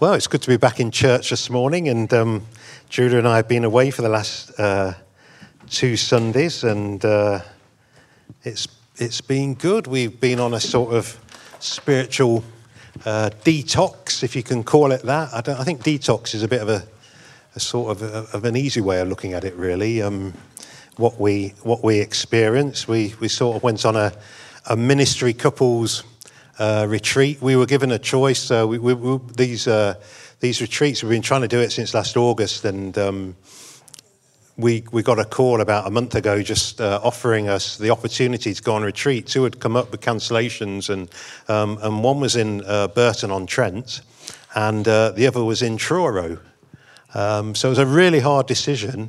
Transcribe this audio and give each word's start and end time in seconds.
Well, 0.00 0.14
it's 0.14 0.28
good 0.28 0.42
to 0.42 0.48
be 0.48 0.56
back 0.56 0.78
in 0.78 0.92
church 0.92 1.30
this 1.30 1.50
morning, 1.50 1.88
and 1.88 2.14
um, 2.14 2.46
Julia 2.88 3.18
and 3.18 3.26
I 3.26 3.34
have 3.34 3.48
been 3.48 3.64
away 3.64 3.90
for 3.90 4.02
the 4.02 4.08
last 4.08 4.52
uh, 4.56 4.94
two 5.68 5.96
Sundays, 5.96 6.62
and 6.62 7.04
uh, 7.04 7.40
it's 8.44 8.68
it's 8.98 9.20
been 9.20 9.54
good. 9.54 9.88
We've 9.88 10.20
been 10.20 10.38
on 10.38 10.54
a 10.54 10.60
sort 10.60 10.94
of 10.94 11.18
spiritual 11.58 12.44
uh, 13.04 13.30
detox, 13.42 14.22
if 14.22 14.36
you 14.36 14.44
can 14.44 14.62
call 14.62 14.92
it 14.92 15.02
that. 15.02 15.34
I, 15.34 15.60
I, 15.60 15.64
think 15.64 15.82
detox 15.82 16.32
is 16.32 16.44
a 16.44 16.48
bit 16.48 16.62
of 16.62 16.68
a, 16.68 16.86
a 17.56 17.58
sort 17.58 17.90
of, 17.90 18.02
a, 18.02 18.36
of, 18.36 18.44
an 18.44 18.56
easy 18.56 18.80
way 18.80 19.00
of 19.00 19.08
looking 19.08 19.32
at 19.32 19.42
it, 19.42 19.56
really. 19.56 20.00
Um, 20.00 20.32
what 20.96 21.18
we 21.18 21.54
what 21.64 21.82
we 21.82 21.98
experience, 21.98 22.86
we 22.86 23.16
we 23.18 23.26
sort 23.26 23.56
of 23.56 23.64
went 23.64 23.84
on 23.84 23.96
a, 23.96 24.12
a 24.70 24.76
ministry 24.76 25.32
couples 25.32 26.04
uh, 26.58 26.86
retreat. 26.88 27.40
We 27.40 27.56
were 27.56 27.66
given 27.66 27.92
a 27.92 27.98
choice. 27.98 28.50
Uh, 28.50 28.66
we, 28.68 28.78
we, 28.78 28.94
we, 28.94 29.18
these 29.36 29.68
uh, 29.68 29.94
these 30.40 30.60
retreats, 30.60 31.02
we've 31.02 31.10
been 31.10 31.22
trying 31.22 31.42
to 31.42 31.48
do 31.48 31.60
it 31.60 31.72
since 31.72 31.94
last 31.94 32.16
August, 32.16 32.64
and 32.64 32.96
um, 32.98 33.36
we 34.56 34.84
we 34.92 35.02
got 35.02 35.18
a 35.18 35.24
call 35.24 35.60
about 35.60 35.86
a 35.86 35.90
month 35.90 36.14
ago, 36.14 36.42
just 36.42 36.80
uh, 36.80 37.00
offering 37.02 37.48
us 37.48 37.76
the 37.78 37.90
opportunity 37.90 38.54
to 38.54 38.62
go 38.62 38.74
on 38.74 38.82
retreat. 38.82 39.26
Two 39.26 39.44
had 39.44 39.60
come 39.60 39.76
up 39.76 39.90
with 39.90 40.00
cancellations, 40.00 40.90
and 40.90 41.08
um, 41.48 41.78
and 41.82 42.02
one 42.02 42.20
was 42.20 42.36
in 42.36 42.58
Burton 42.58 43.30
on 43.30 43.46
Trent, 43.46 44.00
and 44.54 44.84
the 44.84 45.26
other 45.26 45.44
was 45.44 45.62
in 45.62 45.76
Truro. 45.76 46.38
Um, 47.14 47.54
so 47.54 47.68
it 47.68 47.70
was 47.70 47.78
a 47.78 47.86
really 47.86 48.20
hard 48.20 48.46
decision. 48.46 49.08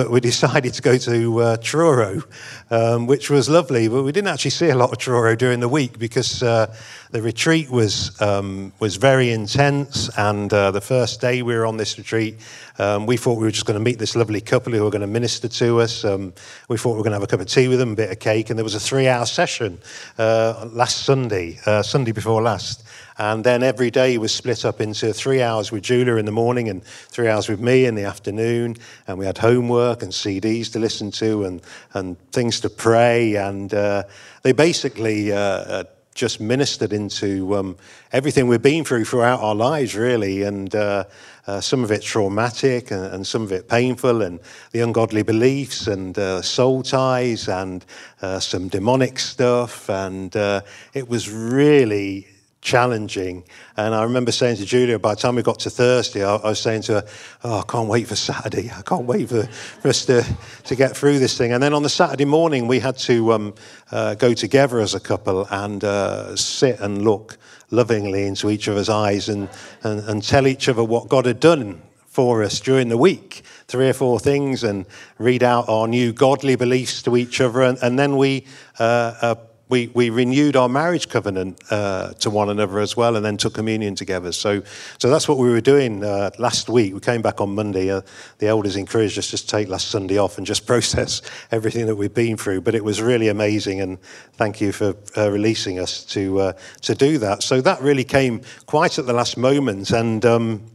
But 0.00 0.10
we 0.10 0.20
decided 0.32 0.72
to 0.72 0.80
go 0.80 0.96
to 0.96 1.38
uh, 1.42 1.56
Truro, 1.58 2.22
um, 2.70 3.06
which 3.06 3.28
was 3.28 3.50
lovely. 3.50 3.86
But 3.86 4.02
we 4.02 4.12
didn't 4.12 4.28
actually 4.28 4.52
see 4.52 4.70
a 4.70 4.74
lot 4.74 4.92
of 4.92 4.96
Truro 4.96 5.36
during 5.36 5.60
the 5.60 5.68
week 5.68 5.98
because 5.98 6.42
uh, 6.42 6.74
the 7.10 7.20
retreat 7.20 7.68
was 7.68 8.18
um, 8.22 8.72
was 8.78 8.96
very 8.96 9.30
intense. 9.30 10.08
And 10.16 10.50
uh, 10.54 10.70
the 10.70 10.80
first 10.80 11.20
day 11.20 11.42
we 11.42 11.54
were 11.54 11.66
on 11.66 11.76
this 11.76 11.98
retreat, 11.98 12.36
um, 12.78 13.04
we 13.04 13.18
thought 13.18 13.34
we 13.34 13.44
were 13.44 13.50
just 13.50 13.66
going 13.66 13.78
to 13.78 13.84
meet 13.84 13.98
this 13.98 14.16
lovely 14.16 14.40
couple 14.40 14.72
who 14.72 14.82
were 14.82 14.90
going 14.90 15.02
to 15.02 15.06
minister 15.06 15.48
to 15.48 15.82
us. 15.82 16.02
Um, 16.02 16.32
we 16.68 16.78
thought 16.78 16.92
we 16.92 16.96
were 16.96 17.04
going 17.04 17.12
to 17.12 17.16
have 17.16 17.22
a 17.22 17.26
cup 17.26 17.40
of 17.40 17.46
tea 17.46 17.68
with 17.68 17.78
them, 17.78 17.92
a 17.92 17.96
bit 17.96 18.10
of 18.10 18.20
cake, 18.20 18.48
and 18.48 18.58
there 18.58 18.64
was 18.64 18.74
a 18.74 18.80
three-hour 18.80 19.26
session 19.26 19.78
uh, 20.16 20.66
last 20.72 21.04
Sunday, 21.04 21.58
uh, 21.66 21.82
Sunday 21.82 22.12
before 22.12 22.40
last. 22.40 22.84
And 23.20 23.44
then 23.44 23.62
every 23.62 23.90
day 23.90 24.16
was 24.16 24.32
split 24.32 24.64
up 24.64 24.80
into 24.80 25.12
three 25.12 25.42
hours 25.42 25.70
with 25.70 25.82
Julia 25.82 26.16
in 26.16 26.24
the 26.24 26.32
morning 26.32 26.70
and 26.70 26.82
three 26.82 27.28
hours 27.28 27.50
with 27.50 27.60
me 27.60 27.84
in 27.84 27.94
the 27.94 28.04
afternoon. 28.04 28.76
And 29.06 29.18
we 29.18 29.26
had 29.26 29.36
homework 29.36 30.02
and 30.02 30.10
CDs 30.10 30.72
to 30.72 30.78
listen 30.78 31.10
to 31.10 31.44
and, 31.44 31.60
and 31.92 32.18
things 32.32 32.60
to 32.60 32.70
pray. 32.70 33.36
And 33.36 33.74
uh, 33.74 34.04
they 34.42 34.52
basically 34.52 35.34
uh, 35.34 35.36
uh, 35.36 35.84
just 36.14 36.40
ministered 36.40 36.94
into 36.94 37.54
um, 37.56 37.76
everything 38.12 38.48
we've 38.48 38.62
been 38.62 38.84
through 38.84 39.04
throughout 39.04 39.40
our 39.40 39.54
lives, 39.54 39.94
really. 39.94 40.44
And 40.44 40.74
uh, 40.74 41.04
uh, 41.46 41.60
some 41.60 41.84
of 41.84 41.90
it 41.90 42.00
traumatic 42.00 42.90
and, 42.90 43.04
and, 43.04 43.26
some 43.26 43.42
of 43.42 43.52
it 43.52 43.68
painful, 43.68 44.22
and 44.22 44.40
the 44.72 44.80
ungodly 44.80 45.22
beliefs 45.22 45.88
and 45.88 46.18
uh, 46.18 46.40
soul 46.40 46.82
ties 46.82 47.48
and 47.48 47.84
uh, 48.22 48.40
some 48.40 48.68
demonic 48.68 49.18
stuff. 49.18 49.90
And 49.90 50.34
uh, 50.36 50.62
it 50.94 51.06
was 51.06 51.30
really 51.30 52.26
challenging. 52.60 53.44
And 53.76 53.94
I 53.94 54.02
remember 54.02 54.32
saying 54.32 54.56
to 54.56 54.66
Julia, 54.66 54.98
by 54.98 55.14
the 55.14 55.20
time 55.20 55.36
we 55.36 55.42
got 55.42 55.60
to 55.60 55.70
Thursday, 55.70 56.24
I, 56.24 56.36
I 56.36 56.48
was 56.48 56.60
saying 56.60 56.82
to 56.82 56.94
her, 56.94 57.04
Oh, 57.44 57.60
I 57.60 57.62
can't 57.62 57.88
wait 57.88 58.06
for 58.06 58.16
Saturday. 58.16 58.70
I 58.70 58.82
can't 58.82 59.06
wait 59.06 59.28
for, 59.28 59.44
for 59.44 59.88
us 59.88 60.04
to, 60.06 60.24
to 60.64 60.76
get 60.76 60.96
through 60.96 61.18
this 61.18 61.36
thing. 61.38 61.52
And 61.52 61.62
then 61.62 61.72
on 61.72 61.82
the 61.82 61.88
Saturday 61.88 62.26
morning, 62.26 62.66
we 62.66 62.78
had 62.78 62.98
to 62.98 63.32
um, 63.32 63.54
uh, 63.90 64.14
go 64.14 64.34
together 64.34 64.80
as 64.80 64.94
a 64.94 65.00
couple 65.00 65.46
and 65.50 65.82
uh, 65.84 66.36
sit 66.36 66.80
and 66.80 67.02
look 67.02 67.38
lovingly 67.70 68.26
into 68.26 68.50
each 68.50 68.68
other's 68.68 68.88
eyes 68.88 69.28
and, 69.28 69.48
and, 69.82 70.00
and 70.08 70.22
tell 70.22 70.46
each 70.46 70.68
other 70.68 70.84
what 70.84 71.08
God 71.08 71.24
had 71.24 71.40
done 71.40 71.80
for 72.06 72.42
us 72.42 72.60
during 72.60 72.88
the 72.88 72.98
week 72.98 73.42
three 73.68 73.88
or 73.88 73.92
four 73.92 74.18
things 74.18 74.64
and 74.64 74.84
read 75.18 75.44
out 75.44 75.68
our 75.68 75.86
new 75.86 76.12
godly 76.12 76.56
beliefs 76.56 77.02
to 77.02 77.16
each 77.16 77.40
other. 77.40 77.62
And, 77.62 77.78
and 77.82 77.96
then 77.96 78.16
we 78.16 78.44
uh, 78.80 79.14
uh, 79.22 79.34
we, 79.70 79.86
we 79.94 80.10
renewed 80.10 80.56
our 80.56 80.68
marriage 80.68 81.08
covenant 81.08 81.62
uh, 81.70 82.12
to 82.14 82.28
one 82.28 82.50
another 82.50 82.80
as 82.80 82.96
well 82.96 83.14
and 83.14 83.24
then 83.24 83.36
took 83.36 83.54
communion 83.54 83.94
together. 83.94 84.32
So, 84.32 84.62
so 84.98 85.08
that's 85.08 85.28
what 85.28 85.38
we 85.38 85.48
were 85.48 85.60
doing 85.60 86.04
uh, 86.04 86.30
last 86.38 86.68
week. 86.68 86.92
We 86.92 87.00
came 87.00 87.22
back 87.22 87.40
on 87.40 87.54
Monday. 87.54 87.90
Uh, 87.90 88.02
the 88.38 88.48
elders 88.48 88.74
encouraged 88.74 89.16
us 89.16 89.30
just 89.30 89.48
to 89.48 89.56
take 89.56 89.68
last 89.68 89.88
Sunday 89.88 90.18
off 90.18 90.38
and 90.38 90.46
just 90.46 90.66
process 90.70 91.22
everything 91.52 91.86
that 91.86 91.94
we've 91.94 92.12
been 92.12 92.36
through. 92.36 92.62
But 92.62 92.74
it 92.74 92.84
was 92.84 93.00
really 93.00 93.28
amazing, 93.28 93.80
and 93.80 94.00
thank 94.34 94.60
you 94.60 94.72
for 94.72 94.94
uh, 95.16 95.30
releasing 95.30 95.78
us 95.78 96.04
to, 96.06 96.40
uh, 96.40 96.52
to 96.82 96.94
do 96.94 97.18
that. 97.18 97.44
So 97.44 97.60
that 97.60 97.80
really 97.80 98.04
came 98.04 98.42
quite 98.66 98.98
at 98.98 99.06
the 99.06 99.12
last 99.12 99.36
moment. 99.36 99.92
And 99.92 100.24
um, 100.26 100.66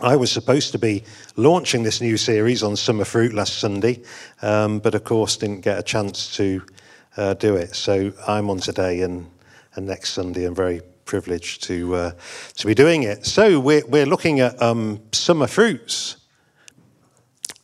I 0.00 0.16
was 0.16 0.32
supposed 0.32 0.72
to 0.72 0.78
be 0.78 1.04
launching 1.36 1.82
this 1.82 2.00
new 2.00 2.16
series 2.16 2.62
on 2.62 2.74
summer 2.74 3.04
fruit 3.04 3.34
last 3.34 3.58
Sunday, 3.58 4.02
um, 4.40 4.78
but 4.78 4.94
of 4.94 5.04
course 5.04 5.36
didn't 5.36 5.60
get 5.60 5.78
a 5.78 5.82
chance 5.82 6.34
to 6.36 6.62
uh, 7.16 7.34
do 7.34 7.56
it. 7.56 7.74
So 7.74 8.12
I'm 8.26 8.50
on 8.50 8.58
today 8.58 9.02
and, 9.02 9.26
and 9.74 9.86
next 9.86 10.12
Sunday. 10.12 10.44
I'm 10.44 10.54
very 10.54 10.82
privileged 11.04 11.62
to, 11.64 11.94
uh, 11.94 12.12
to 12.56 12.66
be 12.66 12.74
doing 12.74 13.02
it. 13.02 13.26
So 13.26 13.60
we're, 13.60 13.86
we're 13.86 14.06
looking 14.06 14.40
at 14.40 14.60
um, 14.60 15.00
summer 15.12 15.46
fruits. 15.46 16.16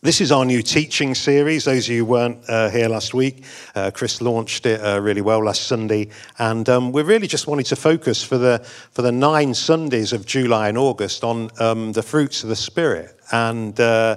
This 0.02 0.22
is 0.22 0.32
our 0.32 0.46
new 0.46 0.62
teaching 0.62 1.14
series. 1.14 1.64
Those 1.64 1.86
of 1.86 1.92
you 1.92 2.06
who 2.06 2.10
weren't 2.10 2.38
uh, 2.48 2.70
here 2.70 2.88
last 2.88 3.12
week, 3.12 3.44
uh, 3.74 3.90
Chris 3.92 4.22
launched 4.22 4.64
it 4.64 4.80
uh, 4.80 4.98
really 4.98 5.20
well 5.20 5.44
last 5.44 5.66
Sunday, 5.66 6.08
and 6.38 6.66
um, 6.70 6.90
we're 6.90 7.04
really 7.04 7.26
just 7.26 7.46
wanting 7.46 7.66
to 7.66 7.76
focus 7.76 8.24
for 8.24 8.38
the 8.38 8.60
for 8.92 9.02
the 9.02 9.12
nine 9.12 9.52
Sundays 9.52 10.14
of 10.14 10.24
July 10.24 10.70
and 10.70 10.78
August 10.78 11.22
on 11.22 11.50
um, 11.60 11.92
the 11.92 12.02
fruits 12.02 12.42
of 12.42 12.48
the 12.48 12.56
Spirit, 12.56 13.14
and 13.30 13.78
uh, 13.78 14.16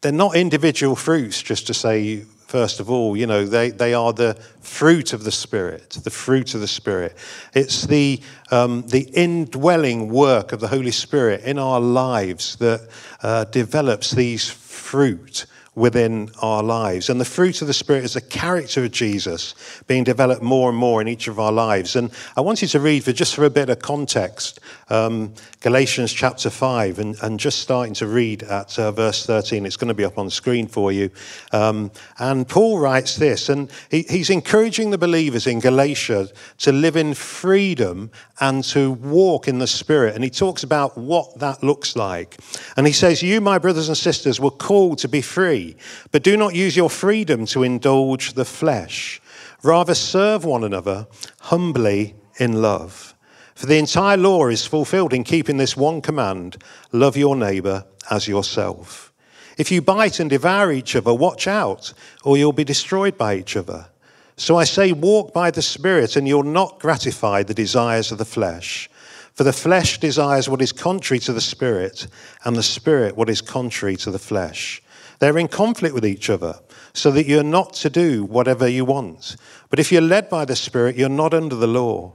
they're 0.00 0.12
not 0.12 0.34
individual 0.34 0.96
fruits. 0.96 1.42
Just 1.42 1.66
to 1.66 1.74
say 1.74 2.24
first 2.50 2.80
of 2.80 2.90
all. 2.90 3.16
You 3.16 3.26
know, 3.26 3.46
they, 3.46 3.70
they 3.70 3.94
are 3.94 4.12
the 4.12 4.34
fruit 4.60 5.12
of 5.12 5.24
the 5.24 5.30
Spirit, 5.30 5.90
the 6.02 6.10
fruit 6.10 6.54
of 6.54 6.60
the 6.60 6.68
Spirit. 6.68 7.16
It's 7.54 7.86
the, 7.86 8.20
um, 8.50 8.82
the 8.88 9.08
indwelling 9.14 10.10
work 10.10 10.52
of 10.52 10.60
the 10.60 10.68
Holy 10.68 10.90
Spirit 10.90 11.42
in 11.44 11.58
our 11.58 11.80
lives 11.80 12.56
that 12.56 12.88
uh, 13.22 13.44
develops 13.44 14.10
these 14.10 14.50
fruit 14.50 15.46
within 15.76 16.28
our 16.42 16.62
lives. 16.62 17.08
And 17.08 17.20
the 17.20 17.24
fruit 17.24 17.62
of 17.62 17.68
the 17.68 17.74
Spirit 17.74 18.04
is 18.04 18.14
the 18.14 18.20
character 18.20 18.84
of 18.84 18.90
Jesus 18.90 19.54
being 19.86 20.02
developed 20.02 20.42
more 20.42 20.68
and 20.68 20.78
more 20.78 21.00
in 21.00 21.06
each 21.06 21.28
of 21.28 21.38
our 21.38 21.52
lives. 21.52 21.94
And 21.94 22.10
I 22.36 22.40
want 22.40 22.60
you 22.62 22.68
to 22.68 22.80
read, 22.80 23.04
for 23.04 23.12
just 23.12 23.36
for 23.36 23.44
a 23.44 23.50
bit 23.50 23.70
of 23.70 23.78
context, 23.78 24.58
um, 24.90 25.34
Galatians 25.60 26.12
chapter 26.12 26.50
5, 26.50 26.98
and, 26.98 27.16
and 27.22 27.40
just 27.40 27.60
starting 27.60 27.94
to 27.94 28.06
read 28.06 28.42
at 28.42 28.78
uh, 28.78 28.92
verse 28.92 29.24
13. 29.24 29.64
It's 29.64 29.76
going 29.76 29.88
to 29.88 29.94
be 29.94 30.04
up 30.04 30.18
on 30.18 30.26
the 30.26 30.30
screen 30.30 30.66
for 30.66 30.92
you. 30.92 31.10
Um, 31.52 31.90
and 32.18 32.48
Paul 32.48 32.78
writes 32.78 33.16
this, 33.16 33.48
and 33.48 33.70
he, 33.90 34.02
he's 34.02 34.30
encouraging 34.30 34.90
the 34.90 34.98
believers 34.98 35.46
in 35.46 35.60
Galatia 35.60 36.28
to 36.58 36.72
live 36.72 36.96
in 36.96 37.14
freedom 37.14 38.10
and 38.40 38.64
to 38.64 38.92
walk 38.92 39.48
in 39.48 39.58
the 39.58 39.66
Spirit. 39.66 40.14
And 40.14 40.24
he 40.24 40.30
talks 40.30 40.62
about 40.62 40.98
what 40.98 41.38
that 41.38 41.62
looks 41.62 41.96
like. 41.96 42.38
And 42.76 42.86
he 42.86 42.92
says, 42.92 43.22
You, 43.22 43.40
my 43.40 43.58
brothers 43.58 43.88
and 43.88 43.96
sisters, 43.96 44.40
were 44.40 44.50
called 44.50 44.98
to 44.98 45.08
be 45.08 45.22
free, 45.22 45.76
but 46.10 46.22
do 46.22 46.36
not 46.36 46.54
use 46.54 46.76
your 46.76 46.90
freedom 46.90 47.46
to 47.46 47.62
indulge 47.62 48.34
the 48.34 48.44
flesh. 48.44 49.20
Rather, 49.62 49.94
serve 49.94 50.44
one 50.44 50.64
another 50.64 51.06
humbly 51.40 52.14
in 52.38 52.62
love. 52.62 53.14
For 53.60 53.66
the 53.66 53.76
entire 53.76 54.16
law 54.16 54.46
is 54.48 54.64
fulfilled 54.64 55.12
in 55.12 55.22
keeping 55.22 55.58
this 55.58 55.76
one 55.76 56.00
command 56.00 56.56
love 56.92 57.14
your 57.14 57.36
neighbor 57.36 57.84
as 58.10 58.26
yourself. 58.26 59.12
If 59.58 59.70
you 59.70 59.82
bite 59.82 60.18
and 60.18 60.30
devour 60.30 60.72
each 60.72 60.96
other, 60.96 61.12
watch 61.12 61.46
out, 61.46 61.92
or 62.24 62.38
you'll 62.38 62.54
be 62.54 62.64
destroyed 62.64 63.18
by 63.18 63.34
each 63.34 63.58
other. 63.58 63.90
So 64.38 64.56
I 64.56 64.64
say, 64.64 64.92
walk 64.92 65.34
by 65.34 65.50
the 65.50 65.60
Spirit, 65.60 66.16
and 66.16 66.26
you'll 66.26 66.42
not 66.42 66.80
gratify 66.80 67.42
the 67.42 67.52
desires 67.52 68.10
of 68.10 68.16
the 68.16 68.24
flesh. 68.24 68.88
For 69.34 69.44
the 69.44 69.52
flesh 69.52 70.00
desires 70.00 70.48
what 70.48 70.62
is 70.62 70.72
contrary 70.72 71.20
to 71.20 71.34
the 71.34 71.40
Spirit, 71.42 72.06
and 72.46 72.56
the 72.56 72.62
Spirit 72.62 73.14
what 73.14 73.28
is 73.28 73.42
contrary 73.42 73.96
to 73.96 74.10
the 74.10 74.18
flesh. 74.18 74.82
They're 75.18 75.36
in 75.36 75.48
conflict 75.48 75.94
with 75.94 76.06
each 76.06 76.30
other, 76.30 76.58
so 76.94 77.10
that 77.10 77.26
you're 77.26 77.42
not 77.42 77.74
to 77.74 77.90
do 77.90 78.24
whatever 78.24 78.66
you 78.66 78.86
want. 78.86 79.36
But 79.68 79.78
if 79.78 79.92
you're 79.92 80.00
led 80.00 80.30
by 80.30 80.46
the 80.46 80.56
Spirit, 80.56 80.96
you're 80.96 81.10
not 81.10 81.34
under 81.34 81.56
the 81.56 81.66
law. 81.66 82.14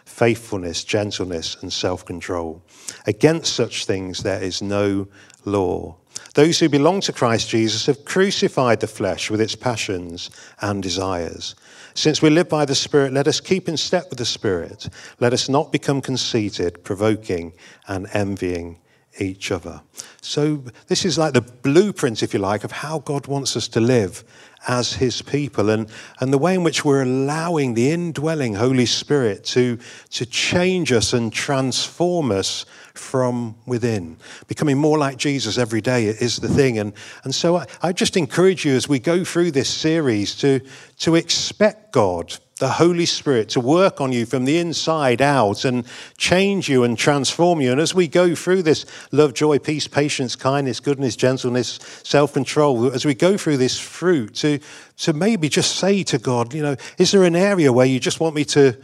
faithfulness, 0.21 0.83
gentleness, 0.83 1.57
and 1.63 1.73
self 1.73 2.05
control. 2.05 2.61
Against 3.07 3.55
such 3.55 3.87
things 3.87 4.21
there 4.21 4.39
is 4.39 4.61
no 4.61 5.07
law. 5.45 5.95
Those 6.35 6.59
who 6.59 6.69
belong 6.69 7.01
to 7.01 7.11
Christ 7.11 7.49
Jesus 7.49 7.87
have 7.87 8.05
crucified 8.05 8.81
the 8.81 8.87
flesh 8.87 9.31
with 9.31 9.41
its 9.41 9.55
passions 9.55 10.29
and 10.61 10.83
desires. 10.83 11.55
Since 11.95 12.21
we 12.21 12.29
live 12.29 12.47
by 12.47 12.65
the 12.65 12.75
Spirit, 12.75 13.13
let 13.13 13.27
us 13.27 13.41
keep 13.41 13.67
in 13.67 13.77
step 13.77 14.11
with 14.11 14.19
the 14.19 14.25
Spirit. 14.25 14.89
Let 15.19 15.33
us 15.33 15.49
not 15.49 15.71
become 15.71 16.01
conceited, 16.01 16.83
provoking, 16.83 17.53
and 17.87 18.07
envying 18.13 18.77
each 19.19 19.51
other. 19.51 19.81
So, 20.21 20.63
this 20.85 21.03
is 21.03 21.17
like 21.17 21.33
the 21.33 21.41
blueprint, 21.41 22.21
if 22.21 22.31
you 22.31 22.39
like, 22.39 22.63
of 22.63 22.71
how 22.71 22.99
God 22.99 23.25
wants 23.25 23.57
us 23.57 23.67
to 23.69 23.79
live 23.79 24.23
as 24.67 24.93
his 24.93 25.21
people 25.21 25.69
and, 25.69 25.89
and 26.19 26.31
the 26.31 26.37
way 26.37 26.53
in 26.53 26.63
which 26.63 26.85
we're 26.85 27.01
allowing 27.01 27.73
the 27.73 27.91
indwelling 27.91 28.55
Holy 28.55 28.85
Spirit 28.85 29.43
to, 29.43 29.77
to 30.11 30.25
change 30.25 30.91
us 30.91 31.13
and 31.13 31.33
transform 31.33 32.31
us 32.31 32.65
from 32.93 33.55
within. 33.65 34.17
Becoming 34.47 34.77
more 34.77 34.97
like 34.97 35.17
Jesus 35.17 35.57
every 35.57 35.81
day 35.81 36.05
is 36.05 36.37
the 36.37 36.49
thing. 36.49 36.77
And, 36.77 36.93
and 37.23 37.33
so 37.33 37.57
I, 37.57 37.65
I 37.81 37.93
just 37.93 38.17
encourage 38.17 38.65
you 38.65 38.73
as 38.73 38.87
we 38.87 38.99
go 38.99 39.23
through 39.23 39.51
this 39.51 39.69
series 39.69 40.35
to, 40.37 40.61
to 40.99 41.15
expect 41.15 41.91
God 41.91 42.37
the 42.61 42.69
Holy 42.69 43.07
Spirit 43.07 43.49
to 43.49 43.59
work 43.59 43.99
on 43.99 44.11
you 44.11 44.23
from 44.23 44.45
the 44.45 44.59
inside 44.59 45.19
out 45.19 45.65
and 45.65 45.83
change 46.17 46.69
you 46.69 46.83
and 46.83 46.95
transform 46.95 47.59
you. 47.59 47.71
And 47.71 47.81
as 47.81 47.95
we 47.95 48.07
go 48.07 48.35
through 48.35 48.61
this 48.61 48.85
love, 49.11 49.33
joy, 49.33 49.57
peace, 49.57 49.87
patience, 49.87 50.35
kindness, 50.35 50.79
goodness, 50.79 51.15
gentleness, 51.15 51.79
self 52.03 52.33
control, 52.33 52.91
as 52.91 53.03
we 53.03 53.15
go 53.15 53.35
through 53.35 53.57
this 53.57 53.79
fruit, 53.79 54.35
to, 54.35 54.59
to 54.97 55.11
maybe 55.11 55.49
just 55.49 55.77
say 55.77 56.03
to 56.03 56.19
God, 56.19 56.53
you 56.53 56.61
know, 56.61 56.75
is 56.99 57.11
there 57.11 57.23
an 57.23 57.35
area 57.35 57.73
where 57.73 57.87
you 57.87 57.99
just 57.99 58.21
want 58.21 58.35
me 58.35 58.45
to? 58.45 58.77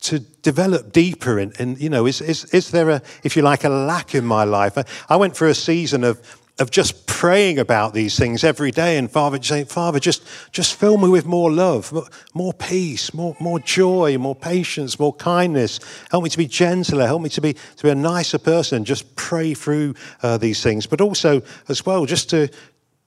to 0.00 0.18
develop 0.18 0.92
deeper 0.92 1.38
and, 1.38 1.80
you 1.80 1.88
know 1.88 2.04
is, 2.04 2.20
is, 2.20 2.44
is 2.52 2.72
there 2.72 2.90
a 2.90 3.02
if 3.22 3.36
you 3.36 3.42
like 3.42 3.64
a 3.64 3.70
lack 3.70 4.14
in 4.14 4.22
my 4.22 4.44
life 4.44 4.76
I, 4.76 4.84
I 5.08 5.16
went 5.16 5.34
through 5.34 5.48
a 5.48 5.54
season 5.54 6.04
of 6.04 6.20
of 6.58 6.70
just 6.70 7.06
praying 7.06 7.58
about 7.58 7.94
these 7.94 8.16
things 8.16 8.44
every 8.44 8.70
day 8.70 8.96
and 8.96 9.10
father 9.10 9.42
saying 9.42 9.64
father 9.64 9.98
just 9.98 10.24
just 10.52 10.74
fill 10.74 10.96
me 10.96 11.08
with 11.08 11.26
more 11.26 11.50
love 11.50 11.92
more 12.32 12.52
peace 12.52 13.12
more, 13.12 13.36
more 13.40 13.58
joy 13.58 14.16
more 14.16 14.36
patience 14.36 14.98
more 15.00 15.12
kindness. 15.14 15.80
Help 16.10 16.22
me 16.22 16.30
to 16.30 16.38
be 16.38 16.46
gentler 16.46 17.06
help 17.06 17.22
me 17.22 17.28
to 17.28 17.40
be 17.40 17.54
to 17.54 17.82
be 17.82 17.90
a 17.90 17.94
nicer 17.94 18.38
person 18.38 18.84
just 18.84 19.16
pray 19.16 19.52
through 19.52 19.94
uh, 20.22 20.38
these 20.38 20.62
things. 20.62 20.86
But 20.86 21.00
also 21.00 21.42
as 21.68 21.84
well 21.84 22.06
just 22.06 22.30
to 22.30 22.48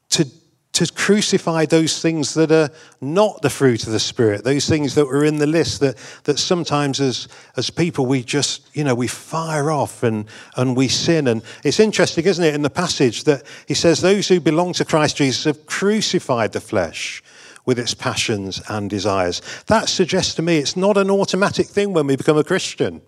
to 0.10 0.26
to 0.74 0.92
crucify 0.94 1.66
those 1.66 2.02
things 2.02 2.36
that 2.36 2.52
are 2.52 2.70
not 3.02 3.42
the 3.42 3.50
fruit 3.50 3.88
of 3.88 3.94
the 3.94 4.00
Spirit, 4.00 4.44
those 4.44 4.70
things 4.70 4.94
that 4.96 5.06
were 5.06 5.26
in 5.26 5.38
the 5.38 5.48
list 5.48 5.80
that, 5.80 5.98
that 6.26 6.38
sometimes 6.38 7.00
as, 7.00 7.28
as 7.56 7.70
people 7.70 8.06
we 8.06 8.24
just, 8.24 8.70
you 8.76 8.84
know, 8.84 8.94
we 8.94 9.08
fire 9.08 9.72
off 9.72 10.04
and, 10.04 10.26
and 10.56 10.78
we 10.78 10.88
sin. 10.88 11.28
And 11.28 11.42
it's 11.64 11.80
interesting, 11.80 12.26
isn't 12.26 12.44
it, 12.44 12.54
in 12.54 12.62
the 12.62 12.70
passage 12.70 13.24
that 13.24 13.44
he 13.68 13.74
says, 13.74 14.02
Those 14.02 14.28
who 14.28 14.40
belong 14.40 14.74
to 14.74 14.86
Christ 14.86 15.18
Jesus 15.18 15.46
have 15.46 15.66
crucified 15.66 16.52
the 16.52 16.62
flesh 16.62 17.24
with 17.66 17.80
its 17.80 17.94
passions 17.94 18.62
and 18.70 18.90
desires. 18.90 19.42
That 19.66 19.90
suggests 19.90 20.36
to 20.36 20.42
me 20.42 20.58
it's 20.58 20.78
not 20.78 20.98
an 20.98 21.10
automatic 21.10 21.68
thing 21.68 21.94
when 21.94 22.08
we 22.08 22.16
become 22.16 22.38
a 22.38 22.44
Christian 22.44 23.02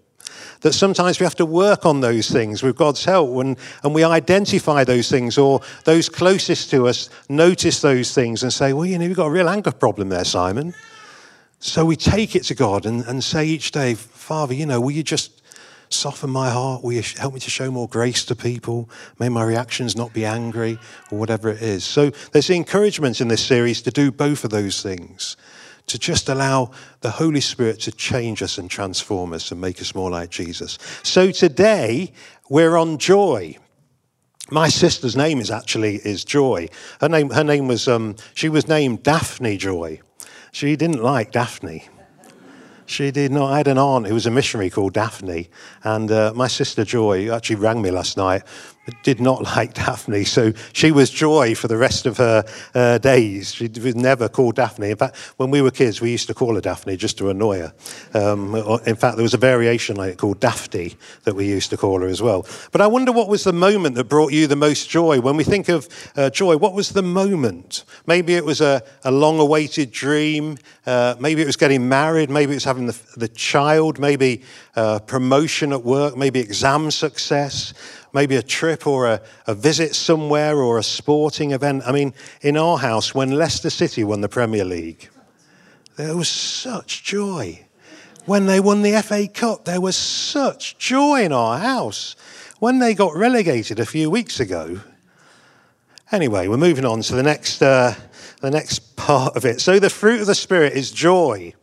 that 0.62 0.74
sometimes 0.74 1.20
we 1.20 1.24
have 1.24 1.36
to 1.36 1.46
work 1.46 1.86
on 1.86 2.02
those 2.02 2.30
things 2.30 2.62
with 2.64 2.76
God's 2.76 3.06
help 3.06 3.38
and, 3.38 3.58
and 3.84 3.94
we 3.94 4.04
identify 4.04 4.84
those 4.84 5.10
things 5.10 5.38
or 5.38 5.62
those 5.86 6.10
closest 6.10 6.70
to 6.72 6.88
us 6.88 7.10
notice 7.30 7.82
those 7.82 8.14
things 8.14 8.44
and 8.44 8.52
say, 8.52 8.74
well, 8.74 8.86
you 8.86 8.98
know, 8.98 9.06
you've 9.06 9.18
got 9.18 9.28
a 9.28 9.32
real 9.32 9.50
anger 9.50 9.72
problem 9.72 10.10
there, 10.10 10.26
Simon. 10.26 10.74
So 11.60 11.86
we 11.86 11.96
take 11.96 12.36
it 12.36 12.44
to 12.46 12.56
God 12.56 12.86
and, 12.86 13.06
and 13.06 13.24
say 13.24 13.46
each 13.46 13.72
day, 13.72 13.94
Father, 13.96 14.54
you 14.54 14.66
know, 14.66 14.80
will 14.80 14.92
you 14.92 15.04
just 15.04 15.42
soften 15.90 16.30
my 16.30 16.50
heart? 16.50 16.84
Will 16.84 16.94
you 16.94 17.04
help 17.18 17.34
me 17.34 17.40
to 17.40 17.50
show 17.50 17.70
more 17.72 17.88
grace 17.88 18.24
to 18.26 18.36
people? 18.36 18.90
May 19.18 19.30
my 19.30 19.44
reactions 19.44 19.96
not 19.96 20.14
be 20.14 20.26
angry 20.26 20.78
or 21.12 21.20
whatever 21.20 21.50
it 21.50 21.62
is. 21.62 21.84
So 21.84 22.12
there's 22.32 22.50
encouragement 22.50 23.22
in 23.22 23.28
this 23.28 23.46
series 23.46 23.82
to 23.84 23.92
do 23.92 24.12
both 24.12 24.44
of 24.44 24.52
those 24.52 24.82
things 24.82 25.36
to 25.90 26.00
just 26.00 26.30
allow 26.30 26.72
the 27.02 27.10
Holy 27.10 27.42
Spirit 27.42 27.80
to 27.82 27.92
change 27.92 28.42
us 28.42 28.58
and 28.58 28.70
transform 28.70 29.34
us 29.34 29.52
and 29.52 29.60
make 29.60 29.82
us 29.82 29.94
more 29.94 30.10
like 30.10 30.30
Jesus. 30.30 30.78
So 31.04 31.32
today 31.32 32.14
we're 32.50 32.78
on 32.78 32.98
joy. 32.98 33.58
My 34.52 34.70
sister's 34.70 35.16
name 35.16 35.40
is 35.40 35.52
actually 35.52 35.98
is 35.98 36.24
Joy. 36.24 36.70
Her 37.02 37.10
name 37.10 37.30
her 37.30 37.44
name 37.44 37.68
was 37.68 37.88
um, 37.88 38.16
she 38.34 38.50
was 38.50 38.68
named 38.68 39.04
Daphne 39.04 39.58
Joy. 39.58 40.02
She 40.52 40.76
didn't 40.76 41.04
like 41.04 41.32
Daphne. 41.32 41.88
She 42.88 43.12
did 43.12 43.32
not. 43.32 43.52
I 43.52 43.58
had 43.58 43.68
an 43.68 43.78
aunt 43.78 44.08
who 44.08 44.16
was 44.16 44.26
a 44.26 44.32
missionary 44.32 44.72
called 44.72 44.94
Daphne, 44.94 45.50
and 45.84 46.12
uh, 46.12 46.34
my 46.36 46.48
sister 46.48 46.84
Joy 46.84 47.32
actually 47.32 47.58
rang 47.58 47.84
me 47.84 47.92
last 47.92 48.18
night 48.18 48.42
did 49.04 49.20
not 49.20 49.44
like 49.56 49.74
Daphne, 49.74 50.24
so 50.24 50.54
she 50.74 50.92
was 50.92 51.10
Joy 51.10 51.56
for 51.56 51.68
the 51.68 51.78
rest 51.78 52.06
of 52.06 52.18
her 52.18 52.44
uh, 52.74 52.98
days. 52.98 53.54
She 53.54 53.68
was 53.68 53.96
never 53.96 54.30
called 54.30 54.56
Daphne. 54.56 54.92
In 54.92 54.98
fact, 54.98 55.16
when 55.38 55.52
we 55.52 55.62
were 55.62 55.72
kids, 55.72 56.02
we 56.02 56.12
used 56.12 56.28
to 56.28 56.34
call 56.34 56.56
her 56.56 56.62
Daphne 56.62 56.98
just 56.98 57.18
to 57.20 57.30
annoy 57.30 57.60
her. 57.60 57.74
Um, 58.14 58.56
in 58.86 58.96
fact, 58.96 59.16
there 59.16 59.24
was 59.24 59.34
a 59.34 59.38
variation 59.38 59.96
like 59.96 60.14
it 60.14 60.18
called 60.18 60.40
Dafty 60.40 60.96
that 61.24 61.36
we 61.36 61.48
used 61.48 61.70
to 61.72 61.78
call 61.78 62.02
her 62.02 62.08
as 62.08 62.22
well. 62.22 62.46
But 62.72 62.82
I 62.82 62.88
wonder 62.88 63.12
what 63.12 63.28
was 63.28 63.44
the 63.44 63.54
moment 63.54 63.96
that 63.96 64.06
brought 64.06 64.32
you 64.32 64.48
the 64.48 64.56
most 64.56 64.90
joy? 64.90 65.20
When 65.20 65.38
we 65.38 65.44
think 65.44 65.70
of 65.70 65.88
uh, 66.16 66.30
joy, 66.30 66.58
what 66.58 66.74
was 66.74 66.90
the 66.90 67.04
moment? 67.04 67.84
Maybe 68.06 68.36
it 68.36 68.46
was 68.46 68.62
a, 68.62 68.84
a 69.04 69.12
long 69.12 69.40
awaited 69.40 69.92
dream. 69.92 70.58
Uh, 70.86 71.16
maybe 71.20 71.42
it 71.42 71.46
was 71.46 71.58
getting 71.58 71.88
married. 71.88 72.30
Maybe 72.30 72.54
it 72.54 72.56
was 72.56 72.64
having 72.64 72.88
the, 72.88 72.98
the 73.16 73.28
child. 73.28 74.00
Maybe 74.00 74.42
uh, 74.80 75.00
promotion 75.00 75.74
at 75.74 75.84
work. 75.84 76.16
Maybe 76.16 76.40
exam 76.40 76.92
success 76.92 77.74
maybe 78.14 78.36
a 78.36 78.42
trip 78.42 78.88
or 78.88 79.08
a, 79.08 79.22
a 79.48 79.56
visit 79.56 79.96
somewhere 79.96 80.58
or 80.58 80.78
a 80.78 80.84
sporting 80.84 81.52
event. 81.52 81.84
I 81.86 81.92
mean, 81.92 82.14
in 82.42 82.58
our 82.58 82.78
house, 82.78 83.14
when 83.14 83.32
Leicester 83.32 83.70
City 83.70 84.04
won 84.04 84.22
the 84.22 84.30
Premier 84.30 84.66
League, 84.66 85.10
there 85.96 86.16
was 86.16 86.30
such 86.30 87.04
joy. 87.04 87.66
When 88.26 88.46
they 88.46 88.60
won 88.60 88.82
the 88.82 89.02
FA 89.02 89.28
Cup, 89.28 89.66
there 89.66 89.82
was 89.82 89.96
such 89.96 90.78
joy 90.78 91.24
in 91.24 91.34
our 91.34 91.58
house. 91.58 92.16
When 92.60 92.80
they 92.80 92.94
got 92.94 93.16
relegated 93.16 93.80
a 93.80 93.86
few 93.86 94.10
weeks 94.10 94.40
ago. 94.40 94.82
Anyway, 96.12 96.48
we're 96.48 96.58
moving 96.58 96.86
on 96.86 97.02
to 97.02 97.16
the 97.16 97.24
next, 97.24 97.62
uh, 97.62 97.94
the 98.42 98.52
next 98.52 98.96
part 98.96 99.36
of 99.36 99.46
it. 99.46 99.62
So, 99.62 99.80
the 99.80 99.90
fruit 99.90 100.22
of 100.22 100.28
the 100.28 100.36
Spirit 100.36 100.74
is 100.74 100.92
joy. 100.92 101.54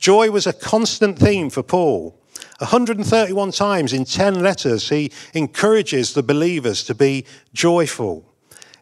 Joy 0.00 0.30
was 0.30 0.46
a 0.46 0.52
constant 0.52 1.18
theme 1.18 1.48
for 1.48 1.62
Paul. 1.62 2.18
131 2.58 3.50
times 3.50 3.92
in 3.92 4.04
10 4.04 4.42
letters, 4.42 4.88
he 4.88 5.10
encourages 5.32 6.14
the 6.14 6.22
believers 6.22 6.84
to 6.84 6.94
be 6.94 7.24
joyful. 7.52 8.24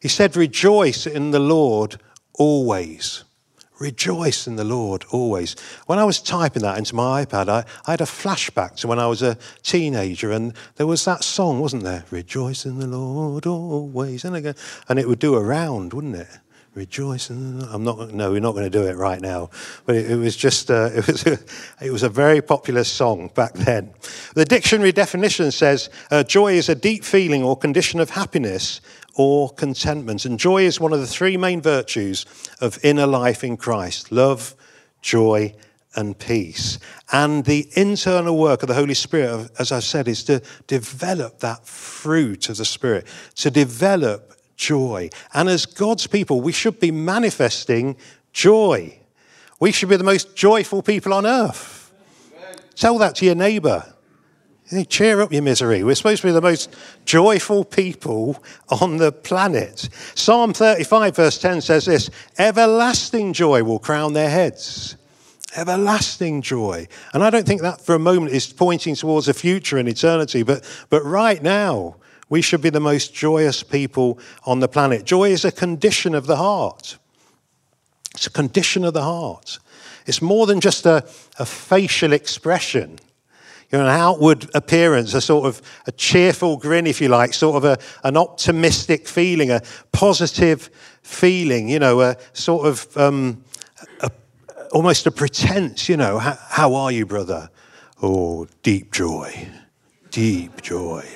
He 0.00 0.08
said, 0.08 0.36
Rejoice 0.36 1.06
in 1.06 1.30
the 1.30 1.38
Lord 1.38 1.96
always. 2.34 3.24
Rejoice 3.78 4.46
in 4.46 4.56
the 4.56 4.64
Lord 4.64 5.04
always. 5.10 5.56
When 5.86 5.98
I 5.98 6.04
was 6.04 6.20
typing 6.20 6.62
that 6.62 6.78
into 6.78 6.94
my 6.94 7.24
iPad, 7.24 7.48
I, 7.48 7.64
I, 7.86 7.92
had 7.92 8.00
a 8.00 8.04
flashback 8.04 8.76
to 8.76 8.86
when 8.86 9.00
I 9.00 9.06
was 9.06 9.22
a 9.22 9.36
teenager, 9.62 10.30
and 10.30 10.54
there 10.76 10.86
was 10.86 11.04
that 11.04 11.24
song, 11.24 11.58
wasn't 11.58 11.82
there? 11.82 12.04
Rejoice 12.10 12.64
in 12.64 12.78
the 12.78 12.86
Lord 12.86 13.46
always. 13.46 14.24
And, 14.24 14.36
again, 14.36 14.54
and 14.88 14.98
it 14.98 15.08
would 15.08 15.18
do 15.18 15.34
a 15.34 15.42
round, 15.42 15.94
wouldn't 15.94 16.14
it? 16.14 16.28
Rejoice. 16.74 17.30
I'm 17.30 17.84
not. 17.84 18.12
No, 18.12 18.32
we're 18.32 18.40
not 18.40 18.52
going 18.52 18.64
to 18.64 18.70
do 18.70 18.86
it 18.86 18.96
right 18.96 19.20
now. 19.20 19.50
But 19.84 19.96
it, 19.96 20.12
it 20.12 20.16
was 20.16 20.36
just. 20.36 20.70
Uh, 20.70 20.90
it 20.94 21.06
was. 21.06 21.26
A, 21.26 21.38
it 21.80 21.90
was 21.90 22.02
a 22.02 22.08
very 22.08 22.40
popular 22.40 22.84
song 22.84 23.30
back 23.34 23.54
then. 23.54 23.92
The 24.34 24.44
dictionary 24.44 24.92
definition 24.92 25.50
says 25.50 25.90
uh, 26.10 26.22
joy 26.22 26.54
is 26.54 26.68
a 26.68 26.74
deep 26.74 27.04
feeling 27.04 27.42
or 27.42 27.56
condition 27.56 28.00
of 28.00 28.10
happiness 28.10 28.80
or 29.14 29.50
contentment, 29.50 30.24
and 30.24 30.38
joy 30.38 30.62
is 30.62 30.80
one 30.80 30.92
of 30.92 31.00
the 31.00 31.06
three 31.06 31.36
main 31.36 31.60
virtues 31.60 32.24
of 32.60 32.78
inner 32.82 33.06
life 33.06 33.44
in 33.44 33.56
Christ: 33.56 34.12
love, 34.12 34.54
joy. 35.00 35.54
And 35.94 36.18
peace. 36.18 36.78
And 37.12 37.44
the 37.44 37.68
internal 37.76 38.38
work 38.38 38.62
of 38.62 38.68
the 38.68 38.74
Holy 38.74 38.94
Spirit, 38.94 39.50
as 39.58 39.70
I've 39.72 39.84
said, 39.84 40.08
is 40.08 40.24
to 40.24 40.40
develop 40.66 41.40
that 41.40 41.66
fruit 41.66 42.48
of 42.48 42.56
the 42.56 42.64
Spirit, 42.64 43.06
to 43.34 43.50
develop 43.50 44.32
joy. 44.62 45.10
And 45.34 45.48
as 45.48 45.66
God's 45.66 46.06
people, 46.06 46.40
we 46.40 46.52
should 46.52 46.78
be 46.78 46.92
manifesting 46.92 47.96
joy. 48.32 48.96
We 49.58 49.72
should 49.72 49.88
be 49.88 49.96
the 49.96 50.04
most 50.04 50.36
joyful 50.36 50.82
people 50.82 51.12
on 51.12 51.26
earth. 51.26 51.92
Tell 52.76 52.96
that 52.98 53.16
to 53.16 53.26
your 53.26 53.34
neighbor. 53.34 53.92
Cheer 54.88 55.20
up 55.20 55.32
your 55.32 55.42
misery. 55.42 55.82
We're 55.84 55.96
supposed 55.96 56.22
to 56.22 56.28
be 56.28 56.32
the 56.32 56.40
most 56.40 56.74
joyful 57.04 57.64
people 57.64 58.42
on 58.70 58.96
the 58.96 59.12
planet. 59.12 59.88
Psalm 60.14 60.54
35, 60.54 61.16
verse 61.16 61.38
10 61.38 61.60
says 61.60 61.84
this 61.84 62.08
Everlasting 62.38 63.34
joy 63.34 63.64
will 63.64 63.80
crown 63.80 64.14
their 64.14 64.30
heads. 64.30 64.96
Everlasting 65.56 66.40
joy. 66.40 66.86
And 67.12 67.22
I 67.22 67.28
don't 67.28 67.46
think 67.46 67.60
that 67.60 67.82
for 67.82 67.94
a 67.94 67.98
moment 67.98 68.32
is 68.32 68.50
pointing 68.50 68.94
towards 68.94 69.28
a 69.28 69.34
future 69.34 69.76
and 69.76 69.88
eternity, 69.88 70.44
but, 70.44 70.64
but 70.88 71.04
right 71.04 71.42
now, 71.42 71.96
we 72.32 72.40
should 72.40 72.62
be 72.62 72.70
the 72.70 72.80
most 72.80 73.12
joyous 73.12 73.62
people 73.62 74.18
on 74.46 74.60
the 74.60 74.66
planet. 74.66 75.04
Joy 75.04 75.32
is 75.32 75.44
a 75.44 75.52
condition 75.52 76.14
of 76.14 76.26
the 76.26 76.36
heart. 76.36 76.96
It's 78.14 78.26
a 78.26 78.30
condition 78.30 78.86
of 78.86 78.94
the 78.94 79.02
heart. 79.02 79.58
It's 80.06 80.22
more 80.22 80.46
than 80.46 80.58
just 80.58 80.86
a, 80.86 81.04
a 81.38 81.44
facial 81.44 82.14
expression. 82.14 82.98
you 83.70 83.76
know, 83.76 83.84
an 83.84 83.90
outward 83.90 84.48
appearance, 84.54 85.12
a 85.12 85.20
sort 85.20 85.44
of 85.46 85.60
a 85.86 85.92
cheerful 85.92 86.56
grin, 86.56 86.86
if 86.86 87.02
you 87.02 87.08
like, 87.08 87.34
sort 87.34 87.56
of 87.62 87.64
a, 87.66 87.76
an 88.02 88.16
optimistic 88.16 89.06
feeling, 89.06 89.50
a 89.50 89.60
positive 89.92 90.70
feeling, 91.02 91.68
you 91.68 91.78
know, 91.78 92.00
a 92.00 92.16
sort 92.32 92.66
of 92.66 92.96
um, 92.96 93.44
a, 94.00 94.10
almost 94.72 95.06
a 95.06 95.10
pretense, 95.10 95.86
you 95.86 95.98
know, 95.98 96.18
how, 96.18 96.38
how 96.48 96.74
are 96.76 96.90
you, 96.90 97.04
brother? 97.04 97.50
Oh, 98.02 98.46
deep 98.62 98.90
joy, 98.90 99.48
deep 100.10 100.62
joy. 100.62 101.06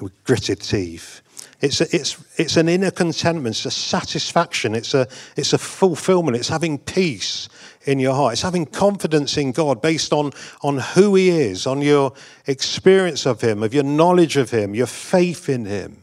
With 0.00 0.24
gritted 0.24 0.60
teeth. 0.60 1.22
It's, 1.60 1.80
a, 1.80 1.86
it's, 1.94 2.16
it's 2.36 2.56
an 2.56 2.68
inner 2.68 2.92
contentment, 2.92 3.56
it's 3.56 3.66
a 3.66 3.70
satisfaction, 3.72 4.76
it's 4.76 4.94
a, 4.94 5.08
it's 5.36 5.52
a 5.52 5.58
fulfillment, 5.58 6.36
it's 6.36 6.48
having 6.48 6.78
peace 6.78 7.48
in 7.84 7.98
your 7.98 8.14
heart. 8.14 8.34
It's 8.34 8.42
having 8.42 8.66
confidence 8.66 9.36
in 9.36 9.52
God 9.52 9.80
based 9.80 10.12
on, 10.12 10.32
on 10.62 10.78
who 10.78 11.14
He 11.14 11.30
is, 11.30 11.66
on 11.66 11.80
your 11.80 12.12
experience 12.46 13.26
of 13.26 13.40
Him, 13.40 13.62
of 13.62 13.74
your 13.74 13.82
knowledge 13.82 14.36
of 14.36 14.50
Him, 14.50 14.74
your 14.74 14.86
faith 14.86 15.48
in 15.48 15.64
Him. 15.64 16.02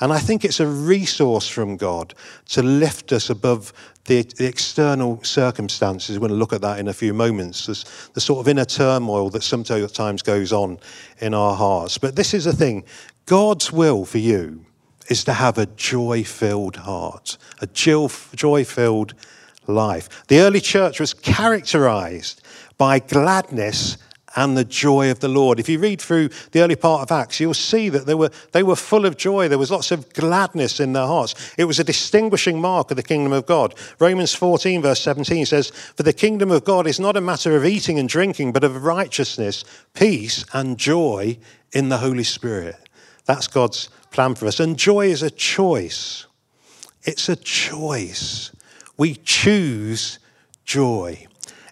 And 0.00 0.12
I 0.12 0.18
think 0.18 0.44
it's 0.44 0.58
a 0.58 0.66
resource 0.66 1.46
from 1.46 1.76
God 1.76 2.14
to 2.48 2.62
lift 2.62 3.12
us 3.12 3.30
above 3.30 3.72
the, 4.06 4.22
the 4.36 4.48
external 4.48 5.22
circumstances. 5.22 6.18
We're 6.18 6.26
going 6.28 6.36
to 6.36 6.40
look 6.40 6.52
at 6.52 6.60
that 6.62 6.80
in 6.80 6.88
a 6.88 6.92
few 6.92 7.14
moments. 7.14 7.66
There's 7.66 7.84
the 8.14 8.20
sort 8.20 8.40
of 8.40 8.48
inner 8.48 8.64
turmoil 8.64 9.30
that 9.30 9.44
sometimes 9.44 10.22
goes 10.22 10.52
on 10.52 10.80
in 11.20 11.34
our 11.34 11.54
hearts. 11.54 11.98
But 11.98 12.16
this 12.16 12.34
is 12.34 12.44
the 12.44 12.52
thing 12.52 12.82
God's 13.26 13.72
will 13.72 14.04
for 14.04 14.18
you 14.18 14.64
is 15.08 15.24
to 15.24 15.32
have 15.32 15.58
a 15.58 15.66
joy 15.66 16.24
filled 16.24 16.76
heart, 16.76 17.36
a 17.60 17.66
joy 17.66 18.64
filled 18.64 19.14
life. 19.66 20.26
The 20.28 20.40
early 20.40 20.60
church 20.60 21.00
was 21.00 21.14
characterized 21.14 22.42
by 22.78 22.98
gladness 22.98 23.98
and 24.34 24.56
the 24.56 24.64
joy 24.64 25.10
of 25.10 25.20
the 25.20 25.28
Lord. 25.28 25.60
If 25.60 25.68
you 25.68 25.78
read 25.78 26.00
through 26.00 26.30
the 26.52 26.62
early 26.62 26.76
part 26.76 27.02
of 27.02 27.12
Acts, 27.12 27.38
you'll 27.38 27.54
see 27.54 27.88
that 27.90 28.06
they 28.06 28.14
were, 28.14 28.30
they 28.52 28.62
were 28.62 28.76
full 28.76 29.04
of 29.04 29.16
joy. 29.16 29.48
There 29.48 29.58
was 29.58 29.70
lots 29.70 29.90
of 29.90 30.12
gladness 30.14 30.80
in 30.80 30.94
their 30.94 31.06
hearts. 31.06 31.54
It 31.58 31.64
was 31.64 31.78
a 31.78 31.84
distinguishing 31.84 32.60
mark 32.60 32.90
of 32.90 32.96
the 32.96 33.02
kingdom 33.02 33.32
of 33.32 33.46
God. 33.46 33.74
Romans 33.98 34.34
14, 34.34 34.80
verse 34.82 35.00
17 35.00 35.46
says, 35.46 35.70
For 35.70 36.02
the 36.02 36.12
kingdom 36.12 36.50
of 36.50 36.64
God 36.64 36.86
is 36.86 36.98
not 36.98 37.16
a 37.16 37.20
matter 37.20 37.56
of 37.56 37.64
eating 37.64 37.98
and 37.98 38.08
drinking, 38.08 38.52
but 38.52 38.64
of 38.64 38.84
righteousness, 38.84 39.64
peace, 39.94 40.44
and 40.52 40.78
joy 40.78 41.38
in 41.72 41.88
the 41.90 41.98
Holy 41.98 42.24
Spirit. 42.24 42.76
That's 43.32 43.46
God's 43.46 43.88
plan 44.10 44.34
for 44.34 44.46
us. 44.46 44.60
And 44.60 44.76
joy 44.76 45.06
is 45.06 45.22
a 45.22 45.30
choice. 45.30 46.26
It's 47.04 47.30
a 47.30 47.36
choice. 47.36 48.52
We 48.98 49.14
choose 49.14 50.18
joy. 50.66 51.26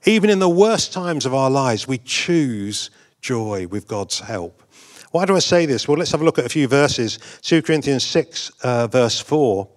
Even 0.07 0.31
in 0.31 0.39
the 0.39 0.49
worst 0.49 0.95
times 0.95 1.27
of 1.27 1.35
our 1.35 1.51
lives, 1.51 1.87
we 1.87 1.99
choose 1.99 2.89
joy 3.21 3.67
with 3.67 3.87
God's 3.87 4.21
help. 4.21 4.63
Why 5.11 5.27
do 5.27 5.37
I 5.37 5.41
say 5.41 5.67
this? 5.67 5.87
Well, 5.87 5.99
let's 5.99 6.13
have 6.13 6.23
a 6.23 6.25
look 6.25 6.39
at 6.39 6.47
a 6.47 6.49
few 6.49 6.67
verses. 6.67 7.19
2 7.43 7.61
Corinthians 7.61 8.07
6, 8.07 8.53
uh, 8.63 8.87
verse 8.87 9.21
4. 9.21 9.69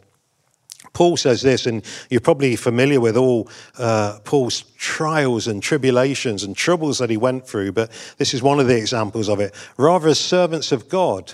Paul 0.94 1.18
says 1.18 1.42
this, 1.42 1.66
and 1.66 1.84
you're 2.10 2.22
probably 2.22 2.56
familiar 2.56 3.02
with 3.02 3.18
all 3.18 3.50
uh, 3.78 4.20
Paul's 4.24 4.62
trials 4.78 5.48
and 5.48 5.62
tribulations 5.62 6.44
and 6.44 6.56
troubles 6.56 7.00
that 7.00 7.10
he 7.10 7.18
went 7.18 7.46
through, 7.46 7.74
but 7.74 7.92
this 8.20 8.34
is 8.34 8.42
one 8.42 8.62
of 8.62 8.68
the 8.68 8.78
examples 8.78 9.28
of 9.28 9.42
it. 9.42 9.54
Rather, 9.76 10.08
as 10.08 10.20
servants 10.20 10.72
of 10.72 10.88
God, 10.88 11.34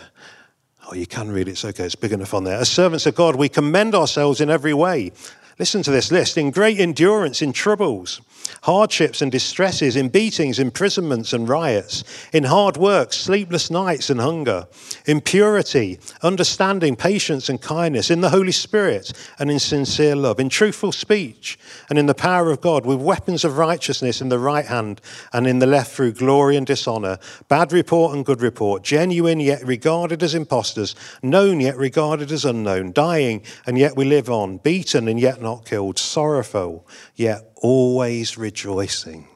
oh, 0.89 0.96
you 0.96 1.08
can 1.08 1.31
read 1.31 1.48
it, 1.48 1.51
it's 1.51 1.65
okay, 1.65 1.86
it's 1.86 1.96
big 1.96 2.12
enough 2.12 2.34
on 2.34 2.43
there. 2.43 2.58
As 2.58 2.69
servants 2.69 3.05
of 3.05 3.15
God, 3.15 3.36
we 3.36 3.50
commend 3.50 3.96
ourselves 3.96 4.41
in 4.41 4.50
every 4.50 4.74
way. 4.74 5.12
Listen 5.58 5.84
to 5.84 5.91
this 5.91 6.12
list 6.12 6.38
in 6.38 6.51
great 6.51 6.79
endurance 6.79 7.41
in 7.41 7.53
troubles 7.53 8.22
hardships 8.63 9.22
and 9.22 9.32
distresses, 9.32 9.96
in 9.96 10.10
beatings, 10.10 10.60
imprisonments, 10.60 11.34
and 11.34 11.48
riots, 11.48 12.03
in 12.34 12.44
hard 12.46 12.77
work, 12.77 13.13
sleepless 13.13 13.70
nights, 13.70 14.10
and 14.10 14.20
hunger, 14.20 14.68
in 15.06 15.22
purity, 15.22 16.00
understanding, 16.22 16.96
patience, 16.96 17.50
and 17.50 17.62
kindness, 17.62 18.10
in 18.10 18.22
the 18.22 18.29
Holy 18.29 18.51
Spirit, 18.51 19.12
and 19.39 19.50
in 19.50 19.60
sincere 19.60 20.15
love, 20.15 20.39
in 20.39 20.50
truthful 20.50 20.91
speech, 20.91 21.58
and 21.89 21.98
in 21.98 22.06
the 22.06 22.13
power 22.13 22.51
of 22.51 22.62
God, 22.62 22.86
with 22.86 23.00
weapons 23.00 23.44
of 23.44 23.58
righteousness 23.58 24.22
in 24.22 24.29
the 24.29 24.39
right 24.39 24.65
hand 24.65 25.01
and 25.34 25.48
in 25.48 25.60
the 25.60 25.65
left 25.65 25.91
through 25.91 26.13
glory 26.13 26.56
and 26.56 26.65
dishonor, 26.65 27.18
bad 27.48 27.72
report 27.72 28.15
and 28.15 28.25
good 28.25 28.41
report, 28.41 28.84
genuine 28.84 29.39
yet 29.39 29.65
regarded 29.65 30.24
as 30.24 30.36
impostors, 30.36 30.96
known 31.22 31.60
yet 31.60 31.77
regarded 31.77 32.32
as 32.32 32.46
unknown, 32.46 32.91
dying 32.91 33.41
and 33.65 33.77
yet 33.77 33.96
we 33.96 34.06
live 34.06 34.29
on, 34.29 34.58
beaten 34.58 35.08
and 35.08 35.20
yet 35.20 35.41
not 35.41 35.65
killed, 35.65 35.98
sorrowful 35.98 36.88
yet 37.15 37.50
always 37.62 38.38
rejoicing. 38.38 39.28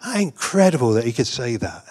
How 0.00 0.18
incredible 0.18 0.92
that 0.92 1.04
he 1.04 1.12
could 1.12 1.26
say 1.26 1.56
that. 1.56 1.84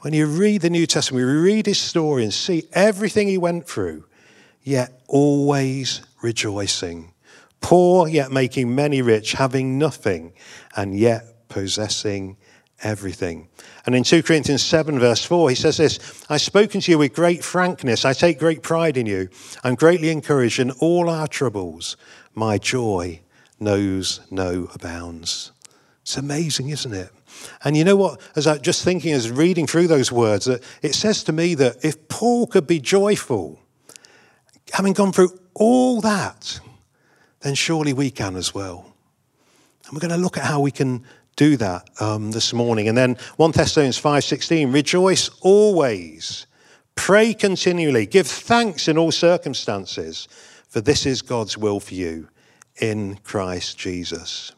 When 0.00 0.12
you 0.12 0.26
read 0.26 0.60
the 0.60 0.70
New 0.70 0.86
Testament, 0.86 1.26
we 1.26 1.32
read 1.32 1.66
his 1.66 1.80
story 1.80 2.22
and 2.22 2.32
see 2.32 2.68
everything 2.72 3.28
he 3.28 3.38
went 3.38 3.68
through, 3.68 4.04
yet 4.62 5.02
always 5.08 6.02
rejoicing. 6.22 7.12
Poor, 7.60 8.06
yet 8.06 8.30
making 8.30 8.74
many 8.74 9.02
rich, 9.02 9.32
having 9.32 9.78
nothing, 9.78 10.32
and 10.76 10.96
yet 10.96 11.48
possessing 11.48 12.36
everything. 12.82 13.48
And 13.86 13.94
in 13.94 14.04
2 14.04 14.22
Corinthians 14.22 14.62
7, 14.62 14.98
verse 14.98 15.24
4, 15.24 15.50
he 15.50 15.56
says 15.56 15.78
this 15.78 16.24
I've 16.28 16.42
spoken 16.42 16.80
to 16.82 16.90
you 16.92 16.98
with 16.98 17.14
great 17.14 17.42
frankness. 17.42 18.04
I 18.04 18.12
take 18.12 18.38
great 18.38 18.62
pride 18.62 18.96
in 18.96 19.06
you. 19.06 19.28
I'm 19.64 19.74
greatly 19.74 20.10
encouraged 20.10 20.60
in 20.60 20.70
all 20.72 21.08
our 21.08 21.26
troubles. 21.26 21.96
My 22.34 22.58
joy 22.58 23.22
knows 23.58 24.20
no 24.30 24.68
bounds. 24.80 25.52
It's 26.02 26.16
amazing, 26.16 26.68
isn't 26.68 26.94
it? 26.94 27.10
And 27.64 27.76
you 27.76 27.84
know 27.84 27.96
what? 27.96 28.20
As 28.36 28.46
I 28.46 28.58
just 28.58 28.84
thinking, 28.84 29.12
as 29.12 29.30
reading 29.30 29.66
through 29.66 29.88
those 29.88 30.12
words, 30.12 30.44
that 30.44 30.62
it 30.82 30.94
says 30.94 31.24
to 31.24 31.32
me 31.32 31.54
that 31.56 31.84
if 31.84 32.08
Paul 32.08 32.46
could 32.46 32.66
be 32.66 32.78
joyful, 32.78 33.58
having 34.72 34.92
gone 34.92 35.12
through 35.12 35.38
all 35.54 36.00
that, 36.02 36.60
then 37.40 37.54
surely 37.54 37.92
we 37.92 38.10
can 38.10 38.36
as 38.36 38.54
well. 38.54 38.92
And 39.86 39.94
we're 39.94 40.00
going 40.00 40.12
to 40.12 40.16
look 40.16 40.38
at 40.38 40.44
how 40.44 40.60
we 40.60 40.70
can 40.70 41.04
do 41.36 41.56
that 41.56 41.88
um, 42.00 42.30
this 42.30 42.52
morning. 42.52 42.88
And 42.88 42.96
then 42.96 43.16
1 43.36 43.50
Thessalonians 43.52 44.00
5:16, 44.00 44.72
rejoice 44.72 45.28
always, 45.40 46.46
pray 46.94 47.34
continually, 47.34 48.06
give 48.06 48.26
thanks 48.26 48.88
in 48.88 48.96
all 48.96 49.12
circumstances, 49.12 50.28
for 50.68 50.80
this 50.80 51.04
is 51.04 51.22
God's 51.22 51.58
will 51.58 51.80
for 51.80 51.94
you 51.94 52.28
in 52.80 53.16
Christ 53.24 53.78
Jesus. 53.78 54.52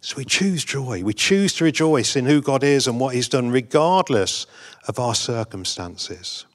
So 0.00 0.16
we 0.16 0.24
choose 0.24 0.64
joy. 0.64 1.02
We 1.02 1.12
choose 1.12 1.54
to 1.54 1.64
rejoice 1.64 2.16
in 2.16 2.24
who 2.26 2.40
God 2.40 2.62
is 2.62 2.86
and 2.86 3.00
what 3.00 3.14
He's 3.14 3.28
done, 3.28 3.50
regardless 3.50 4.46
of 4.86 4.98
our 4.98 5.14
circumstances. 5.14 6.46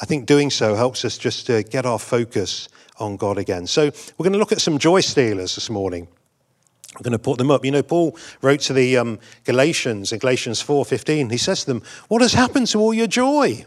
I 0.00 0.06
think 0.06 0.26
doing 0.26 0.50
so 0.50 0.74
helps 0.74 1.04
us 1.04 1.16
just 1.16 1.46
to 1.46 1.62
get 1.62 1.86
our 1.86 1.98
focus 1.98 2.68
on 2.98 3.16
God 3.16 3.38
again. 3.38 3.66
So 3.66 3.84
we're 3.84 4.24
going 4.24 4.32
to 4.32 4.38
look 4.38 4.52
at 4.52 4.60
some 4.60 4.78
joy 4.78 5.00
stealers 5.00 5.54
this 5.54 5.70
morning. 5.70 6.08
I'm 6.96 7.02
going 7.02 7.12
to 7.12 7.18
put 7.18 7.38
them 7.38 7.50
up. 7.50 7.64
You 7.64 7.70
know, 7.70 7.82
Paul 7.82 8.16
wrote 8.40 8.60
to 8.62 8.72
the 8.72 8.96
um, 8.96 9.18
Galatians 9.44 10.12
in 10.12 10.18
Galatians 10.18 10.62
4:15. 10.62 11.30
He 11.30 11.38
says 11.38 11.60
to 11.60 11.66
them, 11.66 11.82
"What 12.08 12.22
has 12.22 12.34
happened 12.34 12.68
to 12.68 12.80
all 12.80 12.94
your 12.94 13.06
joy? 13.06 13.64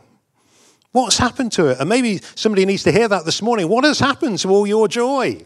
What's 0.92 1.18
happened 1.18 1.52
to 1.54 1.68
it?" 1.68 1.80
And 1.80 1.90
maybe 1.90 2.22
somebody 2.36 2.66
needs 2.66 2.84
to 2.84 2.92
hear 2.92 3.08
that 3.08 3.26
this 3.26 3.42
morning. 3.42 3.68
What 3.68 3.84
has 3.84 4.00
happened 4.00 4.40
to 4.40 4.50
all 4.50 4.68
your 4.68 4.88
joy? 4.88 5.46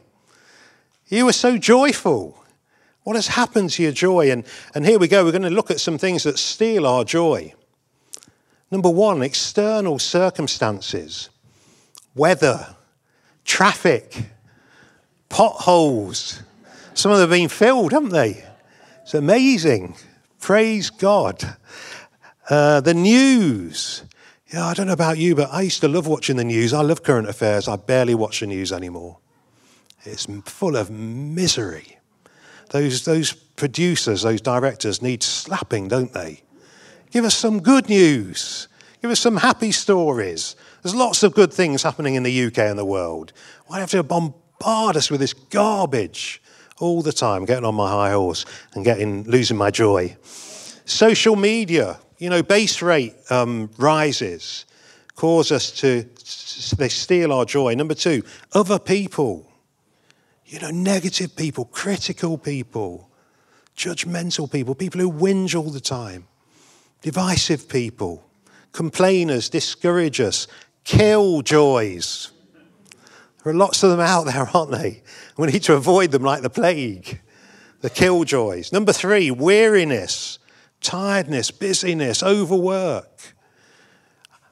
You 1.12 1.26
were 1.26 1.34
so 1.34 1.58
joyful. 1.58 2.42
What 3.04 3.18
has 3.18 3.28
happened 3.28 3.72
to 3.72 3.84
your 3.84 3.92
joy? 3.92 4.32
And, 4.32 4.46
and 4.74 4.86
here 4.86 4.98
we 4.98 5.10
go. 5.10 5.26
We're 5.26 5.32
going 5.32 5.42
to 5.42 5.50
look 5.50 5.70
at 5.70 5.82
some 5.82 5.98
things 5.98 6.24
that 6.24 6.40
steal 6.40 6.88
our 6.88 7.04
joy. 7.04 7.54
Number 8.72 8.90
one, 8.90 9.22
external 9.22 10.00
circumstances, 10.00 11.30
weather, 12.16 12.78
traffic, 13.44 14.24
potholes. 15.28 16.42
Some 16.94 17.12
of 17.12 17.18
them 17.18 17.30
have 17.30 17.38
been 17.38 17.50
filled, 17.50 17.92
haven't 17.92 18.12
they? 18.12 18.46
It's 19.02 19.14
amazing. 19.14 19.96
Praise 20.40 20.90
God. 20.90 21.58
Uh, 22.50 22.80
the 22.80 22.94
news. 22.94 24.04
Yeah, 24.54 24.66
I 24.66 24.74
don't 24.74 24.88
know 24.88 24.94
about 24.94 25.18
you, 25.18 25.36
but 25.36 25.50
I 25.52 25.64
used 25.64 25.82
to 25.82 25.90
love 25.90 26.08
watching 26.08 26.38
the 26.38 26.46
news. 26.46 26.74
I 26.74 26.82
love 26.82 27.04
current 27.04 27.28
affairs. 27.28 27.68
I 27.68 27.76
barely 27.76 28.16
watch 28.16 28.40
the 28.40 28.48
news 28.48 28.72
anymore. 28.72 29.18
It's 30.04 30.26
full 30.46 30.76
of 30.76 30.90
misery. 30.90 31.98
Those, 32.72 33.06
those 33.06 33.34
producers, 33.34 34.22
those 34.22 34.42
directors 34.42 35.02
need 35.02 35.22
slapping, 35.22 35.88
don't 35.88 36.14
they? 36.14 36.42
Give 37.12 37.26
us 37.26 37.36
some 37.36 37.62
good 37.62 37.90
news. 37.90 38.68
Give 39.02 39.12
us 39.12 39.20
some 39.20 39.38
happy 39.38 39.72
stories. 39.72 40.56
There's 40.82 40.96
lots 40.96 41.24
of 41.24 41.34
good 41.34 41.52
things 41.52 41.84
happening 41.84 42.16
in 42.16 42.24
the 42.24 42.46
UK 42.46 42.60
and 42.60 42.80
the 42.80 42.86
world. 42.86 43.34
Why 43.68 43.76
do 43.76 43.80
you 43.80 43.82
have 43.82 43.92
to 43.92 44.04
bombard 44.04 44.96
us 44.96 45.12
with 45.12 45.20
this 45.20 45.34
garbage 45.34 46.42
all 46.80 47.02
the 47.02 47.12
time? 47.12 47.46
Getting 47.46 47.66
on 47.66 47.76
my 47.76 47.90
high 47.90 48.12
horse 48.12 48.46
and 48.74 48.86
getting 48.86 49.24
losing 49.24 49.58
my 49.58 49.70
joy. 49.70 50.16
Social 50.86 51.36
media, 51.36 52.00
you 52.18 52.30
know, 52.30 52.42
base 52.42 52.82
rate 52.82 53.16
um, 53.30 53.70
rises, 53.78 54.66
cause 55.16 55.52
us 55.52 55.72
to 55.72 56.06
they 56.78 56.90
steal 56.90 57.34
our 57.34 57.46
joy. 57.46 57.76
Number 57.76 57.94
two, 57.94 58.24
other 58.54 58.80
people 58.80 59.51
you 60.52 60.60
know, 60.60 60.70
negative 60.70 61.34
people, 61.38 61.64
critical 61.64 62.38
people, 62.38 63.10
judgmental 63.76 64.52
people, 64.52 64.76
people 64.76 65.00
who 65.00 65.10
whinge 65.10 65.56
all 65.56 65.70
the 65.72 65.80
time. 65.80 66.28
divisive 67.02 67.68
people, 67.68 68.30
complainers, 68.74 69.50
discouragers, 69.50 70.48
killjoys. 70.84 72.32
There 73.44 73.54
are 73.54 73.56
lots 73.56 73.82
of 73.82 73.90
them 73.92 74.02
out 74.02 74.26
there, 74.26 74.48
aren't 74.54 74.72
they? 74.72 75.02
We 75.38 75.48
need 75.48 75.64
to 75.64 75.74
avoid 75.74 76.12
them 76.12 76.22
like 76.22 76.42
the 76.42 76.50
plague. 76.50 77.22
The 77.80 77.90
killjoys. 77.90 78.74
Number 78.74 78.92
three, 78.92 79.32
weariness, 79.32 80.38
tiredness, 80.82 81.50
busyness, 81.50 82.22
overwork. 82.22 83.34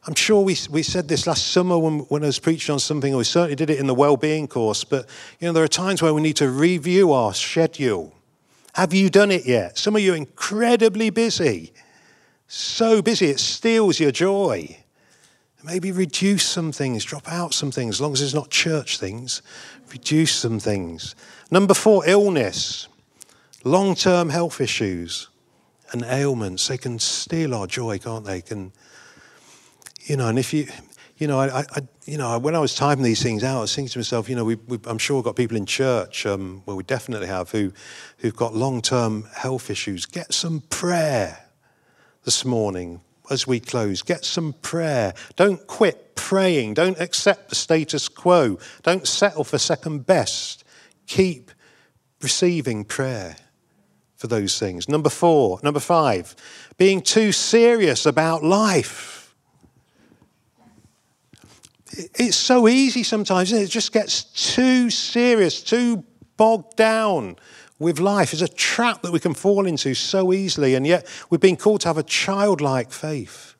I'm 0.07 0.15
sure 0.15 0.41
we, 0.41 0.55
we 0.69 0.81
said 0.81 1.07
this 1.07 1.27
last 1.27 1.47
summer 1.47 1.77
when, 1.77 1.99
when 2.01 2.23
I 2.23 2.27
was 2.27 2.39
preaching 2.39 2.73
on 2.73 2.79
something, 2.79 3.15
we 3.15 3.23
certainly 3.23 3.55
did 3.55 3.69
it 3.69 3.79
in 3.79 3.87
the 3.87 3.93
well-being 3.93 4.47
course, 4.47 4.83
but 4.83 5.07
you 5.39 5.47
know, 5.47 5.53
there 5.53 5.63
are 5.63 5.67
times 5.67 6.01
where 6.01 6.13
we 6.13 6.21
need 6.21 6.37
to 6.37 6.49
review 6.49 7.11
our 7.11 7.33
schedule. 7.33 8.13
Have 8.73 8.93
you 8.93 9.09
done 9.09 9.29
it 9.31 9.45
yet? 9.45 9.77
Some 9.77 9.95
of 9.95 10.01
you 10.01 10.13
are 10.13 10.15
incredibly 10.15 11.09
busy. 11.09 11.73
So 12.47 13.01
busy, 13.01 13.27
it 13.27 13.39
steals 13.39 13.99
your 13.99 14.11
joy. 14.11 14.77
Maybe 15.63 15.91
reduce 15.91 16.45
some 16.45 16.71
things, 16.71 17.03
drop 17.03 17.29
out 17.29 17.53
some 17.53 17.69
things, 17.69 17.95
as 17.95 18.01
long 18.01 18.13
as 18.13 18.21
it's 18.21 18.33
not 18.33 18.49
church 18.49 18.97
things. 18.97 19.41
Reduce 19.91 20.33
some 20.33 20.59
things. 20.59 21.15
Number 21.51 21.73
four, 21.73 22.03
illness. 22.07 22.87
Long 23.65 23.93
term 23.93 24.29
health 24.29 24.61
issues 24.61 25.27
and 25.91 26.03
ailments. 26.03 26.67
They 26.69 26.77
can 26.77 26.97
steal 26.99 27.53
our 27.53 27.67
joy, 27.67 27.99
can't 27.99 28.23
they? 28.23 28.41
Can, 28.41 28.71
you 30.09 30.17
know, 30.17 30.27
and 30.27 30.39
if 30.39 30.53
you, 30.53 30.67
you 31.19 31.27
know, 31.27 31.39
I, 31.39 31.59
I, 31.59 31.81
you 32.05 32.17
know, 32.17 32.39
when 32.39 32.55
I 32.55 32.59
was 32.59 32.73
typing 32.73 33.03
these 33.03 33.21
things 33.21 33.43
out, 33.43 33.59
I 33.59 33.61
was 33.61 33.75
thinking 33.75 33.91
to 33.91 33.99
myself, 33.99 34.27
you 34.27 34.35
know, 34.35 34.43
we, 34.43 34.55
we, 34.55 34.79
I'm 34.85 34.97
sure 34.97 35.17
we've 35.17 35.23
got 35.23 35.35
people 35.35 35.55
in 35.55 35.67
church, 35.67 36.25
um, 36.25 36.63
well, 36.65 36.75
we 36.75 36.83
definitely 36.83 37.27
have, 37.27 37.51
who, 37.51 37.71
who've 38.17 38.35
got 38.35 38.55
long-term 38.55 39.27
health 39.35 39.69
issues. 39.69 40.07
Get 40.07 40.33
some 40.33 40.61
prayer 40.71 41.45
this 42.23 42.43
morning 42.43 43.01
as 43.29 43.45
we 43.45 43.59
close. 43.59 44.01
Get 44.01 44.25
some 44.25 44.53
prayer. 44.53 45.13
Don't 45.35 45.65
quit 45.67 46.15
praying. 46.15 46.73
Don't 46.73 46.99
accept 46.99 47.49
the 47.49 47.55
status 47.55 48.09
quo. 48.09 48.57
Don't 48.81 49.07
settle 49.07 49.43
for 49.43 49.59
second 49.59 50.07
best. 50.07 50.63
Keep 51.05 51.51
receiving 52.21 52.83
prayer 52.83 53.35
for 54.15 54.25
those 54.25 54.57
things. 54.57 54.89
Number 54.89 55.09
four, 55.09 55.59
number 55.61 55.79
five, 55.79 56.35
being 56.77 57.01
too 57.01 57.31
serious 57.31 58.07
about 58.07 58.43
life 58.43 59.18
it's 61.91 62.37
so 62.37 62.67
easy 62.67 63.03
sometimes. 63.03 63.51
It? 63.51 63.63
it 63.63 63.69
just 63.69 63.91
gets 63.91 64.23
too 64.23 64.89
serious, 64.89 65.61
too 65.61 66.03
bogged 66.37 66.75
down 66.75 67.35
with 67.79 67.99
life. 67.99 68.33
It's 68.33 68.41
a 68.41 68.47
trap 68.47 69.01
that 69.01 69.11
we 69.11 69.19
can 69.19 69.33
fall 69.33 69.65
into 69.65 69.93
so 69.93 70.33
easily, 70.33 70.75
and 70.75 70.85
yet 70.85 71.07
we've 71.29 71.41
been 71.41 71.55
called 71.55 71.81
to 71.81 71.87
have 71.87 71.97
a 71.97 72.03
childlike 72.03 72.91
faith, 72.91 73.55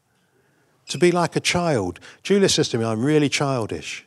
to 0.88 0.98
be 0.98 1.12
like 1.12 1.36
a 1.36 1.40
child. 1.40 2.00
Julia 2.24 2.50
says 2.50 2.70
to 2.70 2.78
me, 2.78 2.86
I'm 2.86 3.04
really 3.04 3.30
childish. 3.30 4.06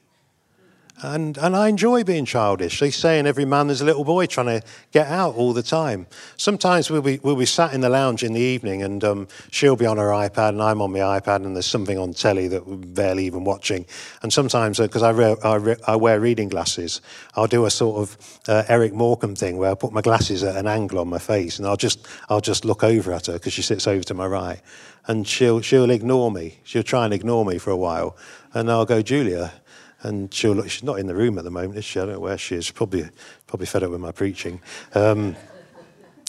And, 1.04 1.36
and 1.38 1.56
I 1.56 1.68
enjoy 1.68 2.04
being 2.04 2.24
childish. 2.24 2.78
They 2.78 2.92
say 2.92 3.18
in 3.18 3.26
every 3.26 3.44
man 3.44 3.66
there's 3.66 3.80
a 3.80 3.84
little 3.84 4.04
boy 4.04 4.26
trying 4.26 4.60
to 4.60 4.62
get 4.92 5.08
out 5.08 5.34
all 5.34 5.52
the 5.52 5.62
time. 5.62 6.06
Sometimes 6.36 6.90
we'll 6.90 7.02
be, 7.02 7.18
we'll 7.24 7.34
be 7.34 7.44
sat 7.44 7.74
in 7.74 7.80
the 7.80 7.88
lounge 7.88 8.22
in 8.22 8.34
the 8.34 8.40
evening 8.40 8.84
and 8.84 9.02
um, 9.02 9.28
she'll 9.50 9.74
be 9.74 9.84
on 9.84 9.96
her 9.96 10.10
iPad 10.10 10.50
and 10.50 10.62
I'm 10.62 10.80
on 10.80 10.92
my 10.92 11.00
iPad 11.00 11.44
and 11.44 11.56
there's 11.56 11.66
something 11.66 11.98
on 11.98 12.12
telly 12.12 12.46
that 12.48 12.68
we're 12.68 12.76
barely 12.76 13.26
even 13.26 13.42
watching. 13.42 13.84
And 14.22 14.32
sometimes, 14.32 14.78
because 14.78 15.02
uh, 15.02 15.08
I, 15.08 15.10
re- 15.10 15.36
I, 15.42 15.54
re- 15.56 15.76
I, 15.88 15.96
wear 15.96 16.20
reading 16.20 16.48
glasses, 16.48 17.00
I'll 17.34 17.48
do 17.48 17.66
a 17.66 17.70
sort 17.70 18.00
of 18.00 18.40
uh, 18.46 18.62
Eric 18.68 18.92
Morecambe 18.92 19.34
thing 19.34 19.58
where 19.58 19.72
I 19.72 19.74
put 19.74 19.92
my 19.92 20.02
glasses 20.02 20.44
at 20.44 20.54
an 20.54 20.68
angle 20.68 21.00
on 21.00 21.08
my 21.08 21.18
face 21.18 21.58
and 21.58 21.66
I'll 21.66 21.76
just, 21.76 22.06
I'll 22.28 22.40
just 22.40 22.64
look 22.64 22.84
over 22.84 23.12
at 23.12 23.26
her 23.26 23.32
because 23.34 23.52
she 23.52 23.62
sits 23.62 23.88
over 23.88 24.04
to 24.04 24.14
my 24.14 24.26
right. 24.26 24.60
And 25.08 25.26
she'll, 25.26 25.62
she'll 25.62 25.90
ignore 25.90 26.30
me. 26.30 26.60
She'll 26.62 26.84
try 26.84 27.04
and 27.04 27.12
ignore 27.12 27.44
me 27.44 27.58
for 27.58 27.70
a 27.70 27.76
while. 27.76 28.16
And 28.54 28.70
I'll 28.70 28.84
go, 28.84 29.02
Julia, 29.02 29.50
and 30.02 30.32
she'll 30.32 30.62
she's 30.64 30.82
not 30.82 30.98
in 30.98 31.06
the 31.06 31.14
room 31.14 31.38
at 31.38 31.44
the 31.44 31.50
moment, 31.50 31.78
is 31.78 31.84
she? 31.84 32.00
I 32.00 32.04
don't 32.04 32.14
know 32.14 32.20
where 32.20 32.38
she 32.38 32.56
is. 32.56 32.70
Probably, 32.70 33.08
probably 33.46 33.66
fed 33.66 33.82
up 33.82 33.90
with 33.90 34.00
my 34.00 34.12
preaching. 34.12 34.60
Um, 34.94 35.36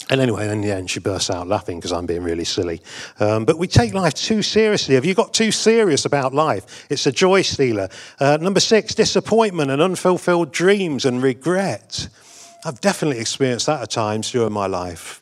and 0.10 0.20
anyway, 0.20 0.50
in 0.50 0.62
the 0.62 0.72
end, 0.72 0.90
she 0.90 1.00
bursts 1.00 1.30
out 1.30 1.48
laughing 1.48 1.80
because 1.80 1.94
I'm 1.94 2.06
being 2.06 2.24
really 2.24 2.44
silly. 2.44 2.82
Um, 3.20 3.46
but 3.46 3.58
we 3.58 3.68
take 3.68 3.94
life 3.94 4.14
too 4.14 4.42
seriously. 4.42 4.96
Have 4.96 5.06
you 5.06 5.14
got 5.14 5.34
too 5.34 5.52
serious 5.52 6.06
about 6.06 6.34
life? 6.34 6.86
It's 6.90 7.08
a 7.08 7.12
joy 7.12 7.42
stealer. 7.42 7.88
Uh, 8.20 8.38
number 8.42 8.60
six, 8.60 8.94
disappointment 8.94 9.72
and 9.72 9.82
unfulfilled 9.82 10.52
dreams 10.52 11.06
and 11.06 11.24
regret. 11.24 12.10
I've 12.66 12.82
definitely 12.82 13.20
experienced 13.20 13.66
that 13.68 13.82
at 13.82 13.92
times 13.92 14.32
during 14.32 14.54
my 14.54 14.68
life. 14.68 15.22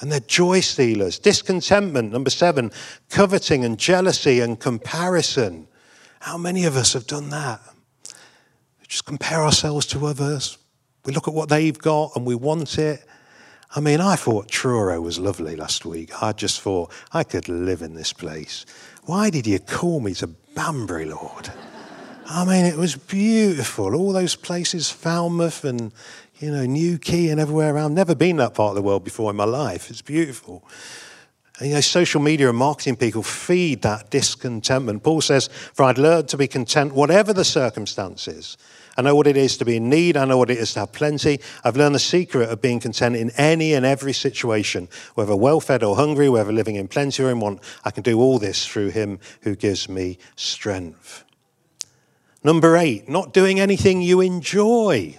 And 0.00 0.10
they're 0.10 0.20
joy 0.20 0.60
stealers. 0.60 1.18
Discontentment, 1.18 2.10
number 2.10 2.30
seven, 2.30 2.72
coveting 3.10 3.64
and 3.64 3.78
jealousy 3.78 4.40
and 4.40 4.58
comparison. 4.58 5.68
How 6.20 6.38
many 6.38 6.64
of 6.64 6.76
us 6.76 6.94
have 6.94 7.06
done 7.06 7.30
that? 7.30 7.60
Just 8.92 9.06
compare 9.06 9.42
ourselves 9.42 9.86
to 9.86 10.04
others. 10.04 10.58
We 11.06 11.14
look 11.14 11.26
at 11.26 11.32
what 11.32 11.48
they've 11.48 11.78
got 11.78 12.14
and 12.14 12.26
we 12.26 12.34
want 12.34 12.78
it. 12.78 13.02
I 13.74 13.80
mean, 13.80 14.02
I 14.02 14.16
thought 14.16 14.48
Truro 14.48 15.00
was 15.00 15.18
lovely 15.18 15.56
last 15.56 15.86
week. 15.86 16.22
I 16.22 16.32
just 16.32 16.60
thought 16.60 16.92
I 17.10 17.24
could 17.24 17.48
live 17.48 17.80
in 17.80 17.94
this 17.94 18.12
place. 18.12 18.66
Why 19.04 19.30
did 19.30 19.46
you 19.46 19.60
call 19.60 20.00
me 20.00 20.12
to 20.16 20.26
Banbury, 20.26 21.06
Lord? 21.06 21.50
I 22.26 22.44
mean, 22.44 22.66
it 22.66 22.76
was 22.76 22.94
beautiful. 22.94 23.96
All 23.96 24.12
those 24.12 24.36
places, 24.36 24.90
Falmouth 24.90 25.64
and, 25.64 25.90
you 26.38 26.50
know, 26.50 26.66
Newquay 26.66 27.28
and 27.28 27.40
everywhere 27.40 27.74
around. 27.74 27.94
Never 27.94 28.14
been 28.14 28.36
that 28.36 28.52
part 28.52 28.72
of 28.72 28.74
the 28.76 28.82
world 28.82 29.04
before 29.04 29.30
in 29.30 29.36
my 29.36 29.44
life. 29.44 29.88
It's 29.88 30.02
beautiful. 30.02 30.68
And, 31.58 31.70
you 31.70 31.74
know, 31.76 31.80
social 31.80 32.20
media 32.20 32.50
and 32.50 32.58
marketing 32.58 32.96
people 32.96 33.22
feed 33.22 33.80
that 33.82 34.10
discontentment. 34.10 35.02
Paul 35.02 35.22
says, 35.22 35.48
For 35.48 35.84
I'd 35.84 35.96
learned 35.96 36.28
to 36.28 36.36
be 36.36 36.46
content 36.46 36.92
whatever 36.92 37.32
the 37.32 37.44
circumstances. 37.46 38.58
I 38.96 39.02
know 39.02 39.14
what 39.14 39.26
it 39.26 39.36
is 39.36 39.56
to 39.56 39.64
be 39.64 39.76
in 39.76 39.88
need. 39.88 40.16
I 40.16 40.26
know 40.26 40.36
what 40.36 40.50
it 40.50 40.58
is 40.58 40.74
to 40.74 40.80
have 40.80 40.92
plenty. 40.92 41.40
I've 41.64 41.76
learned 41.76 41.94
the 41.94 42.00
secret 42.00 42.50
of 42.50 42.60
being 42.60 42.78
content 42.78 43.16
in 43.16 43.30
any 43.38 43.72
and 43.72 43.86
every 43.86 44.12
situation, 44.12 44.88
whether 45.14 45.34
well 45.34 45.60
fed 45.60 45.82
or 45.82 45.96
hungry, 45.96 46.28
whether 46.28 46.52
living 46.52 46.76
in 46.76 46.88
plenty 46.88 47.22
or 47.22 47.30
in 47.30 47.40
want. 47.40 47.60
I 47.84 47.90
can 47.90 48.02
do 48.02 48.20
all 48.20 48.38
this 48.38 48.66
through 48.66 48.90
him 48.90 49.18
who 49.42 49.56
gives 49.56 49.88
me 49.88 50.18
strength. 50.36 51.24
Number 52.44 52.76
eight, 52.76 53.08
not 53.08 53.32
doing 53.32 53.60
anything 53.60 54.02
you 54.02 54.20
enjoy. 54.20 55.18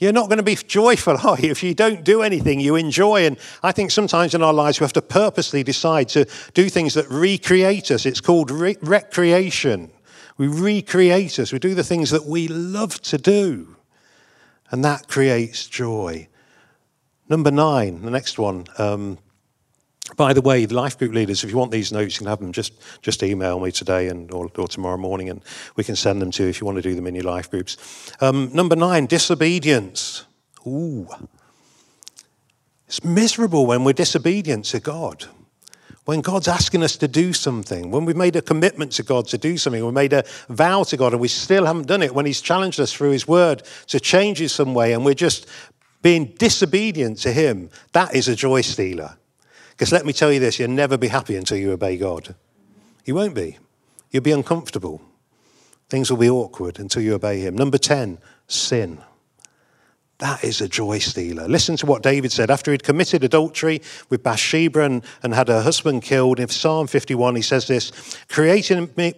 You're 0.00 0.12
not 0.12 0.28
going 0.28 0.38
to 0.38 0.42
be 0.42 0.56
joyful, 0.56 1.16
are 1.24 1.38
you, 1.38 1.50
if 1.50 1.62
you 1.62 1.74
don't 1.74 2.04
do 2.04 2.22
anything 2.22 2.58
you 2.58 2.74
enjoy? 2.74 3.26
And 3.26 3.38
I 3.62 3.72
think 3.72 3.90
sometimes 3.90 4.34
in 4.34 4.42
our 4.42 4.52
lives 4.52 4.80
we 4.80 4.84
have 4.84 4.92
to 4.94 5.02
purposely 5.02 5.62
decide 5.62 6.08
to 6.10 6.26
do 6.54 6.68
things 6.68 6.94
that 6.94 7.08
recreate 7.08 7.90
us. 7.90 8.04
It's 8.04 8.20
called 8.20 8.50
re- 8.50 8.78
recreation. 8.82 9.90
We 10.40 10.48
recreate 10.48 11.38
us. 11.38 11.52
We 11.52 11.58
do 11.58 11.74
the 11.74 11.84
things 11.84 12.08
that 12.12 12.24
we 12.24 12.48
love 12.48 13.02
to 13.02 13.18
do. 13.18 13.76
And 14.70 14.82
that 14.82 15.06
creates 15.06 15.66
joy. 15.66 16.28
Number 17.28 17.50
nine, 17.50 18.00
the 18.00 18.10
next 18.10 18.38
one. 18.38 18.64
Um, 18.78 19.18
by 20.16 20.32
the 20.32 20.40
way, 20.40 20.64
the 20.64 20.74
life 20.74 20.96
group 20.96 21.12
leaders, 21.12 21.44
if 21.44 21.50
you 21.50 21.58
want 21.58 21.72
these 21.72 21.92
notes, 21.92 22.14
you 22.14 22.20
can 22.20 22.26
have 22.28 22.38
them. 22.38 22.52
Just, 22.52 22.72
just 23.02 23.22
email 23.22 23.60
me 23.60 23.70
today 23.70 24.08
and, 24.08 24.32
or, 24.32 24.50
or 24.56 24.66
tomorrow 24.66 24.96
morning, 24.96 25.28
and 25.28 25.42
we 25.76 25.84
can 25.84 25.94
send 25.94 26.22
them 26.22 26.30
to 26.30 26.44
you 26.44 26.48
if 26.48 26.58
you 26.58 26.64
want 26.64 26.76
to 26.76 26.82
do 26.82 26.94
them 26.94 27.06
in 27.06 27.14
your 27.14 27.24
life 27.24 27.50
groups. 27.50 27.76
Um, 28.22 28.50
number 28.54 28.76
nine, 28.76 29.04
disobedience. 29.04 30.24
Ooh. 30.66 31.06
It's 32.86 33.04
miserable 33.04 33.66
when 33.66 33.84
we're 33.84 33.92
disobedient 33.92 34.64
to 34.66 34.80
God 34.80 35.26
when 36.04 36.20
God's 36.22 36.48
asking 36.48 36.82
us 36.82 36.96
to 36.96 37.08
do 37.08 37.32
something, 37.32 37.90
when 37.90 38.04
we've 38.04 38.16
made 38.16 38.36
a 38.36 38.42
commitment 38.42 38.92
to 38.92 39.02
God 39.02 39.26
to 39.28 39.38
do 39.38 39.56
something, 39.58 39.84
we've 39.84 39.92
made 39.92 40.12
a 40.12 40.24
vow 40.48 40.82
to 40.84 40.96
God 40.96 41.12
and 41.12 41.20
we 41.20 41.28
still 41.28 41.66
haven't 41.66 41.86
done 41.86 42.02
it, 42.02 42.14
when 42.14 42.26
He's 42.26 42.40
challenged 42.40 42.80
us 42.80 42.92
through 42.92 43.10
His 43.10 43.28
word 43.28 43.62
to 43.88 44.00
change 44.00 44.40
in 44.40 44.48
some 44.48 44.74
way 44.74 44.92
and 44.92 45.04
we're 45.04 45.14
just 45.14 45.46
being 46.02 46.26
disobedient 46.38 47.18
to 47.18 47.32
Him, 47.32 47.70
that 47.92 48.14
is 48.14 48.28
a 48.28 48.34
joy 48.34 48.62
stealer. 48.62 49.16
Because 49.70 49.92
let 49.92 50.06
me 50.06 50.12
tell 50.12 50.32
you 50.32 50.40
this 50.40 50.58
you'll 50.58 50.70
never 50.70 50.96
be 50.96 51.08
happy 51.08 51.36
until 51.36 51.58
you 51.58 51.72
obey 51.72 51.96
God. 51.96 52.34
You 53.04 53.14
won't 53.14 53.34
be. 53.34 53.58
You'll 54.10 54.22
be 54.22 54.32
uncomfortable. 54.32 55.00
Things 55.88 56.10
will 56.10 56.18
be 56.18 56.30
awkward 56.30 56.78
until 56.78 57.02
you 57.02 57.14
obey 57.14 57.40
Him. 57.40 57.56
Number 57.56 57.78
10, 57.78 58.18
sin. 58.46 59.00
That 60.20 60.44
is 60.44 60.60
a 60.60 60.68
joy 60.68 60.98
stealer. 60.98 61.48
Listen 61.48 61.76
to 61.78 61.86
what 61.86 62.02
David 62.02 62.30
said 62.30 62.50
after 62.50 62.72
he'd 62.72 62.82
committed 62.82 63.24
adultery 63.24 63.80
with 64.10 64.22
Bathsheba 64.22 64.82
and, 64.82 65.02
and 65.22 65.34
had 65.34 65.48
her 65.48 65.62
husband 65.62 66.02
killed. 66.02 66.38
In 66.38 66.48
Psalm 66.48 66.86
51, 66.88 67.36
he 67.36 67.42
says 67.42 67.66
this 67.66 67.90
create 68.28 68.70
in, 68.70 68.90
me, 68.98 69.14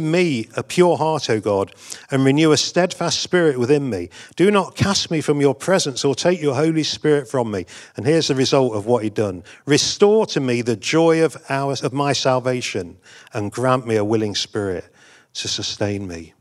me 0.00 0.48
a 0.56 0.62
pure 0.62 0.96
heart, 0.96 1.28
O 1.28 1.40
God, 1.40 1.74
and 2.10 2.24
renew 2.24 2.52
a 2.52 2.56
steadfast 2.56 3.20
spirit 3.20 3.58
within 3.58 3.90
me. 3.90 4.08
Do 4.36 4.50
not 4.50 4.76
cast 4.76 5.10
me 5.10 5.20
from 5.20 5.42
your 5.42 5.54
presence 5.54 6.06
or 6.06 6.14
take 6.14 6.40
your 6.40 6.54
Holy 6.54 6.84
Spirit 6.84 7.28
from 7.28 7.50
me. 7.50 7.66
And 7.96 8.06
here's 8.06 8.28
the 8.28 8.34
result 8.34 8.74
of 8.74 8.86
what 8.86 9.04
he'd 9.04 9.12
done 9.12 9.44
Restore 9.66 10.24
to 10.26 10.40
me 10.40 10.62
the 10.62 10.74
joy 10.74 11.22
of, 11.22 11.36
ours, 11.50 11.82
of 11.82 11.92
my 11.92 12.14
salvation 12.14 12.96
and 13.34 13.52
grant 13.52 13.86
me 13.86 13.96
a 13.96 14.04
willing 14.04 14.34
spirit 14.34 14.86
to 15.34 15.48
sustain 15.48 16.08
me. 16.08 16.32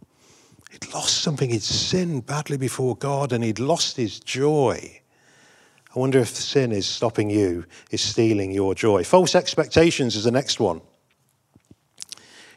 He'd 0.75 0.93
lost 0.93 1.19
something, 1.19 1.49
he'd 1.49 1.63
sinned 1.63 2.25
badly 2.25 2.57
before 2.57 2.97
God, 2.97 3.31
and 3.31 3.41
he'd 3.45 3.59
lost 3.59 3.95
his 3.95 4.19
joy. 4.19 4.99
I 5.95 5.99
wonder 5.99 6.19
if 6.19 6.27
sin 6.27 6.73
is 6.73 6.85
stopping 6.85 7.29
you, 7.29 7.65
is 7.91 8.01
stealing 8.01 8.51
your 8.51 8.75
joy. 8.75 9.05
False 9.05 9.35
expectations 9.35 10.17
is 10.17 10.25
the 10.25 10.31
next 10.31 10.59
one. 10.59 10.81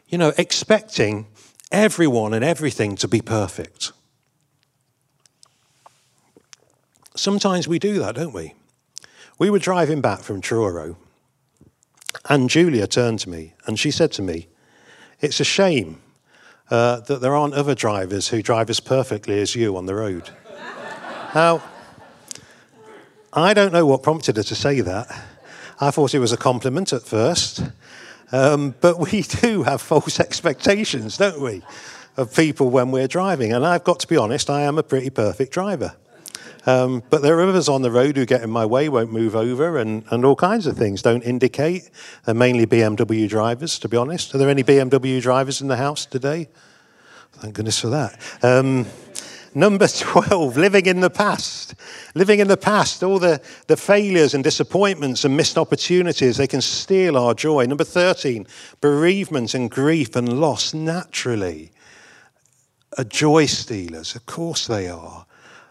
You 0.08 0.18
know, 0.18 0.32
expecting 0.36 1.28
everyone 1.70 2.34
and 2.34 2.44
everything 2.44 2.96
to 2.96 3.06
be 3.06 3.20
perfect. 3.20 3.92
Sometimes 7.14 7.68
we 7.68 7.78
do 7.78 8.00
that, 8.00 8.16
don't 8.16 8.34
we? 8.34 8.54
We 9.38 9.48
were 9.48 9.60
driving 9.60 10.00
back 10.00 10.20
from 10.22 10.40
Truro, 10.40 10.96
and 12.28 12.50
Julia 12.50 12.88
turned 12.88 13.20
to 13.20 13.30
me 13.30 13.54
and 13.64 13.78
she 13.78 13.92
said 13.92 14.10
to 14.12 14.22
me, 14.22 14.48
It's 15.20 15.38
a 15.38 15.44
shame 15.44 16.00
uh, 16.70 17.00
that 17.00 17.20
there 17.20 17.34
aren't 17.34 17.54
other 17.54 17.74
drivers 17.74 18.28
who 18.28 18.42
drive 18.42 18.70
as 18.70 18.80
perfectly 18.80 19.40
as 19.40 19.54
you 19.54 19.76
on 19.76 19.86
the 19.86 19.94
road. 19.94 20.30
now, 21.34 21.62
I 23.32 23.54
don't 23.54 23.72
know 23.72 23.86
what 23.86 24.02
prompted 24.02 24.36
her 24.36 24.42
to 24.42 24.54
say 24.54 24.80
that. 24.80 25.06
I 25.80 25.90
thought 25.90 26.14
it 26.14 26.18
was 26.18 26.32
a 26.32 26.36
compliment 26.36 26.92
at 26.92 27.02
first. 27.02 27.62
Um, 28.32 28.74
but 28.80 28.98
we 28.98 29.22
do 29.40 29.62
have 29.62 29.80
false 29.80 30.20
expectations, 30.20 31.16
don't 31.16 31.40
we, 31.40 31.62
of 32.16 32.34
people 32.34 32.70
when 32.70 32.90
we're 32.90 33.08
driving. 33.08 33.52
And 33.52 33.66
I've 33.66 33.84
got 33.84 34.00
to 34.00 34.08
be 34.08 34.16
honest, 34.16 34.50
I 34.50 34.62
am 34.62 34.78
a 34.78 34.82
pretty 34.82 35.10
perfect 35.10 35.52
driver. 35.52 35.94
Um, 36.66 37.02
but 37.10 37.22
there 37.22 37.38
are 37.38 37.48
others 37.48 37.68
on 37.68 37.82
the 37.82 37.90
road 37.90 38.16
who 38.16 38.26
get 38.26 38.42
in 38.42 38.50
my 38.50 38.66
way, 38.66 38.88
won't 38.88 39.12
move 39.12 39.34
over, 39.34 39.78
and, 39.78 40.04
and 40.10 40.24
all 40.24 40.36
kinds 40.36 40.66
of 40.66 40.76
things 40.76 41.02
don't 41.02 41.22
indicate. 41.22 41.90
They're 42.24 42.34
mainly 42.34 42.66
BMW 42.66 43.28
drivers, 43.28 43.78
to 43.80 43.88
be 43.88 43.96
honest. 43.96 44.34
Are 44.34 44.38
there 44.38 44.50
any 44.50 44.64
BMW 44.64 45.20
drivers 45.20 45.60
in 45.60 45.68
the 45.68 45.76
house 45.76 46.04
today? 46.04 46.48
Thank 47.34 47.54
goodness 47.54 47.80
for 47.80 47.88
that. 47.88 48.20
Um, 48.42 48.86
Number 49.54 49.88
12, 49.98 50.56
living 50.56 50.86
in 50.86 51.00
the 51.00 51.10
past. 51.10 51.74
Living 52.14 52.40
in 52.40 52.48
the 52.48 52.56
past, 52.56 53.02
all 53.02 53.18
the, 53.18 53.40
the 53.66 53.76
failures 53.76 54.34
and 54.34 54.44
disappointments 54.44 55.24
and 55.24 55.36
missed 55.36 55.58
opportunities, 55.58 56.36
they 56.36 56.46
can 56.46 56.60
steal 56.60 57.16
our 57.16 57.34
joy. 57.34 57.64
Number 57.66 57.84
13, 57.84 58.46
bereavement 58.80 59.54
and 59.54 59.70
grief 59.70 60.16
and 60.16 60.40
loss 60.40 60.74
naturally 60.74 61.72
are 62.96 63.04
joy 63.04 63.46
stealers. 63.46 64.14
Of 64.14 64.26
course 64.26 64.66
they 64.66 64.88
are. 64.88 65.26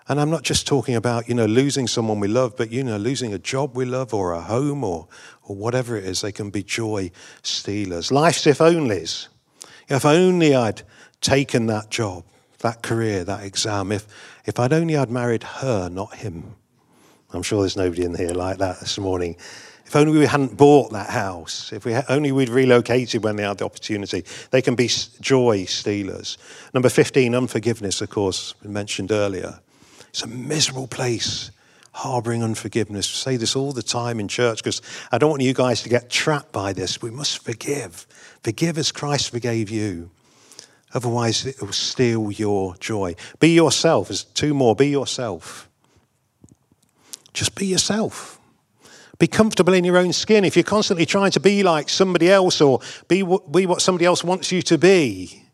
And 0.10 0.22
I'm 0.22 0.30
not 0.30 0.44
just 0.44 0.66
talking 0.66 0.96
about, 0.96 1.28
you 1.28 1.36
know, 1.36 1.46
losing 1.46 1.88
someone 1.88 2.20
we 2.20 2.28
love, 2.30 2.56
but, 2.56 2.72
you 2.72 2.84
know, 2.84 2.98
losing 2.98 3.34
a 3.34 3.40
job 3.40 3.76
we 3.76 3.86
love 3.86 4.14
or 4.14 4.34
a 4.34 4.42
home 4.42 4.84
or, 4.84 5.08
or 5.44 5.56
whatever 5.56 5.98
it 5.98 6.06
is, 6.06 6.22
they 6.22 6.32
can 6.32 6.50
be 6.50 6.64
joy 6.64 7.12
stealers. 7.44 8.12
Life's 8.12 8.48
if 8.48 8.60
onlys. 8.60 9.28
If 9.90 10.06
only 10.06 10.56
I'd 10.56 10.82
taken 11.22 11.68
that 11.68 11.90
job 11.90 12.24
that 12.60 12.82
career, 12.82 13.24
that 13.24 13.44
exam, 13.44 13.92
if, 13.92 14.08
if 14.46 14.60
I'd 14.60 14.74
only 14.74 14.98
I'd 14.98 15.12
married 15.12 15.44
her, 15.44 15.90
not 15.90 16.16
him. 16.16 16.56
I'm 17.34 17.44
sure 17.44 17.62
there's 17.62 17.78
nobody 17.78 18.04
in 18.04 18.16
here 18.16 18.32
like 18.32 18.58
that 18.60 18.80
this 18.80 18.98
morning. 18.98 19.36
If 19.86 19.96
only 19.96 20.18
we 20.18 20.26
hadn't 20.26 20.58
bought 20.58 20.92
that 20.92 21.10
house, 21.10 21.72
if 21.72 21.86
we 21.86 21.96
only 22.10 22.32
we'd 22.32 22.50
relocated 22.50 23.24
when 23.24 23.38
they 23.38 23.44
had 23.44 23.60
the 23.60 23.66
opportunity, 23.66 24.26
they 24.52 24.62
can 24.62 24.76
be 24.76 24.90
joy 25.22 25.66
stealers. 25.66 26.38
Number 26.74 26.90
15, 26.90 27.34
unforgiveness, 27.34 28.02
of 28.02 28.10
course, 28.10 28.54
mentioned 28.64 29.12
earlier. 29.12 29.60
It's 30.10 30.24
a 30.24 30.28
miserable 30.28 30.88
place, 30.88 31.52
harboring 31.92 32.44
unforgiveness. 32.44 33.08
I 33.08 33.32
say 33.32 33.38
this 33.38 33.56
all 33.56 33.72
the 33.72 33.84
time 33.84 34.20
in 34.20 34.28
church 34.28 34.64
because 34.64 34.82
I 35.12 35.18
don't 35.18 35.30
want 35.30 35.42
you 35.42 35.54
guys 35.54 35.84
to 35.84 35.90
get 35.90 36.10
trapped 36.10 36.52
by 36.52 36.74
this. 36.74 37.02
We 37.02 37.12
must 37.12 37.44
forgive. 37.44 38.08
Forgive 38.44 38.78
as 38.78 38.92
Christ 38.92 39.30
forgave 39.32 39.70
you. 39.70 40.12
Otherwise, 40.94 41.46
it 41.46 41.62
will 41.62 41.74
steal 41.74 42.32
your 42.32 42.76
joy. 42.78 43.16
Be 43.40 43.50
yourself. 43.50 44.08
There's 44.08 44.24
two 44.24 44.54
more. 44.54 44.76
Be 44.76 44.88
yourself. 44.88 45.70
Just 47.34 47.56
be 47.56 47.68
yourself. 47.68 48.40
Be 49.20 49.28
comfortable 49.28 49.74
in 49.74 49.84
your 49.84 49.98
own 49.98 50.14
skin. 50.14 50.46
If 50.46 50.56
you're 50.56 50.64
constantly 50.64 51.06
trying 51.06 51.32
to 51.32 51.40
be 51.40 51.64
like 51.64 51.90
somebody 51.90 52.30
else 52.30 52.62
or 52.62 52.80
be, 53.08 53.24
be 53.24 53.66
what 53.66 53.82
somebody 53.82 54.06
else 54.06 54.24
wants 54.24 54.52
you 54.52 54.62
to 54.64 54.78
be, 54.78 55.47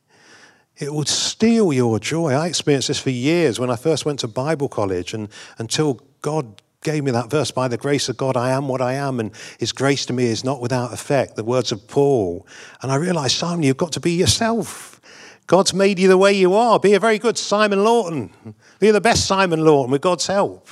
it 0.84 0.94
would 0.94 1.08
steal 1.08 1.72
your 1.72 2.00
joy. 2.00 2.34
I 2.34 2.48
experienced 2.48 2.90
this 2.90 3.00
for 3.00 3.10
years 3.10 3.60
when 3.60 3.70
I 3.70 3.76
first 3.76 4.06
went 4.06 4.20
to 4.20 4.28
Bible 4.28 4.70
college, 4.70 5.14
and 5.14 5.30
until 5.58 6.02
God 6.22 6.62
gave 6.84 7.04
me 7.04 7.12
that 7.12 7.30
verse, 7.30 7.52
by 7.52 7.68
the 7.68 7.78
grace 7.78 8.10
of 8.10 8.18
God, 8.18 8.36
I 8.36 8.52
am 8.52 8.68
what 8.68 8.82
I 8.82 8.94
am, 8.94 9.20
and 9.20 9.32
His 9.60 9.72
grace 9.72 10.06
to 10.08 10.14
me 10.14 10.26
is 10.26 10.44
not 10.44 10.62
without 10.62 10.94
effect, 10.94 11.36
the 11.36 11.44
words 11.44 11.72
of 11.72 11.88
Paul. 11.88 12.46
And 12.82 12.92
I 12.92 12.96
realized, 12.96 13.38
Simon, 13.38 13.64
you've 13.64 13.78
got 13.78 13.94
to 13.94 14.00
be 14.00 14.12
yourself. 14.12 15.00
God's 15.48 15.74
made 15.74 16.00
you 16.00 16.08
the 16.08 16.18
way 16.18 16.34
you 16.34 16.54
are. 16.54 16.80
Be 16.80 16.94
a 16.94 17.00
very 17.00 17.18
good 17.18 17.38
Simon 17.38 17.84
Lawton. 17.84 18.32
Be 18.80 18.92
the 18.92 19.02
best 19.02 19.26
Simon 19.26 19.64
Lawton 19.64 19.92
with 19.92 20.02
God's 20.02 20.28
help. 20.28 20.68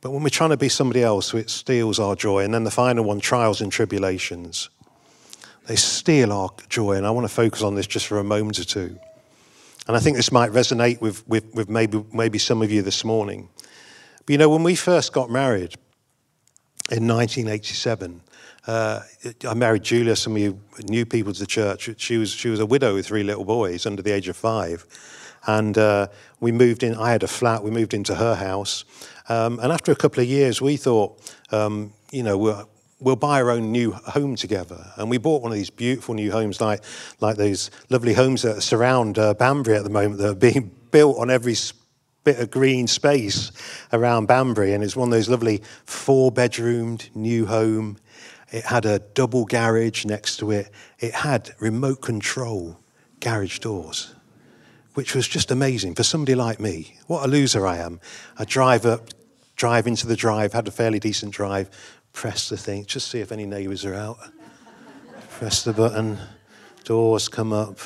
But 0.00 0.12
when 0.12 0.22
we're 0.22 0.28
trying 0.28 0.50
to 0.50 0.56
be 0.56 0.68
somebody 0.68 1.02
else, 1.02 1.32
it 1.34 1.50
steals 1.50 1.98
our 1.98 2.14
joy. 2.14 2.44
And 2.44 2.52
then 2.52 2.64
the 2.64 2.70
final 2.70 3.04
one 3.04 3.20
trials 3.20 3.60
and 3.60 3.72
tribulations. 3.72 4.70
They 5.66 5.76
steal 5.76 6.32
our 6.32 6.50
joy. 6.68 6.92
And 6.92 7.06
I 7.06 7.10
want 7.10 7.26
to 7.26 7.32
focus 7.32 7.62
on 7.62 7.74
this 7.74 7.86
just 7.86 8.06
for 8.06 8.18
a 8.18 8.24
moment 8.24 8.58
or 8.58 8.64
two. 8.64 8.98
And 9.86 9.96
I 9.96 10.00
think 10.00 10.16
this 10.16 10.32
might 10.32 10.50
resonate 10.50 11.00
with, 11.00 11.26
with, 11.28 11.54
with 11.54 11.68
maybe, 11.68 12.04
maybe 12.12 12.38
some 12.38 12.62
of 12.62 12.72
you 12.72 12.82
this 12.82 13.04
morning. 13.04 13.48
But 14.26 14.32
you 14.32 14.38
know, 14.38 14.48
when 14.48 14.64
we 14.64 14.74
first 14.74 15.12
got 15.12 15.30
married 15.30 15.74
in 16.90 17.06
1987, 17.06 18.22
uh, 18.66 19.00
I 19.48 19.54
married 19.54 19.84
Julia. 19.84 20.16
Some 20.16 20.34
of 20.34 20.42
you 20.42 20.60
new 20.84 21.06
people 21.06 21.32
to 21.32 21.38
the 21.38 21.46
church. 21.46 21.88
She 21.98 22.16
was 22.16 22.32
she 22.32 22.48
was 22.48 22.58
a 22.58 22.66
widow 22.66 22.94
with 22.94 23.06
three 23.06 23.22
little 23.22 23.44
boys 23.44 23.86
under 23.86 24.02
the 24.02 24.10
age 24.10 24.28
of 24.28 24.36
five, 24.36 24.84
and 25.46 25.78
uh, 25.78 26.08
we 26.40 26.50
moved 26.50 26.82
in. 26.82 26.96
I 26.96 27.12
had 27.12 27.22
a 27.22 27.28
flat. 27.28 27.62
We 27.62 27.70
moved 27.70 27.94
into 27.94 28.16
her 28.16 28.34
house, 28.34 28.84
um, 29.28 29.60
and 29.60 29.72
after 29.72 29.92
a 29.92 29.96
couple 29.96 30.20
of 30.20 30.28
years, 30.28 30.60
we 30.60 30.76
thought, 30.76 31.32
um, 31.52 31.92
you 32.10 32.24
know, 32.24 32.66
we'll, 33.00 33.16
buy 33.16 33.40
our 33.40 33.50
own 33.50 33.72
new 33.72 33.92
home 33.92 34.36
together. 34.36 34.92
And 34.96 35.10
we 35.10 35.18
bought 35.18 35.42
one 35.42 35.52
of 35.52 35.58
these 35.58 35.70
beautiful 35.70 36.14
new 36.14 36.30
homes, 36.32 36.60
like 36.60 36.82
like 37.20 37.36
those 37.36 37.70
lovely 37.90 38.14
homes 38.14 38.42
that 38.42 38.62
surround 38.62 39.18
uh, 39.18 39.34
Banbury 39.34 39.76
at 39.76 39.84
the 39.84 39.90
moment 39.90 40.18
that 40.18 40.30
are 40.30 40.34
being 40.52 40.70
built 40.90 41.18
on 41.18 41.30
every 41.30 41.56
bit 42.24 42.40
of 42.40 42.50
green 42.50 42.86
space 42.86 43.52
around 43.92 44.26
Banbury, 44.26 44.74
and 44.74 44.82
it's 44.82 44.96
one 44.96 45.08
of 45.08 45.12
those 45.12 45.28
lovely 45.28 45.62
four-bedroomed 45.84 47.08
new 47.14 47.46
home 47.46 47.98
it 48.52 48.64
had 48.64 48.86
a 48.86 49.00
double 49.00 49.44
garage 49.44 50.04
next 50.04 50.36
to 50.38 50.50
it. 50.52 50.70
It 50.98 51.14
had 51.14 51.50
remote 51.58 52.00
control 52.00 52.78
garage 53.20 53.58
doors, 53.58 54.14
which 54.94 55.14
was 55.14 55.26
just 55.26 55.50
amazing 55.50 55.94
for 55.94 56.04
somebody 56.04 56.34
like 56.34 56.60
me. 56.60 56.96
What 57.06 57.24
a 57.24 57.28
loser 57.28 57.66
I 57.66 57.78
am. 57.78 58.00
I 58.38 58.44
drive 58.44 58.86
up, 58.86 59.08
drive 59.56 59.86
into 59.86 60.06
the 60.06 60.16
drive, 60.16 60.52
had 60.52 60.68
a 60.68 60.70
fairly 60.70 61.00
decent 61.00 61.32
drive, 61.32 61.70
press 62.16 62.48
the 62.48 62.56
thing, 62.56 62.86
just 62.86 63.08
see 63.08 63.20
if 63.20 63.30
any 63.30 63.44
neighbours 63.44 63.84
are 63.84 63.94
out. 63.94 64.18
press 65.32 65.62
the 65.62 65.72
button, 65.72 66.16
doors 66.82 67.28
come 67.28 67.52
up, 67.52 67.78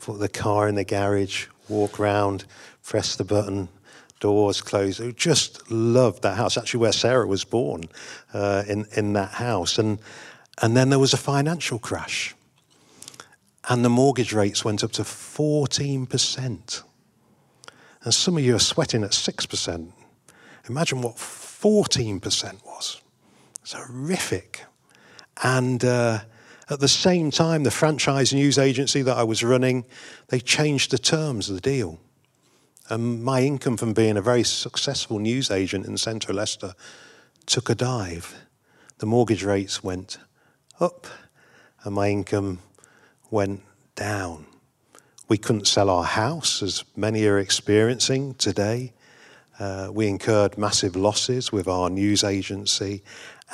put 0.00 0.18
the 0.18 0.28
car 0.28 0.68
in 0.68 0.74
the 0.74 0.84
garage, 0.84 1.46
walk 1.68 2.00
round, 2.00 2.44
press 2.82 3.14
the 3.14 3.24
button, 3.24 3.68
doors 4.18 4.60
closed. 4.60 4.98
Who 4.98 5.12
just 5.12 5.70
loved 5.70 6.22
that 6.22 6.36
house. 6.36 6.58
Actually, 6.58 6.80
where 6.80 6.92
Sarah 6.92 7.28
was 7.28 7.44
born, 7.44 7.84
uh, 8.34 8.64
in 8.66 8.86
in 8.96 9.12
that 9.12 9.30
house. 9.30 9.78
And 9.78 10.00
and 10.60 10.76
then 10.76 10.90
there 10.90 10.98
was 10.98 11.14
a 11.14 11.16
financial 11.16 11.78
crash, 11.78 12.34
and 13.68 13.84
the 13.84 13.88
mortgage 13.88 14.32
rates 14.32 14.64
went 14.64 14.82
up 14.82 14.90
to 14.92 15.04
fourteen 15.04 16.06
percent. 16.06 16.82
And 18.02 18.12
some 18.12 18.36
of 18.36 18.42
you 18.42 18.56
are 18.56 18.60
sweating 18.60 19.04
at 19.04 19.14
six 19.14 19.46
percent. 19.46 19.92
Imagine 20.68 21.02
what 21.02 21.18
fourteen 21.18 22.18
percent 22.18 22.58
was. 22.66 22.99
It's 23.70 23.86
horrific. 23.86 24.64
And 25.44 25.84
uh, 25.84 26.22
at 26.68 26.80
the 26.80 26.88
same 26.88 27.30
time, 27.30 27.62
the 27.62 27.70
franchise 27.70 28.32
news 28.32 28.58
agency 28.58 29.00
that 29.02 29.16
I 29.16 29.22
was 29.22 29.44
running, 29.44 29.84
they 30.26 30.40
changed 30.40 30.90
the 30.90 30.98
terms 30.98 31.48
of 31.48 31.54
the 31.54 31.60
deal. 31.60 32.00
And 32.88 33.22
my 33.22 33.42
income 33.42 33.76
from 33.76 33.92
being 33.92 34.16
a 34.16 34.22
very 34.22 34.42
successful 34.42 35.20
news 35.20 35.52
agent 35.52 35.86
in 35.86 35.96
central 35.98 36.36
Leicester 36.36 36.74
took 37.46 37.70
a 37.70 37.76
dive. 37.76 38.34
The 38.98 39.06
mortgage 39.06 39.44
rates 39.44 39.84
went 39.84 40.18
up, 40.80 41.06
and 41.84 41.94
my 41.94 42.08
income 42.08 42.58
went 43.30 43.62
down. 43.94 44.46
We 45.28 45.38
couldn't 45.38 45.68
sell 45.68 45.90
our 45.90 46.02
house, 46.02 46.60
as 46.60 46.82
many 46.96 47.24
are 47.24 47.38
experiencing 47.38 48.34
today. 48.34 48.94
Uh, 49.60 49.90
we 49.92 50.08
incurred 50.08 50.58
massive 50.58 50.96
losses 50.96 51.52
with 51.52 51.68
our 51.68 51.88
news 51.88 52.24
agency 52.24 53.04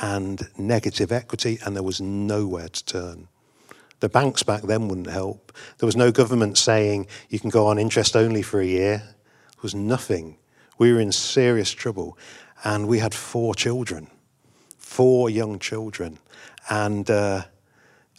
and 0.01 0.49
negative 0.59 1.13
equity, 1.13 1.59
and 1.65 1.75
there 1.75 1.83
was 1.83 2.01
nowhere 2.01 2.69
to 2.69 2.85
turn. 2.85 3.29
The 4.01 4.09
banks 4.09 4.43
back 4.43 4.63
then 4.63 4.89
wouldn't 4.89 5.11
help. 5.11 5.53
There 5.79 5.87
was 5.87 5.97
no 5.97 6.13
government 6.13 6.59
saying 6.59 7.07
you 7.31 7.39
can 7.39 7.51
go 7.51 7.67
on 7.67 7.79
interest 7.79 8.15
only 8.15 8.43
for 8.43 8.61
a 8.61 8.67
year 8.67 8.99
There 8.99 9.63
was 9.63 9.75
nothing. 9.75 10.37
We 10.79 10.93
were 10.93 11.01
in 11.01 11.13
serious 11.13 11.73
trouble. 11.73 12.19
And 12.63 12.89
we 12.89 12.99
had 12.99 13.15
four 13.15 13.55
children, 13.55 14.09
four 14.77 15.31
young 15.31 15.59
children. 15.59 16.19
And 16.69 17.09
uh, 17.11 17.45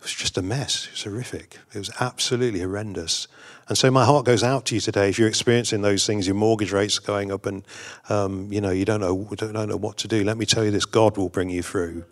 was 0.08 0.16
just 0.16 0.38
a 0.38 0.42
mess. 0.42 0.86
It 0.86 0.92
was 0.92 1.04
horrific. 1.04 1.60
It 1.74 1.78
was 1.78 1.92
absolutely 2.00 2.62
horrendous. 2.62 3.28
And 3.68 3.78
so 3.78 3.92
my 3.92 4.06
heart 4.06 4.26
goes 4.26 4.44
out 4.44 4.66
to 4.68 4.76
you 4.76 4.82
today 4.82 5.10
if 5.10 5.20
you're 5.20 5.28
experiencing 5.28 5.82
those 5.82 6.08
things. 6.08 6.26
Your 6.26 6.36
mortgage 6.36 6.72
rates 6.72 7.00
are 7.00 7.02
going 7.02 7.32
up, 7.32 7.46
and 7.46 7.64
um, 8.10 8.52
you 8.52 8.62
know 8.62 8.70
you 8.72 8.86
don't 8.86 9.02
know 9.02 9.28
don't, 9.36 9.54
don't 9.54 9.70
know 9.70 9.78
what 9.78 9.98
to 9.98 10.08
do. 10.08 10.24
Let 10.24 10.38
me 10.38 10.46
tell 10.46 10.64
you 10.64 10.72
this: 10.72 10.86
God 10.86 11.18
will 11.18 11.30
bring 11.30 11.50
you 11.50 11.62
through. 11.62 12.06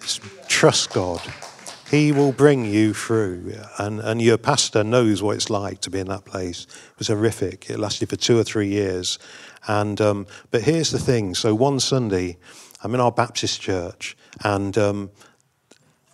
Just 0.00 0.22
trust 0.48 0.92
God. 0.92 1.20
He 1.90 2.12
will 2.12 2.32
bring 2.32 2.64
you 2.64 2.92
through. 2.92 3.54
And, 3.78 4.00
and 4.00 4.20
your 4.20 4.38
pastor 4.38 4.82
knows 4.82 5.22
what 5.22 5.36
it's 5.36 5.50
like 5.50 5.80
to 5.82 5.90
be 5.90 6.00
in 6.00 6.08
that 6.08 6.24
place. 6.24 6.64
It 6.64 6.98
was 6.98 7.08
horrific. 7.08 7.70
It 7.70 7.78
lasted 7.78 8.08
for 8.08 8.16
two 8.16 8.38
or 8.38 8.42
three 8.42 8.68
years. 8.68 9.18
And, 9.68 10.00
um, 10.00 10.26
but 10.50 10.62
here's 10.62 10.90
the 10.90 10.98
thing. 10.98 11.34
So 11.34 11.54
one 11.54 11.78
Sunday, 11.80 12.38
I'm 12.82 12.94
in 12.94 13.00
our 13.00 13.12
Baptist 13.12 13.60
church, 13.60 14.16
and 14.42 14.76
um, 14.76 15.10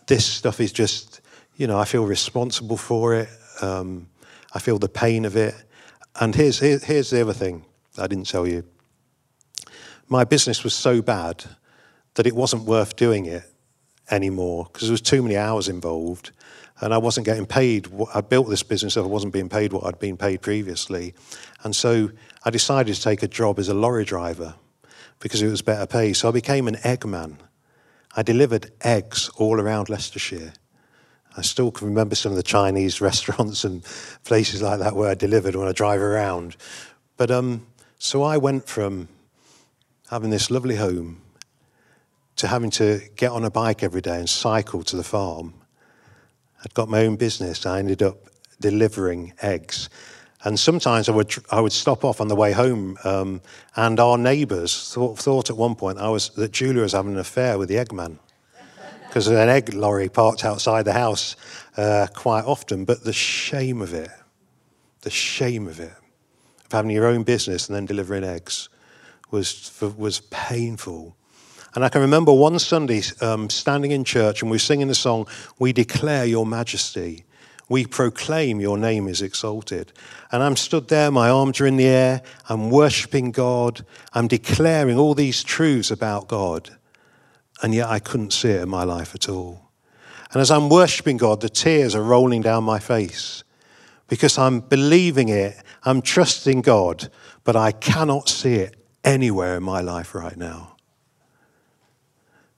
this 0.07 0.27
stuff 0.27 0.61
is 0.61 0.73
just, 0.73 1.21
you 1.57 1.67
know, 1.67 1.79
I 1.79 1.85
feel 1.85 2.05
responsible 2.05 2.77
for 2.77 3.15
it. 3.15 3.29
Um, 3.63 4.09
I 4.53 4.59
feel 4.59 4.79
the 4.79 4.89
pain 4.89 5.25
of 5.25 5.37
it. 5.37 5.55
And 6.21 6.35
here's, 6.35 6.59
here, 6.59 6.79
here's 6.79 7.11
the 7.11 7.21
other 7.21 7.33
thing 7.33 7.65
I 7.99 8.07
didn't 8.07 8.29
tell 8.29 8.47
you. 8.47 8.65
My 10.09 10.25
business 10.25 10.65
was 10.65 10.75
so 10.75 11.01
bad 11.03 11.45
that 12.15 12.27
it 12.27 12.35
wasn't 12.35 12.65
worth 12.65 12.97
doing 12.97 13.27
it 13.27 13.45
anymore 14.11 14.69
because 14.73 14.89
there 14.89 14.93
was 14.93 15.01
too 15.01 15.23
many 15.23 15.37
hours 15.37 15.69
involved 15.69 16.33
and 16.81 16.95
I 16.95 16.99
wasn't 16.99 17.27
getting 17.27 17.47
paid. 17.47 17.89
I 18.15 18.23
built 18.23 18.49
this 18.49 18.63
business, 18.63 18.95
so 18.95 19.05
I 19.05 19.07
wasn't 19.07 19.33
being 19.33 19.49
paid 19.49 19.73
what 19.73 19.85
I'd 19.85 19.99
been 19.99 20.17
paid 20.17 20.41
previously. 20.41 21.15
And 21.63 21.77
so 21.77 22.11
I 22.45 22.51
decided 22.51 22.95
to 22.95 23.03
take 23.03 23.23
a 23.23 23.29
job 23.29 23.59
as 23.59 23.69
a 23.69 23.75
lorry 23.75 24.05
driver 24.05 24.55
because 25.21 25.43
it 25.43 25.49
was 25.49 25.63
better 25.63 25.87
pay. 25.87 26.15
So 26.15 26.29
I 26.29 26.33
became 26.33 26.67
an 26.69 26.79
egg 26.83 27.05
man. 27.05 27.37
I 28.17 28.23
delivered 28.23 28.73
eggs 28.81 29.29
all 29.37 29.61
around 29.61 29.89
Leicestershire. 29.89 30.55
I 31.37 31.43
still 31.43 31.71
can 31.71 31.89
remember 31.89 32.15
some 32.15 32.33
of 32.33 32.37
the 32.37 32.43
Chinese 32.43 33.01
restaurants 33.11 33.65
and 33.65 33.85
places 34.25 34.63
like 34.63 34.81
that 34.81 34.97
where 34.97 35.11
I 35.11 35.15
delivered 35.15 35.55
when 35.55 35.69
I 35.69 35.73
drive 35.73 36.01
around. 36.01 36.57
But 37.17 37.31
um, 37.31 37.67
so 37.99 38.23
I 38.23 38.37
went 38.37 38.67
from 38.67 39.09
having 40.11 40.31
this 40.31 40.51
lovely 40.51 40.77
home 40.77 41.23
to 42.37 42.49
having 42.49 42.71
to 42.71 43.01
get 43.17 43.31
on 43.31 43.45
a 43.45 43.51
bike 43.51 43.83
every 43.83 44.01
day 44.01 44.19
and 44.19 44.29
cycle 44.29 44.83
to 44.83 44.97
the 44.97 45.05
farm. 45.05 45.55
I'd 46.65 46.75
got 46.75 46.89
my 46.89 47.05
own 47.05 47.17
business. 47.17 47.67
I 47.67 47.79
ended 47.79 48.03
up 48.03 48.17
delivering 48.61 49.35
eggs. 49.43 49.89
And 50.43 50.59
sometimes 50.59 51.09
I 51.09 51.13
would, 51.13 51.33
I 51.51 51.61
would 51.61 51.73
stop 51.73 52.05
off 52.05 52.21
on 52.21 52.29
the 52.29 52.35
way 52.35 52.53
home, 52.53 52.97
um, 53.05 53.43
and 53.77 54.01
our 54.01 54.17
neighbours 54.17 54.91
thought, 54.91 55.19
thought, 55.19 55.51
at 55.51 55.57
one 55.57 55.75
point 55.75 55.99
I 55.99 56.09
was, 56.09 56.31
that 56.31 56.53
Julia 56.53 56.81
was 56.83 56.93
having 56.93 57.13
an 57.13 57.19
affair 57.19 57.59
with 57.59 57.69
the 57.69 57.75
eggman. 57.75 58.19
Because 59.11 59.27
an 59.27 59.49
egg 59.49 59.75
lorry 59.75 60.09
parked 60.09 60.45
outside 60.45 60.85
the 60.85 60.93
house 60.93 61.35
uh, 61.77 62.07
quite 62.15 62.45
often. 62.45 62.85
But 62.85 63.03
the 63.03 63.13
shame 63.13 63.83
of 63.83 63.93
it, 63.93 64.11
the 65.01 65.11
shame 65.11 65.67
of 65.67 65.81
it, 65.81 65.93
of 66.65 66.73
having 66.73 66.93
your 66.93 67.07
own 67.07 67.25
business 67.25 67.69
and 67.69 67.75
then 67.75 67.87
delivering 67.87 68.23
eggs, 68.23 68.69
was, 69.33 69.77
was 69.99 70.21
painful. 70.31 71.17
And 71.75 71.85
I 71.85 71.89
can 71.89 72.03
remember 72.03 72.33
one 72.33 72.59
Sunday 72.61 73.03
um, 73.21 73.51
standing 73.51 73.91
in 73.91 74.05
church 74.05 74.43
and 74.43 74.51
we 74.51 74.55
were 74.55 74.61
singing 74.61 74.87
the 74.87 74.95
song, 74.95 75.27
We 75.59 75.73
Declare 75.73 76.27
Your 76.27 76.47
Majesty 76.47 77.25
we 77.71 77.87
proclaim 77.87 78.61
your 78.61 78.77
name 78.77 79.07
is 79.07 79.23
exalted. 79.23 79.93
And 80.33 80.43
I'm 80.43 80.57
stood 80.57 80.89
there, 80.89 81.11
my 81.13 81.31
arms 81.31 81.61
are 81.61 81.67
in 81.67 81.77
the 81.77 81.87
air, 81.87 82.21
I'm 82.49 82.69
worshiping 82.69 83.31
God, 83.31 83.87
I'm 84.13 84.27
declaring 84.27 84.99
all 84.99 85.15
these 85.15 85.45
truths 85.45 85.93
about 85.93 86.27
God, 86.27 86.77
and 87.63 87.75
yet 87.75 87.89
I 87.89 87.99
couldn't 87.99 88.33
see 88.33 88.51
it 88.51 88.63
in 88.63 88.69
my 88.69 88.85
life 88.85 89.15
at 89.15 89.29
all. 89.29 89.71
And 90.33 90.41
as 90.41 90.51
I'm 90.51 90.69
worshiping 90.69 91.17
God, 91.17 91.41
the 91.41 91.49
tears 91.49 91.95
are 91.95 92.03
rolling 92.03 92.43
down 92.43 92.65
my 92.65 92.79
face 92.79 93.43
because 94.09 94.39
I'm 94.39 94.61
believing 94.61 95.29
it, 95.29 95.57
I'm 95.83 96.03
trusting 96.03 96.63
God, 96.63 97.11
but 97.45 97.57
I 97.57 97.73
cannot 97.73 98.29
see 98.29 98.57
it 98.57 98.77
anywhere 99.05 99.57
in 99.57 99.63
my 99.63 99.81
life 99.81 100.15
right 100.15 100.37
now. 100.37 100.77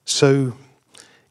So 0.05 0.53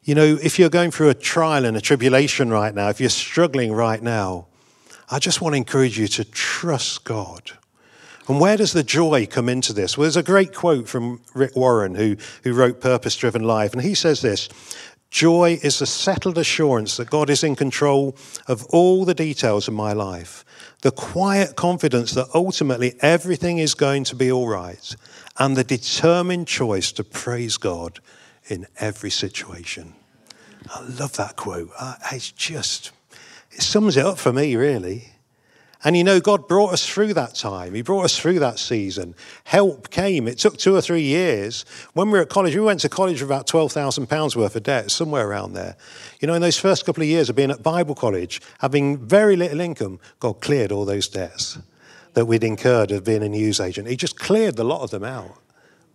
you 0.03 0.15
know, 0.15 0.37
if 0.41 0.59
you're 0.59 0.69
going 0.69 0.91
through 0.91 1.09
a 1.09 1.13
trial 1.13 1.63
and 1.63 1.77
a 1.77 1.81
tribulation 1.81 2.49
right 2.49 2.75
now, 2.75 2.89
if 2.89 2.99
you're 2.99 3.09
struggling 3.09 3.71
right 3.71 4.01
now, 4.01 4.47
I 5.09 5.19
just 5.19 5.39
want 5.39 5.53
to 5.53 5.57
encourage 5.57 5.97
you 5.97 6.07
to 6.09 6.25
trust 6.25 7.05
God. 7.05 7.51
And 8.27 8.39
where 8.39 8.55
does 8.55 8.73
the 8.73 8.83
joy 8.83 9.25
come 9.25 9.49
into 9.49 9.73
this? 9.73 9.97
Well, 9.97 10.03
there's 10.03 10.15
a 10.15 10.23
great 10.23 10.53
quote 10.53 10.87
from 10.87 11.21
Rick 11.33 11.55
Warren, 11.55 11.95
who, 11.95 12.15
who 12.43 12.53
wrote 12.53 12.79
Purpose 12.79 13.17
Driven 13.17 13.43
Life, 13.43 13.73
and 13.73 13.81
he 13.81 13.95
says 13.95 14.21
this 14.21 14.49
Joy 15.13 15.59
is 15.61 15.77
the 15.77 15.85
settled 15.85 16.39
assurance 16.39 16.97
that 16.97 17.11
God 17.11 17.29
is 17.29 17.43
in 17.43 17.55
control 17.55 18.15
of 18.47 18.65
all 18.71 19.05
the 19.05 19.13
details 19.13 19.67
of 19.67 19.73
my 19.75 19.93
life, 19.93 20.43
the 20.81 20.89
quiet 20.91 21.55
confidence 21.55 22.13
that 22.13 22.29
ultimately 22.33 22.95
everything 22.99 23.59
is 23.59 23.75
going 23.75 24.05
to 24.05 24.15
be 24.15 24.31
all 24.31 24.47
right, 24.47 24.95
and 25.37 25.55
the 25.55 25.63
determined 25.63 26.47
choice 26.47 26.91
to 26.93 27.03
praise 27.03 27.57
God 27.57 27.99
in 28.47 28.65
every 28.79 29.11
situation. 29.11 29.93
I 30.73 30.81
love 30.81 31.15
that 31.17 31.35
quote. 31.35 31.69
It's 32.11 32.31
just, 32.31 32.91
it 33.51 33.61
sums 33.61 33.97
it 33.97 34.05
up 34.05 34.17
for 34.17 34.33
me, 34.33 34.55
really. 34.55 35.12
And 35.83 35.97
you 35.97 36.03
know, 36.03 36.19
God 36.19 36.47
brought 36.47 36.71
us 36.71 36.87
through 36.87 37.13
that 37.15 37.35
time. 37.35 37.73
He 37.73 37.81
brought 37.81 38.05
us 38.05 38.17
through 38.17 38.39
that 38.39 38.57
season. 38.57 39.15
Help 39.43 39.89
came. 39.89 40.27
It 40.27 40.37
took 40.37 40.57
two 40.57 40.75
or 40.75 40.81
three 40.81 41.01
years. 41.01 41.65
When 41.93 42.07
we 42.07 42.13
were 42.13 42.23
at 42.23 42.29
college, 42.29 42.55
we 42.55 42.61
went 42.61 42.79
to 42.81 42.89
college 42.89 43.21
with 43.21 43.29
about 43.29 43.47
£12,000 43.47 44.35
worth 44.35 44.55
of 44.55 44.63
debt, 44.63 44.91
somewhere 44.91 45.27
around 45.27 45.53
there. 45.53 45.75
You 46.21 46.27
know, 46.27 46.35
in 46.35 46.41
those 46.41 46.57
first 46.57 46.85
couple 46.85 47.03
of 47.03 47.09
years 47.09 47.29
of 47.29 47.35
being 47.35 47.51
at 47.51 47.61
Bible 47.61 47.95
college, 47.95 48.41
having 48.59 48.97
very 48.97 49.35
little 49.35 49.59
income, 49.59 49.99
God 50.19 50.39
cleared 50.41 50.71
all 50.71 50.85
those 50.85 51.07
debts 51.07 51.57
that 52.13 52.25
we'd 52.25 52.43
incurred 52.43 52.91
of 52.91 53.03
being 53.03 53.23
a 53.23 53.29
news 53.29 53.59
agent. 53.59 53.87
He 53.87 53.97
just 53.97 54.17
cleared 54.17 54.57
a 54.59 54.63
lot 54.63 54.81
of 54.81 54.91
them 54.91 55.03
out 55.03 55.37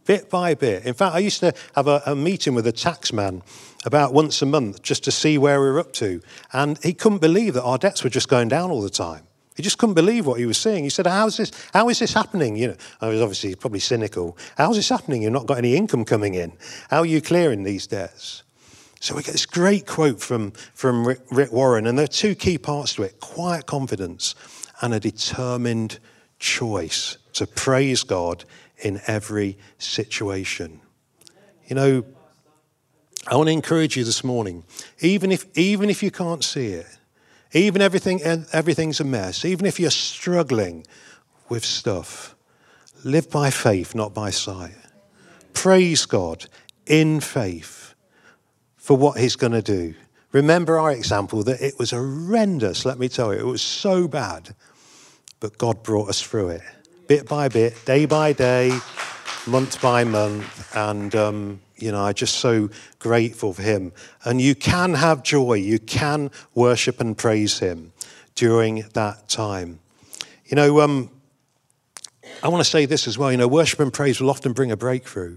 bit 0.05 0.31
by 0.31 0.55
bit. 0.55 0.87
In 0.87 0.95
fact, 0.95 1.15
I 1.15 1.19
used 1.19 1.41
to 1.41 1.53
have 1.75 1.87
a, 1.87 2.03
a 2.07 2.17
meeting 2.17 2.55
with 2.55 2.67
a 2.67 2.73
tax 2.73 3.13
man 3.13 3.43
about 3.85 4.15
once 4.15 4.41
a 4.41 4.47
month 4.47 4.81
just 4.83 5.05
to 5.05 5.11
see 5.11 5.37
where 5.37 5.61
we 5.61 5.67
were 5.67 5.79
up 5.79 5.93
to. 5.93 6.23
And 6.51 6.83
he 6.83 6.95
couldn't 6.95 7.19
believe 7.19 7.53
that 7.53 7.63
our 7.63 7.77
debts 7.77 8.03
were 8.03 8.09
just 8.09 8.27
going 8.27 8.49
down 8.49 8.71
all 8.71 8.81
the 8.81 8.89
time. 8.89 9.28
He 9.59 9.63
just 9.65 9.77
couldn't 9.77 9.97
believe 9.97 10.25
what 10.25 10.39
he 10.39 10.47
was 10.47 10.57
seeing. 10.57 10.85
He 10.85 10.91
said, 10.91 11.09
"How 11.09 11.27
is 11.27 11.37
this? 11.37 11.51
How 11.75 11.89
is 11.89 11.99
this 11.99 12.15
happening?" 12.15 12.55
You 12.55 12.69
know, 12.69 12.77
I 13.01 13.09
was 13.09 13.21
obviously 13.21 13.57
probably 13.57 13.81
cynical. 13.81 14.39
How 14.57 14.71
is 14.71 14.77
this 14.77 14.89
happening? 14.89 15.23
You've 15.23 15.33
not 15.33 15.47
got 15.47 15.59
any 15.59 15.75
income 15.75 16.05
coming 16.05 16.35
in. 16.35 16.53
How 16.91 17.01
are 17.01 17.07
you 17.07 17.21
clearing 17.21 17.65
these 17.65 17.89
debts? 17.89 18.45
So 19.01 19.17
we 19.17 19.25
get 19.25 19.33
this 19.33 19.47
great 19.47 19.85
quote 19.85 20.21
from 20.21 20.53
from 20.75 21.05
Rick, 21.05 21.23
Rick 21.33 21.53
Warren, 21.53 21.89
and 21.89 21.99
there 21.99 22.05
are 22.05 22.07
two 22.07 22.37
key 22.37 22.57
parts 22.57 22.95
to 22.95 23.03
it: 23.03 23.19
quiet 23.19 23.67
confidence 23.67 24.37
and 24.81 24.95
a 24.95 25.01
determined 25.01 25.99
choice 26.39 27.19
to 27.33 27.49
praise 27.49 28.05
God 28.05 28.45
in 28.79 29.01
every 29.09 29.59
situation. 29.79 30.81
You 31.67 31.75
know, 31.75 32.05
I 33.27 33.35
want 33.35 33.49
to 33.49 33.53
encourage 33.53 33.97
you 33.97 34.05
this 34.05 34.23
morning, 34.23 34.63
even 35.01 35.33
if, 35.33 35.47
even 35.59 35.91
if 35.91 36.01
you 36.01 36.13
can't 36.13 36.45
see 36.45 36.69
it, 36.69 36.87
even 37.53 37.81
everything, 37.81 38.21
everything's 38.53 39.01
a 39.01 39.05
mess, 39.05 39.45
even 39.45 39.67
if 39.67 39.81
you're 39.81 39.91
struggling 39.91 40.87
with 41.49 41.65
stuff, 41.65 42.37
live 43.05 43.31
by 43.31 43.51
faith, 43.51 43.95
not 43.95 44.13
by 44.13 44.31
sight. 44.31 44.77
Praise 45.55 46.07
God 46.07 46.47
in 46.87 47.21
faith 47.21 47.95
for 48.77 48.97
what 48.97 49.19
He's 49.19 49.37
going 49.37 49.53
to 49.53 49.63
do. 49.63 49.95
Remember 50.33 50.79
our 50.79 50.93
example 50.93 51.43
that 51.45 51.61
it 51.63 51.79
was 51.79 51.91
horrendous, 51.91 52.85
let 52.85 52.99
me 52.99 53.09
tell 53.09 53.33
you. 53.33 53.41
It 53.41 53.47
was 53.47 53.63
so 53.63 54.07
bad, 54.07 54.55
but 55.41 55.57
God 55.57 55.83
brought 55.83 56.11
us 56.11 56.21
through 56.21 56.51
it 56.51 56.63
bit 57.09 57.27
by 57.27 57.49
bit, 57.49 57.75
day 57.87 58.05
by 58.05 58.35
day, 58.35 58.79
month 59.47 59.81
by 59.81 60.05
month. 60.05 60.77
And, 60.77 61.15
um, 61.15 61.61
you 61.79 61.93
know, 61.93 62.05
I'm 62.05 62.15
just 62.15 62.37
so 62.37 62.71
grateful 62.99 63.53
for 63.53 63.63
him. 63.63 63.93
And 64.25 64.41
you 64.41 64.55
can 64.55 64.95
have 64.95 65.23
joy, 65.23 65.55
you 65.55 65.79
can 65.79 66.31
worship 66.55 67.01
and 67.01 67.17
praise 67.17 67.59
him 67.59 67.93
during 68.35 68.85
that 68.95 69.29
time. 69.29 69.81
You 70.47 70.57
know, 70.57 70.81
um, 70.81 71.11
I 72.43 72.49
want 72.49 72.65
to 72.65 72.71
say 72.71 72.87
this 72.87 73.07
as 73.07 73.19
well. 73.19 73.31
You 73.31 73.39
know, 73.39 73.49
worship 73.49 73.81
and 73.81 73.93
praise 73.93 74.21
will 74.21 74.31
often 74.31 74.53
bring 74.53 74.71
a 74.71 74.77
breakthrough. 74.77 75.37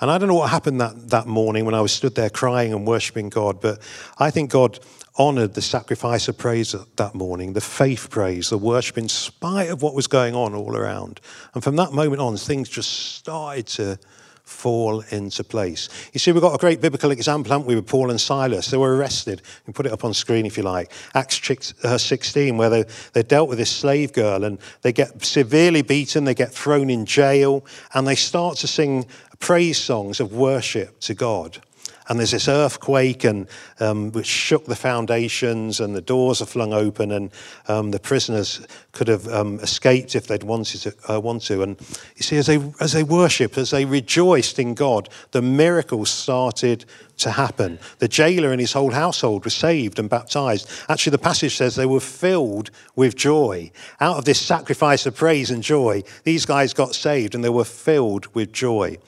And 0.00 0.10
I 0.10 0.18
don't 0.18 0.28
know 0.28 0.34
what 0.34 0.50
happened 0.50 0.80
that, 0.80 1.08
that 1.10 1.26
morning 1.26 1.64
when 1.64 1.74
I 1.74 1.80
was 1.80 1.92
stood 1.92 2.14
there 2.14 2.28
crying 2.28 2.72
and 2.72 2.86
worshiping 2.86 3.30
God, 3.30 3.60
but 3.60 3.80
I 4.18 4.30
think 4.30 4.50
God 4.50 4.78
honored 5.18 5.54
the 5.54 5.62
sacrifice 5.62 6.28
of 6.28 6.36
praise 6.36 6.74
that 6.96 7.14
morning, 7.14 7.54
the 7.54 7.60
faith 7.62 8.10
praise, 8.10 8.50
the 8.50 8.58
worship, 8.58 8.98
in 8.98 9.08
spite 9.08 9.70
of 9.70 9.80
what 9.80 9.94
was 9.94 10.06
going 10.06 10.34
on 10.34 10.54
all 10.54 10.76
around. 10.76 11.20
And 11.54 11.64
from 11.64 11.76
that 11.76 11.92
moment 11.92 12.20
on, 12.20 12.36
things 12.36 12.68
just 12.68 13.14
started 13.14 13.66
to 13.68 13.98
fall 14.46 15.00
into 15.10 15.42
place. 15.42 15.88
You 16.12 16.20
see, 16.20 16.30
we've 16.30 16.40
got 16.40 16.54
a 16.54 16.58
great 16.58 16.80
biblical 16.80 17.10
example, 17.10 17.50
haven't 17.50 17.66
we, 17.66 17.74
with 17.74 17.86
Paul 17.86 18.10
and 18.10 18.20
Silas? 18.20 18.70
They 18.70 18.76
were 18.76 18.96
arrested. 18.96 19.40
You 19.40 19.64
can 19.64 19.72
put 19.74 19.86
it 19.86 19.92
up 19.92 20.04
on 20.04 20.14
screen 20.14 20.46
if 20.46 20.56
you 20.56 20.62
like. 20.62 20.92
Acts 21.14 21.74
uh, 21.82 21.98
16, 21.98 22.56
where 22.56 22.70
they, 22.70 22.84
they 23.12 23.24
dealt 23.24 23.48
with 23.48 23.58
this 23.58 23.70
slave 23.70 24.12
girl 24.12 24.44
and 24.44 24.58
they 24.82 24.92
get 24.92 25.24
severely 25.24 25.82
beaten, 25.82 26.24
they 26.24 26.34
get 26.34 26.52
thrown 26.52 26.90
in 26.90 27.04
jail, 27.04 27.66
and 27.92 28.06
they 28.06 28.14
start 28.14 28.56
to 28.58 28.68
sing 28.68 29.04
praise 29.40 29.78
songs 29.78 30.20
of 30.20 30.32
worship 30.32 31.00
to 31.00 31.14
God. 31.14 31.60
And 32.08 32.18
there's 32.18 32.30
this 32.30 32.48
earthquake, 32.48 33.24
and 33.24 33.46
um, 33.80 34.12
which 34.12 34.26
shook 34.26 34.66
the 34.66 34.76
foundations, 34.76 35.80
and 35.80 35.94
the 35.94 36.00
doors 36.00 36.40
are 36.40 36.46
flung 36.46 36.72
open, 36.72 37.12
and 37.12 37.30
um, 37.68 37.90
the 37.90 37.98
prisoners 37.98 38.66
could 38.92 39.08
have 39.08 39.26
um, 39.28 39.58
escaped 39.60 40.14
if 40.14 40.26
they'd 40.26 40.42
wanted 40.42 40.80
to, 40.82 41.12
uh, 41.12 41.20
want 41.20 41.42
to. 41.42 41.62
And 41.62 41.76
you 42.16 42.22
see, 42.22 42.36
as 42.36 42.46
they 42.46 42.60
as 42.80 42.92
they 42.92 43.02
worshipped, 43.02 43.58
as 43.58 43.70
they 43.70 43.84
rejoiced 43.84 44.58
in 44.58 44.74
God, 44.74 45.08
the 45.32 45.42
miracles 45.42 46.10
started 46.10 46.84
to 47.18 47.30
happen. 47.30 47.78
The 47.98 48.08
jailer 48.08 48.52
and 48.52 48.60
his 48.60 48.72
whole 48.72 48.90
household 48.90 49.44
were 49.44 49.50
saved 49.50 49.98
and 49.98 50.08
baptized. 50.08 50.68
Actually, 50.88 51.12
the 51.12 51.18
passage 51.18 51.56
says 51.56 51.74
they 51.74 51.86
were 51.86 52.00
filled 52.00 52.70
with 52.94 53.16
joy. 53.16 53.70
Out 54.00 54.18
of 54.18 54.24
this 54.24 54.40
sacrifice 54.40 55.06
of 55.06 55.16
praise 55.16 55.50
and 55.50 55.62
joy, 55.62 56.02
these 56.24 56.44
guys 56.44 56.74
got 56.74 56.94
saved 56.94 57.34
and 57.34 57.42
they 57.42 57.48
were 57.48 57.64
filled 57.64 58.32
with 58.34 58.52
joy. 58.52 58.98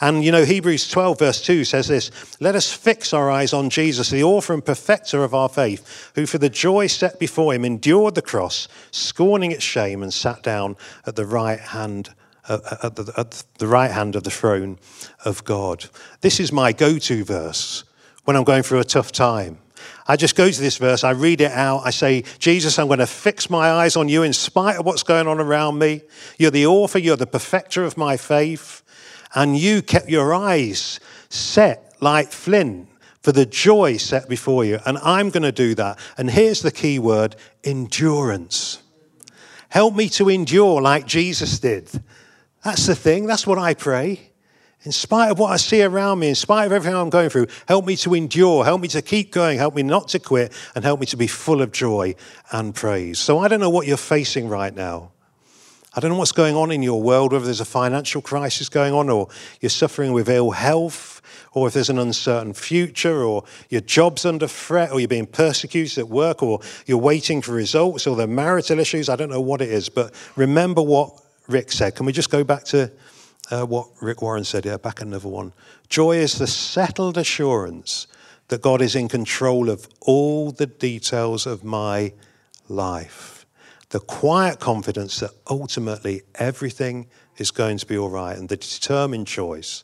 And 0.00 0.24
you 0.24 0.32
know, 0.32 0.44
Hebrews 0.44 0.88
12, 0.88 1.18
verse 1.18 1.42
2 1.42 1.64
says 1.64 1.88
this 1.88 2.10
Let 2.40 2.54
us 2.54 2.72
fix 2.72 3.12
our 3.12 3.30
eyes 3.30 3.52
on 3.52 3.70
Jesus, 3.70 4.10
the 4.10 4.22
author 4.22 4.54
and 4.54 4.64
perfecter 4.64 5.22
of 5.22 5.34
our 5.34 5.48
faith, 5.48 6.12
who 6.14 6.26
for 6.26 6.38
the 6.38 6.48
joy 6.48 6.86
set 6.86 7.18
before 7.18 7.52
him 7.52 7.64
endured 7.64 8.14
the 8.14 8.22
cross, 8.22 8.68
scorning 8.90 9.52
its 9.52 9.64
shame, 9.64 10.02
and 10.02 10.12
sat 10.12 10.42
down 10.42 10.76
at 11.06 11.16
the 11.16 11.26
right 11.26 11.60
hand 11.60 12.14
at 12.48 12.96
the, 12.96 13.12
at 13.16 13.44
the 13.58 13.66
right 13.66 13.90
hand 13.90 14.16
of 14.16 14.24
the 14.24 14.30
throne 14.30 14.78
of 15.24 15.44
God. 15.44 15.86
This 16.20 16.40
is 16.40 16.52
my 16.52 16.72
go 16.72 16.98
to 16.98 17.24
verse 17.24 17.84
when 18.24 18.36
I'm 18.36 18.44
going 18.44 18.62
through 18.62 18.80
a 18.80 18.84
tough 18.84 19.12
time. 19.12 19.58
I 20.06 20.16
just 20.16 20.36
go 20.36 20.50
to 20.50 20.60
this 20.60 20.78
verse, 20.78 21.04
I 21.04 21.10
read 21.10 21.40
it 21.40 21.52
out, 21.52 21.82
I 21.84 21.90
say, 21.90 22.24
Jesus, 22.38 22.78
I'm 22.78 22.86
going 22.86 22.98
to 22.98 23.06
fix 23.06 23.50
my 23.50 23.70
eyes 23.70 23.94
on 23.94 24.08
you 24.08 24.22
in 24.22 24.32
spite 24.32 24.76
of 24.76 24.86
what's 24.86 25.02
going 25.02 25.26
on 25.26 25.38
around 25.38 25.78
me. 25.78 26.02
You're 26.38 26.50
the 26.50 26.66
author, 26.66 26.98
you're 26.98 27.16
the 27.16 27.26
perfecter 27.26 27.84
of 27.84 27.96
my 27.96 28.16
faith, 28.16 28.82
and 29.34 29.56
you 29.56 29.82
kept 29.82 30.08
your 30.08 30.34
eyes 30.34 30.98
set 31.28 31.94
like 32.00 32.32
flint 32.32 32.88
for 33.20 33.32
the 33.32 33.44
joy 33.44 33.98
set 33.98 34.28
before 34.28 34.64
you. 34.64 34.78
And 34.86 34.96
I'm 34.98 35.28
going 35.30 35.42
to 35.42 35.52
do 35.52 35.74
that. 35.74 35.98
And 36.16 36.30
here's 36.30 36.62
the 36.62 36.70
key 36.70 36.98
word 36.98 37.36
endurance. 37.62 38.82
Help 39.68 39.94
me 39.94 40.08
to 40.10 40.30
endure 40.30 40.80
like 40.80 41.06
Jesus 41.06 41.58
did. 41.58 41.90
That's 42.68 42.84
the 42.84 42.94
thing. 42.94 43.24
That's 43.24 43.46
what 43.46 43.56
I 43.56 43.72
pray. 43.72 44.30
In 44.82 44.92
spite 44.92 45.30
of 45.30 45.38
what 45.38 45.52
I 45.52 45.56
see 45.56 45.82
around 45.82 46.18
me, 46.18 46.28
in 46.28 46.34
spite 46.34 46.66
of 46.66 46.72
everything 46.72 46.94
I'm 46.94 47.08
going 47.08 47.30
through, 47.30 47.46
help 47.66 47.86
me 47.86 47.96
to 47.96 48.12
endure, 48.12 48.62
help 48.62 48.82
me 48.82 48.88
to 48.88 49.00
keep 49.00 49.32
going, 49.32 49.56
help 49.56 49.74
me 49.74 49.82
not 49.82 50.08
to 50.08 50.18
quit, 50.18 50.52
and 50.74 50.84
help 50.84 51.00
me 51.00 51.06
to 51.06 51.16
be 51.16 51.26
full 51.26 51.62
of 51.62 51.72
joy 51.72 52.14
and 52.52 52.74
praise. 52.74 53.18
So 53.20 53.38
I 53.38 53.48
don't 53.48 53.60
know 53.60 53.70
what 53.70 53.86
you're 53.86 53.96
facing 53.96 54.50
right 54.50 54.74
now. 54.74 55.12
I 55.94 56.00
don't 56.00 56.10
know 56.10 56.18
what's 56.18 56.32
going 56.32 56.56
on 56.56 56.70
in 56.70 56.82
your 56.82 57.00
world, 57.00 57.32
whether 57.32 57.46
there's 57.46 57.62
a 57.62 57.64
financial 57.64 58.20
crisis 58.20 58.68
going 58.68 58.92
on, 58.92 59.08
or 59.08 59.28
you're 59.62 59.70
suffering 59.70 60.12
with 60.12 60.28
ill 60.28 60.50
health, 60.50 61.22
or 61.54 61.68
if 61.68 61.72
there's 61.72 61.88
an 61.88 61.98
uncertain 61.98 62.52
future, 62.52 63.22
or 63.22 63.44
your 63.70 63.80
job's 63.80 64.26
under 64.26 64.46
threat, 64.46 64.92
or 64.92 65.00
you're 65.00 65.08
being 65.08 65.24
persecuted 65.24 65.96
at 65.96 66.08
work, 66.10 66.42
or 66.42 66.60
you're 66.84 66.98
waiting 66.98 67.40
for 67.40 67.52
results, 67.52 68.06
or 68.06 68.14
there 68.14 68.26
are 68.26 68.28
marital 68.28 68.78
issues. 68.78 69.08
I 69.08 69.16
don't 69.16 69.30
know 69.30 69.40
what 69.40 69.62
it 69.62 69.70
is, 69.70 69.88
but 69.88 70.12
remember 70.36 70.82
what 70.82 71.18
Rick 71.48 71.72
said. 71.72 71.96
Can 71.96 72.06
we 72.06 72.12
just 72.12 72.30
go 72.30 72.44
back 72.44 72.64
to 72.64 72.92
uh, 73.50 73.64
what 73.64 73.88
Rick 74.00 74.22
Warren 74.22 74.44
said? 74.44 74.66
Yeah, 74.66 74.76
back 74.76 75.00
another 75.00 75.28
one. 75.28 75.52
Joy 75.88 76.16
is 76.16 76.38
the 76.38 76.46
settled 76.46 77.16
assurance 77.16 78.06
that 78.48 78.62
God 78.62 78.80
is 78.80 78.94
in 78.94 79.08
control 79.08 79.68
of 79.68 79.88
all 80.00 80.52
the 80.52 80.66
details 80.66 81.46
of 81.46 81.64
my 81.64 82.12
life. 82.68 83.46
The 83.90 84.00
quiet 84.00 84.60
confidence 84.60 85.20
that 85.20 85.30
ultimately 85.48 86.22
everything 86.34 87.08
is 87.38 87.50
going 87.50 87.78
to 87.78 87.86
be 87.86 87.96
all 87.96 88.10
right, 88.10 88.36
and 88.36 88.48
the 88.48 88.56
determined 88.56 89.26
choice 89.26 89.82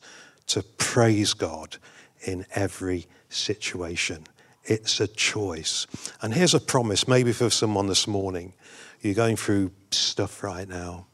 to 0.49 0.63
praise 0.63 1.33
God 1.33 1.79
in 2.27 2.45
every 2.55 3.07
situation. 3.31 4.27
It's 4.65 5.01
a 5.01 5.07
choice. 5.07 5.87
And 6.21 6.35
here's 6.35 6.55
a 6.55 6.61
promise, 6.61 7.09
maybe 7.09 7.33
for 7.33 7.49
someone 7.51 7.87
this 7.87 8.07
morning. 8.07 8.55
You're 9.01 9.15
going 9.15 9.37
through 9.37 9.73
stuff 9.91 10.43
right 10.43 10.69
now 10.69 11.07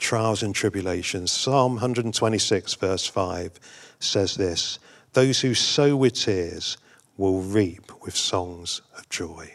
trials 0.00 0.42
and 0.42 0.54
tribulations. 0.54 1.30
Psalm 1.30 1.72
126, 1.72 2.74
verse 2.74 3.06
5 3.06 3.60
says 4.00 4.34
this 4.34 4.78
Those 5.12 5.40
who 5.40 5.54
sow 5.54 5.96
with 5.96 6.14
tears 6.14 6.78
will 7.16 7.42
reap 7.42 7.92
with 8.02 8.16
songs 8.16 8.80
of 8.96 9.08
joy. 9.08 9.52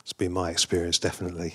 It's 0.00 0.12
been 0.12 0.32
my 0.32 0.50
experience, 0.50 0.98
definitely, 0.98 1.54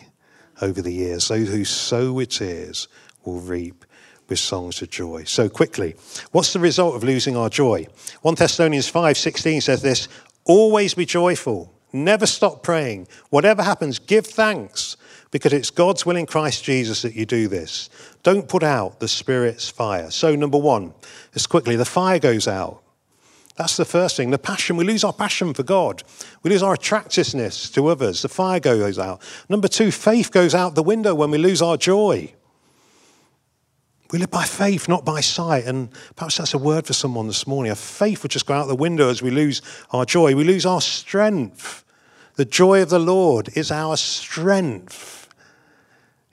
over 0.62 0.82
the 0.82 0.94
years. 0.94 1.28
Those 1.28 1.50
who 1.50 1.66
sow 1.66 2.14
with 2.14 2.30
tears 2.30 2.88
will 3.24 3.40
reap 3.40 3.86
with 4.28 4.40
songs 4.40 4.82
of 4.82 4.90
joy. 4.90 5.24
So 5.26 5.50
quickly, 5.50 5.96
what's 6.32 6.54
the 6.54 6.60
result 6.60 6.96
of 6.96 7.04
losing 7.04 7.36
our 7.36 7.50
joy? 7.50 7.88
1 8.22 8.36
Thessalonians 8.36 8.90
5:16 8.90 9.62
says 9.62 9.82
this, 9.82 10.08
always 10.46 10.94
be 10.94 11.06
joyful, 11.06 11.74
never 11.94 12.26
stop 12.26 12.64
praying. 12.64 13.08
Whatever 13.30 13.64
happens, 13.64 14.00
give 14.00 14.26
thanks 14.26 14.96
because 15.32 15.54
it's 15.54 15.70
God's 15.70 16.06
will 16.06 16.18
in 16.18 16.26
Christ 16.26 16.64
Jesus 16.64 17.02
that 17.02 17.16
you 17.16 17.26
do 17.26 17.48
this. 17.48 17.90
Don't 18.22 18.48
put 18.48 18.64
out 18.64 19.00
the 19.00 19.08
Spirit's 19.08 19.70
fire. 19.70 20.12
So, 20.12 20.36
number 20.36 20.58
one, 20.58 20.94
as 21.34 21.48
quickly, 21.48 21.76
the 21.76 21.86
fire 21.86 22.20
goes 22.20 22.48
out. 22.48 22.84
That's 23.56 23.78
the 23.78 23.86
first 23.86 24.18
thing. 24.18 24.32
The 24.32 24.38
passion, 24.38 24.76
we 24.78 24.86
lose 24.86 25.04
our 25.04 25.14
passion 25.14 25.54
for 25.54 25.64
God. 25.64 26.04
We 26.44 26.50
lose 26.50 26.64
our 26.64 26.74
attractiveness 26.74 27.70
to 27.72 27.88
others. 27.88 28.22
The 28.22 28.30
fire 28.30 28.60
goes 28.60 28.98
out. 28.98 29.22
Number 29.50 29.68
two, 29.68 29.92
faith 29.92 30.32
goes 30.32 30.56
out 30.56 30.76
the 30.76 30.84
window 30.84 31.14
when 31.16 31.32
we 31.32 31.38
lose 31.38 31.62
our 31.62 31.78
joy. 31.78 32.34
We 34.12 34.20
live 34.20 34.32
by 34.32 34.44
faith, 34.44 34.90
not 34.90 35.06
by 35.06 35.22
sight. 35.22 35.66
And 35.66 35.90
perhaps 36.16 36.38
that's 36.38 36.54
a 36.54 36.58
word 36.58 36.86
for 36.86 36.94
someone 36.94 37.28
this 37.28 37.48
morning. 37.48 37.70
Our 37.70 37.76
faith 37.76 38.24
would 38.24 38.32
just 38.32 38.46
go 38.46 38.54
out 38.54 38.68
the 38.68 38.76
window 38.76 39.10
as 39.10 39.22
we 39.22 39.32
lose 39.32 39.62
our 39.92 40.06
joy. 40.06 40.36
We 40.36 40.44
lose 40.44 40.66
our 40.66 40.82
strength. 40.82 41.86
The 42.36 42.46
joy 42.46 42.82
of 42.82 42.90
the 42.90 43.00
Lord 43.00 43.50
is 43.56 43.72
our 43.72 43.96
strength. 43.96 45.21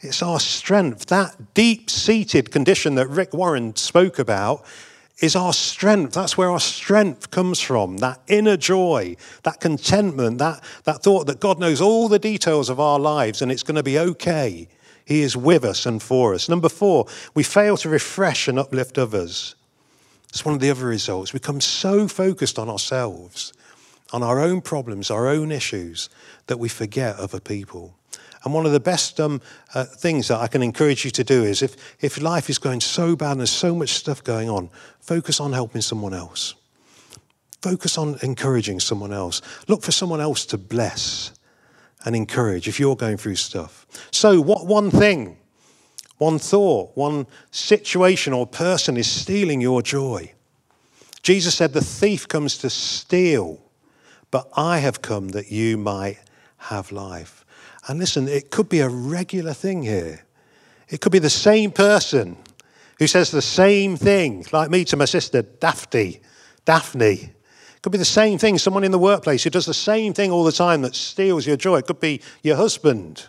It's 0.00 0.22
our 0.22 0.38
strength. 0.38 1.06
That 1.06 1.54
deep 1.54 1.90
seated 1.90 2.52
condition 2.52 2.94
that 2.94 3.08
Rick 3.08 3.34
Warren 3.34 3.74
spoke 3.74 4.18
about 4.18 4.64
is 5.18 5.34
our 5.34 5.52
strength. 5.52 6.12
That's 6.14 6.38
where 6.38 6.50
our 6.50 6.60
strength 6.60 7.32
comes 7.32 7.60
from. 7.60 7.98
That 7.98 8.20
inner 8.28 8.56
joy, 8.56 9.16
that 9.42 9.60
contentment, 9.60 10.38
that, 10.38 10.62
that 10.84 11.02
thought 11.02 11.26
that 11.26 11.40
God 11.40 11.58
knows 11.58 11.80
all 11.80 12.08
the 12.08 12.20
details 12.20 12.68
of 12.68 12.78
our 12.78 13.00
lives 13.00 13.42
and 13.42 13.50
it's 13.50 13.64
going 13.64 13.76
to 13.76 13.82
be 13.82 13.98
okay. 13.98 14.68
He 15.04 15.22
is 15.22 15.36
with 15.36 15.64
us 15.64 15.86
and 15.86 16.00
for 16.00 16.34
us. 16.34 16.48
Number 16.48 16.68
four, 16.68 17.06
we 17.34 17.42
fail 17.42 17.76
to 17.78 17.88
refresh 17.88 18.46
and 18.46 18.58
uplift 18.58 18.98
others. 18.98 19.56
It's 20.28 20.44
one 20.44 20.54
of 20.54 20.60
the 20.60 20.70
other 20.70 20.86
results. 20.86 21.32
We 21.32 21.38
become 21.38 21.60
so 21.60 22.06
focused 22.06 22.58
on 22.58 22.68
ourselves, 22.68 23.52
on 24.12 24.22
our 24.22 24.40
own 24.40 24.60
problems, 24.60 25.10
our 25.10 25.28
own 25.28 25.52
issues, 25.52 26.08
that 26.46 26.58
we 26.58 26.68
forget 26.68 27.16
other 27.16 27.40
people. 27.40 27.94
And 28.44 28.54
one 28.54 28.66
of 28.66 28.72
the 28.72 28.80
best 28.80 29.20
um, 29.20 29.40
uh, 29.74 29.84
things 29.84 30.28
that 30.28 30.38
I 30.38 30.46
can 30.46 30.62
encourage 30.62 31.04
you 31.04 31.10
to 31.10 31.24
do 31.24 31.42
is 31.42 31.62
if, 31.62 31.76
if 32.00 32.20
life 32.20 32.48
is 32.48 32.58
going 32.58 32.80
so 32.80 33.16
bad 33.16 33.32
and 33.32 33.40
there's 33.40 33.50
so 33.50 33.74
much 33.74 33.90
stuff 33.90 34.22
going 34.22 34.48
on, 34.48 34.70
focus 35.00 35.40
on 35.40 35.52
helping 35.52 35.82
someone 35.82 36.14
else. 36.14 36.54
Focus 37.60 37.98
on 37.98 38.16
encouraging 38.22 38.78
someone 38.78 39.12
else. 39.12 39.42
Look 39.66 39.82
for 39.82 39.90
someone 39.90 40.20
else 40.20 40.46
to 40.46 40.58
bless 40.58 41.32
and 42.04 42.14
encourage 42.14 42.68
if 42.68 42.78
you're 42.78 42.96
going 42.96 43.16
through 43.16 43.34
stuff. 43.34 43.86
So, 44.12 44.40
what 44.40 44.66
one 44.66 44.90
thing, 44.90 45.36
one 46.18 46.38
thought, 46.38 46.96
one 46.96 47.26
situation 47.50 48.32
or 48.32 48.46
person 48.46 48.96
is 48.96 49.10
stealing 49.10 49.60
your 49.60 49.82
joy? 49.82 50.32
Jesus 51.22 51.56
said, 51.56 51.72
The 51.72 51.80
thief 51.80 52.28
comes 52.28 52.58
to 52.58 52.70
steal, 52.70 53.60
but 54.30 54.48
I 54.56 54.78
have 54.78 55.02
come 55.02 55.28
that 55.30 55.50
you 55.50 55.76
might 55.76 56.18
have 56.58 56.92
life. 56.92 57.44
And 57.86 57.98
listen, 57.98 58.28
it 58.28 58.50
could 58.50 58.68
be 58.68 58.80
a 58.80 58.88
regular 58.88 59.54
thing 59.54 59.82
here. 59.82 60.24
It 60.88 61.00
could 61.00 61.12
be 61.12 61.18
the 61.18 61.30
same 61.30 61.70
person 61.70 62.36
who 62.98 63.06
says 63.06 63.30
the 63.30 63.42
same 63.42 63.96
thing, 63.96 64.44
like 64.52 64.70
me 64.70 64.84
to 64.86 64.96
my 64.96 65.04
sister, 65.04 65.42
Daphne. 65.42 66.20
Daphne. 66.64 67.32
It 67.78 67.82
could 67.82 67.92
be 67.92 67.98
the 67.98 68.04
same 68.04 68.38
thing, 68.38 68.58
someone 68.58 68.84
in 68.84 68.90
the 68.90 68.98
workplace 68.98 69.44
who 69.44 69.50
does 69.50 69.66
the 69.66 69.74
same 69.74 70.12
thing 70.12 70.30
all 70.30 70.44
the 70.44 70.52
time 70.52 70.82
that 70.82 70.94
steals 70.94 71.46
your 71.46 71.56
joy. 71.56 71.78
It 71.78 71.86
could 71.86 72.00
be 72.00 72.20
your 72.42 72.56
husband. 72.56 73.28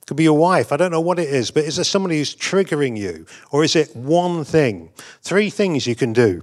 It 0.00 0.06
could 0.06 0.16
be 0.16 0.24
your 0.24 0.36
wife. 0.36 0.72
I 0.72 0.76
don't 0.76 0.90
know 0.90 1.00
what 1.00 1.20
it 1.20 1.28
is, 1.28 1.50
but 1.52 1.64
is 1.64 1.76
there 1.76 1.84
somebody 1.84 2.18
who's 2.18 2.34
triggering 2.34 2.98
you? 2.98 3.24
Or 3.52 3.62
is 3.62 3.76
it 3.76 3.94
one 3.94 4.44
thing? 4.44 4.90
Three 5.22 5.48
things 5.48 5.86
you 5.86 5.94
can 5.94 6.12
do 6.12 6.42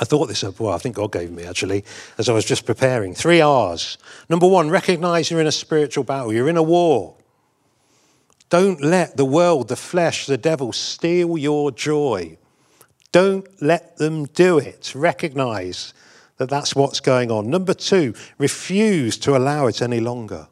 I 0.00 0.04
thought 0.04 0.26
this 0.26 0.44
up, 0.44 0.60
well, 0.60 0.72
I 0.72 0.78
think 0.78 0.96
God 0.96 1.12
gave 1.12 1.30
me 1.30 1.44
actually, 1.44 1.84
as 2.18 2.28
I 2.28 2.32
was 2.32 2.44
just 2.44 2.64
preparing. 2.64 3.14
Three 3.14 3.40
R's. 3.40 3.98
Number 4.28 4.46
one, 4.46 4.70
recognize 4.70 5.30
you're 5.30 5.40
in 5.40 5.46
a 5.46 5.52
spiritual 5.52 6.04
battle, 6.04 6.32
you're 6.32 6.48
in 6.48 6.56
a 6.56 6.62
war. 6.62 7.16
Don't 8.50 8.82
let 8.82 9.16
the 9.16 9.24
world, 9.24 9.68
the 9.68 9.76
flesh, 9.76 10.26
the 10.26 10.38
devil 10.38 10.72
steal 10.72 11.36
your 11.36 11.70
joy. 11.70 12.38
Don't 13.12 13.46
let 13.60 13.96
them 13.96 14.26
do 14.26 14.58
it. 14.58 14.92
Recognize 14.94 15.92
that 16.38 16.48
that's 16.48 16.74
what's 16.74 17.00
going 17.00 17.30
on. 17.30 17.50
Number 17.50 17.74
two, 17.74 18.14
refuse 18.38 19.18
to 19.18 19.36
allow 19.36 19.66
it 19.66 19.82
any 19.82 20.00
longer. 20.00 20.48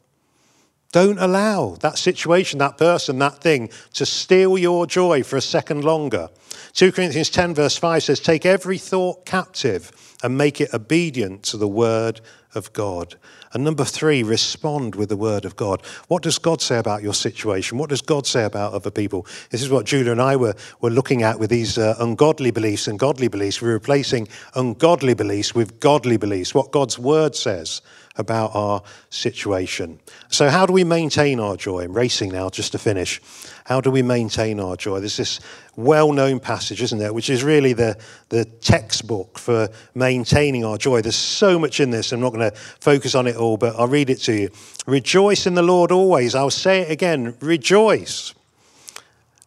Don't 0.97 1.19
allow 1.19 1.77
that 1.83 1.99
situation, 1.99 2.59
that 2.61 2.79
person, 2.79 3.19
that 3.19 3.43
thing 3.43 3.69
to 3.93 4.07
steal 4.07 4.57
your 4.57 4.87
joy 4.87 5.23
for 5.23 5.37
a 5.37 5.43
second 5.43 5.85
longer. 5.85 6.31
2 6.73 6.91
Corinthians 6.91 7.29
10, 7.29 7.55
verse 7.55 7.77
5 7.77 8.03
says, 8.03 8.19
Take 8.19 8.47
every 8.47 8.79
thought 8.79 9.27
captive 9.27 9.93
and 10.23 10.39
make 10.39 10.59
it 10.59 10.73
obedient 10.73 11.43
to 11.43 11.59
the 11.59 11.69
word 11.69 12.23
of 12.55 12.73
God. 12.73 13.17
And 13.53 13.63
number 13.63 13.85
three, 13.85 14.23
respond 14.23 14.95
with 14.95 15.11
the 15.11 15.19
word 15.19 15.45
of 15.45 15.55
God. 15.55 15.85
What 16.09 16.23
does 16.23 16.39
God 16.39 16.63
say 16.63 16.79
about 16.79 17.03
your 17.03 17.13
situation? 17.13 17.77
What 17.77 17.91
does 17.91 18.01
God 18.01 18.27
say 18.27 18.45
about 18.45 18.73
other 18.73 18.91
people? 18.91 19.27
This 19.51 19.61
is 19.61 19.69
what 19.69 19.85
Julia 19.85 20.13
and 20.13 20.23
I 20.23 20.37
were, 20.37 20.55
were 20.81 20.89
looking 20.89 21.23
at 21.23 21.39
with 21.39 21.51
these 21.51 21.77
uh, 21.77 21.97
ungodly 22.01 22.53
beliefs 22.53 22.89
and 22.89 22.99
godly 22.99 23.29
beliefs. 23.29 23.61
We're 23.61 23.75
replacing 23.75 24.29
ungodly 24.55 25.13
beliefs 25.13 25.55
with 25.55 25.79
godly 25.79 26.17
beliefs, 26.17 26.55
what 26.55 26.73
God's 26.73 26.99
word 26.99 27.37
says 27.37 27.83
about 28.19 28.55
our 28.55 28.83
situation. 29.11 30.01
So, 30.29 30.49
how 30.49 30.67
do 30.67 30.73
we 30.73 30.85
maintain 30.85 31.41
our 31.41 31.57
joy? 31.57 31.85
I'm 31.85 31.93
racing 31.93 32.33
now 32.33 32.51
just 32.51 32.73
to 32.73 32.79
finish. 32.79 33.21
How 33.64 33.81
do 33.81 33.91
we 33.91 34.03
maintain 34.03 34.61
our 34.61 34.77
joy? 34.77 35.01
There's 35.01 35.17
this 35.17 35.41
well 35.77 36.12
known 36.12 36.41
passage, 36.41 36.83
isn't 36.83 36.99
there, 36.99 37.12
which 37.12 37.31
is 37.31 37.45
really 37.45 37.73
the, 37.73 37.99
the 38.29 38.45
textbook 38.45 39.39
for 39.39 39.69
maintaining 39.95 40.64
our 40.64 40.79
joy. 40.79 41.03
There's 41.03 41.17
so 41.17 41.59
much 41.59 41.81
in 41.81 41.91
this. 41.91 42.12
I'm 42.12 42.21
not 42.21 42.33
going 42.33 42.51
to 42.51 42.57
focus 42.57 43.14
on 43.14 43.27
it 43.27 43.37
all, 43.37 43.57
but 43.57 43.77
I'll 43.77 43.89
read 43.89 44.11
it 44.11 44.21
to 44.23 44.33
you. 44.33 44.51
Rejoice 44.87 45.47
in 45.47 45.55
the 45.55 45.62
Lord 45.62 45.93
always. 45.93 46.35
I'll 46.35 46.51
say 46.51 46.81
it 46.81 46.91
again 46.91 47.37
rejoice. 47.41 48.35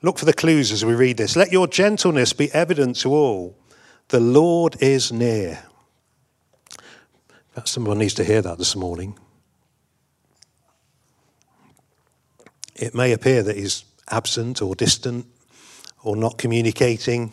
Look 0.01 0.17
for 0.17 0.25
the 0.25 0.33
clues 0.33 0.71
as 0.71 0.85
we 0.85 0.93
read 0.93 1.17
this. 1.17 1.35
Let 1.35 1.51
your 1.51 1.67
gentleness 1.67 2.31
be 2.31 2.51
evident 2.53 2.95
to 3.01 3.13
all. 3.13 3.55
The 4.09 4.19
Lord 4.19 4.77
is 4.81 5.11
near. 5.11 5.59
Someone 7.67 7.97
needs 7.97 8.13
to 8.15 8.23
hear 8.23 8.41
that 8.41 8.57
this 8.57 8.75
morning. 8.75 9.17
It 12.75 12.95
may 12.95 13.11
appear 13.11 13.43
that 13.43 13.57
he's 13.57 13.83
absent 14.09 14.61
or 14.61 14.75
distant 14.75 15.25
or 16.03 16.15
not 16.15 16.37
communicating, 16.37 17.31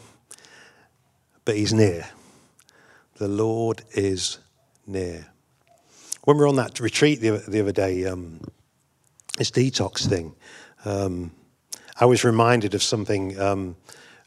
but 1.44 1.56
he's 1.56 1.72
near. 1.72 2.06
The 3.18 3.28
Lord 3.28 3.82
is 3.92 4.38
near. 4.86 5.28
When 6.24 6.36
we 6.36 6.40
were 6.40 6.48
on 6.48 6.56
that 6.56 6.80
retreat 6.80 7.20
the, 7.20 7.42
the 7.46 7.60
other 7.60 7.72
day, 7.72 8.04
um, 8.06 8.40
this 9.38 9.50
detox 9.50 10.08
thing, 10.08 10.34
um, 10.84 11.30
I 11.98 12.04
was 12.04 12.24
reminded 12.24 12.74
of 12.74 12.82
something 12.82 13.38
um, 13.40 13.76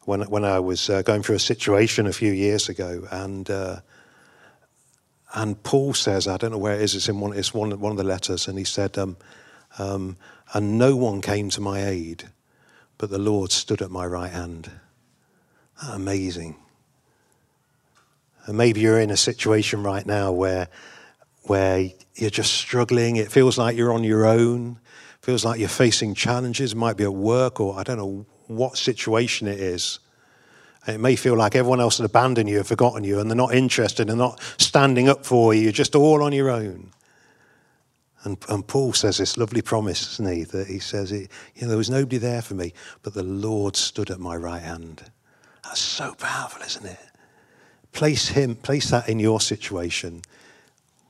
when, 0.06 0.22
when 0.22 0.45
I 0.45 0.60
was 0.60 0.89
uh, 0.89 1.02
going 1.02 1.22
through 1.22 1.36
a 1.36 1.39
situation 1.39 2.08
a 2.08 2.14
few 2.14 2.32
years 2.32 2.70
ago, 2.70 3.06
and 3.12 3.50
uh, 3.50 3.82
and 5.34 5.61
Paul 5.61 5.93
says, 5.93 6.27
I 6.27 6.38
don't 6.38 6.51
know 6.51 6.57
where 6.57 6.75
it 6.75 6.82
is, 6.82 6.95
it's 6.95 7.09
in 7.09 7.19
one, 7.19 7.34
it's 7.34 7.53
one, 7.53 7.77
one 7.80 7.91
of 7.91 7.97
the 7.97 8.03
letters, 8.03 8.47
and 8.47 8.57
he 8.57 8.63
said, 8.63 8.97
um, 8.97 9.17
um, 9.77 10.17
And 10.53 10.77
no 10.77 10.95
one 10.95 11.21
came 11.21 11.49
to 11.51 11.61
my 11.61 11.86
aid, 11.86 12.30
but 12.97 13.09
the 13.09 13.19
Lord 13.19 13.51
stood 13.51 13.82
at 13.82 13.91
my 13.91 14.05
right 14.05 14.32
hand. 14.32 14.71
Amazing. 15.88 16.55
And 18.45 18.57
maybe 18.57 18.82
you're 18.82 18.99
in 18.99 19.11
a 19.11 19.17
situation 19.17 19.84
right 19.84 20.05
now 20.05 20.32
where, 20.32 20.67
where 21.43 21.91
you're 22.15 22.30
just 22.32 22.53
struggling. 22.53 23.17
It 23.17 23.32
feels 23.32 23.57
like 23.57 23.77
you're 23.77 23.93
on 23.93 24.03
your 24.03 24.25
own. 24.25 24.80
It 25.21 25.25
feels 25.25 25.45
like 25.45 25.59
you're 25.59 25.69
facing 25.69 26.15
challenges. 26.15 26.71
It 26.71 26.77
might 26.77 26.97
be 26.97 27.03
at 27.03 27.13
work 27.13 27.59
or 27.59 27.77
I 27.77 27.84
don't 27.84 27.97
know 27.97 28.25
what 28.47 28.77
situation 28.77 29.47
it 29.47 29.59
is. 29.59 29.99
It 30.90 31.00
may 31.00 31.16
feel 31.16 31.36
like 31.36 31.56
everyone 31.56 31.80
else 31.80 31.98
has 31.98 32.06
abandoned 32.06 32.50
you, 32.50 32.58
have 32.58 32.68
forgotten 32.68 33.04
you, 33.04 33.20
and 33.20 33.30
they're 33.30 33.36
not 33.36 33.54
interested, 33.54 34.08
they're 34.08 34.16
not 34.16 34.42
standing 34.58 35.10
up 35.10 35.26
for 35.26 35.54
you. 35.54 35.62
You're 35.62 35.72
just 35.72 35.96
all 35.96 36.24
on 36.24 36.34
your 36.34 36.50
own. 36.50 36.92
And, 38.24 38.38
and 38.50 38.68
Paul 38.68 38.94
says 38.94 39.18
this 39.18 39.38
lovely 39.38 39.62
promise, 39.62 40.18
doesn't 40.18 40.36
he? 40.36 40.44
That 40.44 40.68
he 40.68 40.80
says, 40.80 41.12
you 41.12 41.28
know, 41.62 41.68
there 41.70 41.78
was 41.78 41.90
nobody 41.90 42.18
there 42.18 42.42
for 42.42 42.54
me, 42.54 42.74
but 43.02 43.14
the 43.14 43.24
Lord 43.24 43.76
stood 43.76 44.10
at 44.10 44.20
my 44.20 44.36
right 44.36 44.62
hand. 44.62 45.04
That's 45.64 45.80
so 45.80 46.14
powerful, 46.16 46.62
isn't 46.64 46.86
it? 46.86 47.00
Place 47.94 48.30
him, 48.30 48.56
place 48.56 48.90
that 48.90 49.08
in 49.08 49.20
your 49.20 49.40
situation 49.40 50.22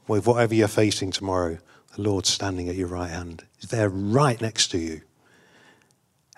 with 0.08 0.28
whatever 0.28 0.54
you're 0.54 0.68
facing 0.68 1.12
tomorrow. 1.12 1.58
The 1.96 2.02
Lord's 2.02 2.30
standing 2.30 2.70
at 2.70 2.76
your 2.76 2.88
right 2.88 3.10
hand. 3.10 3.44
He's 3.60 3.72
there 3.72 3.90
right 3.90 4.40
next 4.40 4.68
to 4.70 4.78
you 4.78 5.02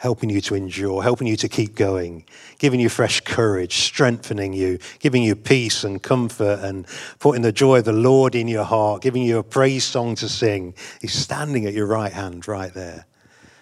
helping 0.02 0.32
you 0.32 0.41
to 0.41 0.56
endure, 0.56 1.04
helping 1.04 1.28
you 1.28 1.36
to 1.36 1.47
keep 1.47 1.76
going, 1.76 2.26
giving 2.58 2.80
you 2.80 2.89
fresh 2.89 3.22
courage, 3.22 3.76
strengthening 3.76 4.52
you, 4.52 4.80
giving 4.97 5.22
you 5.22 5.36
peace 5.36 5.84
and 5.84 6.02
comfort, 6.02 6.60
and 6.64 6.88
putting 7.20 7.43
the 7.43 7.52
joy 7.52 7.78
of 7.78 7.86
the 7.86 7.93
Lord 7.93 8.34
in 8.34 8.47
your 8.47 8.64
heart, 8.64 9.04
giving 9.04 9.22
you 9.22 9.38
a 9.38 9.43
praise 9.43 9.84
song 9.84 10.16
to 10.16 10.28
sing. 10.28 10.74
He's 11.02 11.14
standing 11.14 11.68
at 11.68 11.76
your 11.76 11.86
right 11.86 12.12
hand 12.12 12.47
right 12.47 12.74
there. 12.74 13.06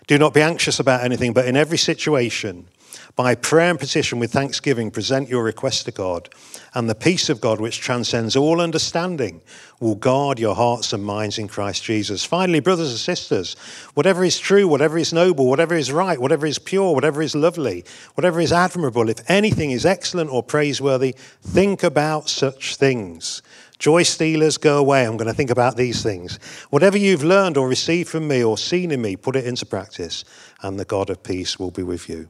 Do 0.08 0.18
not 0.18 0.34
be 0.34 0.42
anxious 0.42 0.80
about 0.80 1.04
anything, 1.04 1.34
but 1.34 1.46
in 1.46 1.58
every 1.58 1.78
situation, 1.78 2.70
by 3.16 3.36
prayer 3.36 3.70
and 3.70 3.80
petition 3.80 4.20
with 4.20 4.32
thanksgiving, 4.32 4.92
present 4.92 5.30
your 5.30 5.44
request 5.44 5.86
to 5.86 5.92
God, 5.92 6.30
and 6.74 6.90
the 6.90 6.96
peace 6.96 7.30
of 7.30 7.42
God, 7.42 7.60
which 7.60 7.80
transcends 7.80 8.36
all 8.36 8.62
understanding, 8.62 9.42
will 9.80 9.96
guard 9.96 10.40
your 10.40 10.56
hearts 10.56 10.94
and 10.94 11.04
minds 11.04 11.38
in 11.38 11.48
Christ 11.48 11.84
Jesus. 11.84 12.24
Finally, 12.24 12.60
brothers 12.60 12.92
and 12.92 13.00
sisters, 13.00 13.56
whatever 13.94 14.24
is 14.24 14.40
true, 14.40 14.68
whatever 14.68 14.98
is 14.98 15.14
noble, 15.14 15.48
whatever 15.48 15.76
is 15.76 15.92
right, 15.92 16.20
whatever 16.20 16.46
is 16.46 16.60
pure, 16.60 16.94
whatever 16.94 17.22
is 17.22 17.36
lovely, 17.36 17.84
whatever 18.16 18.40
is 18.40 18.52
admirable, 18.52 19.10
if 19.10 19.30
anything 19.30 19.72
is 19.72 19.86
excellent 19.86 20.30
or 20.30 20.44
praiseworthy, 20.44 21.16
think 21.42 21.84
about 21.84 22.30
such 22.30 22.76
things. 22.76 23.42
Joy 23.80 24.04
stealers, 24.04 24.58
go 24.58 24.78
away. 24.78 25.06
I'm 25.06 25.16
going 25.16 25.30
to 25.30 25.34
think 25.34 25.50
about 25.50 25.78
these 25.78 26.04
things. 26.04 26.38
Whatever 26.70 26.98
you've 26.98 27.24
learned 27.24 27.56
or 27.56 27.68
received 27.68 28.10
from 28.10 28.28
me 28.28 28.44
or 28.44 28.58
seen 28.58 28.92
in 28.92 29.02
me, 29.02 29.16
put 29.16 29.38
it 29.38 29.46
into 29.46 29.66
practice, 29.66 30.26
and 30.62 30.78
the 30.78 30.84
God 30.84 31.10
of 31.10 31.24
peace 31.24 31.58
will 31.58 31.72
be 31.72 31.84
with 31.84 32.10
you. 32.10 32.28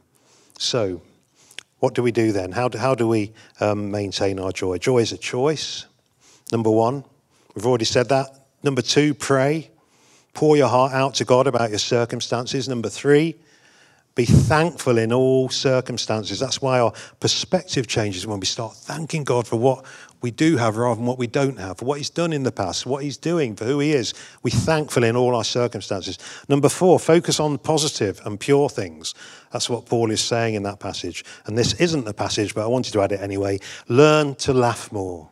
So, 0.60 1.02
what 1.80 1.96
do 1.96 2.04
we 2.04 2.12
do 2.12 2.34
then? 2.34 2.52
How 2.52 2.68
do, 2.68 2.78
how 2.78 2.94
do 2.94 3.08
we 3.08 3.32
um, 3.62 3.90
maintain 3.92 4.40
our 4.40 4.52
joy? 4.52 4.78
Joy 4.78 5.00
is 5.00 5.14
a 5.14 5.18
choice, 5.18 5.86
number 6.52 6.70
one. 6.70 7.06
We've 7.56 7.66
already 7.66 7.86
said 7.86 8.10
that. 8.10 8.28
Number 8.62 8.82
two, 8.82 9.14
pray. 9.14 9.72
Pour 10.34 10.58
your 10.58 10.68
heart 10.68 10.92
out 10.92 11.16
to 11.16 11.26
God 11.26 11.48
about 11.48 11.70
your 11.70 11.80
circumstances. 11.80 12.68
Number 12.68 12.90
three, 12.90 13.38
be 14.16 14.26
thankful 14.26 14.98
in 14.98 15.14
all 15.14 15.48
circumstances. 15.48 16.42
That's 16.42 16.62
why 16.62 16.82
our 16.82 16.92
perspective 17.22 17.88
changes 17.88 18.28
when 18.28 18.42
we 18.42 18.46
start 18.46 18.76
thanking 18.76 19.24
God 19.24 19.48
for 19.48 19.56
what 19.56 19.86
we 20.22 20.32
do 20.32 20.58
have 20.58 20.78
rather 20.78 20.96
than 20.96 21.06
what 21.06 21.18
we 21.18 21.28
don't 21.28 21.60
have, 21.60 21.78
for 21.78 21.86
what 21.86 21.98
He's 21.98 22.10
done 22.10 22.34
in 22.34 22.44
the 22.44 22.52
past, 22.52 22.86
what 22.86 23.04
He's 23.04 23.18
doing, 23.18 23.56
for 23.56 23.66
who 23.66 23.80
He 23.80 23.92
is. 23.92 24.14
We're 24.44 24.52
thankful 24.52 25.04
in 25.04 25.16
all 25.16 25.36
our 25.36 25.44
circumstances. 25.44 26.18
Number 26.48 26.70
four, 26.70 27.00
focus 27.00 27.40
on 27.40 27.58
positive 27.58 28.22
and 28.26 28.40
pure 28.40 28.70
things. 28.70 29.14
That's 29.52 29.70
what 29.70 29.86
Paul 29.86 30.12
is 30.12 30.22
saying 30.22 30.56
in 30.56 30.64
that 30.64 30.80
passage. 30.80 31.24
And 31.46 31.58
this 31.58 31.74
isn't 31.76 32.06
the 32.06 32.14
passage, 32.14 32.54
but 32.54 32.64
I 32.64 32.68
wanted 32.68 32.94
to 32.94 33.02
add 33.02 33.12
it 33.12 33.22
anyway. 33.22 33.60
Learn 33.88 34.36
to 34.36 34.54
laugh 34.54 34.92
more. 34.92 35.30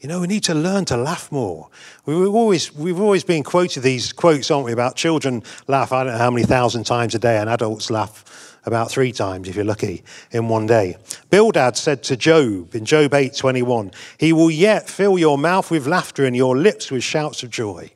You 0.00 0.08
know, 0.08 0.20
we 0.20 0.28
need 0.28 0.44
to 0.44 0.54
learn 0.54 0.86
to 0.86 0.96
laugh 0.96 1.30
more. 1.30 1.68
We've 2.06 2.34
always, 2.34 2.74
we've 2.74 3.00
always 3.00 3.22
been 3.22 3.42
quoted 3.42 3.82
these 3.82 4.14
quotes, 4.14 4.50
aren't 4.50 4.64
we, 4.64 4.72
about 4.72 4.96
children 4.96 5.42
laugh, 5.66 5.92
I 5.92 6.04
don't 6.04 6.14
know 6.14 6.18
how 6.18 6.30
many 6.30 6.46
thousand 6.46 6.84
times 6.84 7.14
a 7.14 7.18
day, 7.18 7.36
and 7.36 7.50
adults 7.50 7.90
laugh 7.90 8.49
about 8.66 8.90
three 8.90 9.12
times, 9.12 9.48
if 9.48 9.56
you're 9.56 9.64
lucky, 9.64 10.02
in 10.30 10.48
one 10.48 10.66
day. 10.66 10.96
Bildad 11.30 11.76
said 11.76 12.02
to 12.04 12.16
Job 12.16 12.74
in 12.74 12.84
Job 12.84 13.12
8:21, 13.12 13.92
He 14.18 14.32
will 14.32 14.50
yet 14.50 14.88
fill 14.88 15.18
your 15.18 15.38
mouth 15.38 15.70
with 15.70 15.86
laughter 15.86 16.24
and 16.24 16.36
your 16.36 16.56
lips 16.56 16.90
with 16.90 17.02
shouts 17.02 17.42
of 17.42 17.50
joy. 17.50 17.90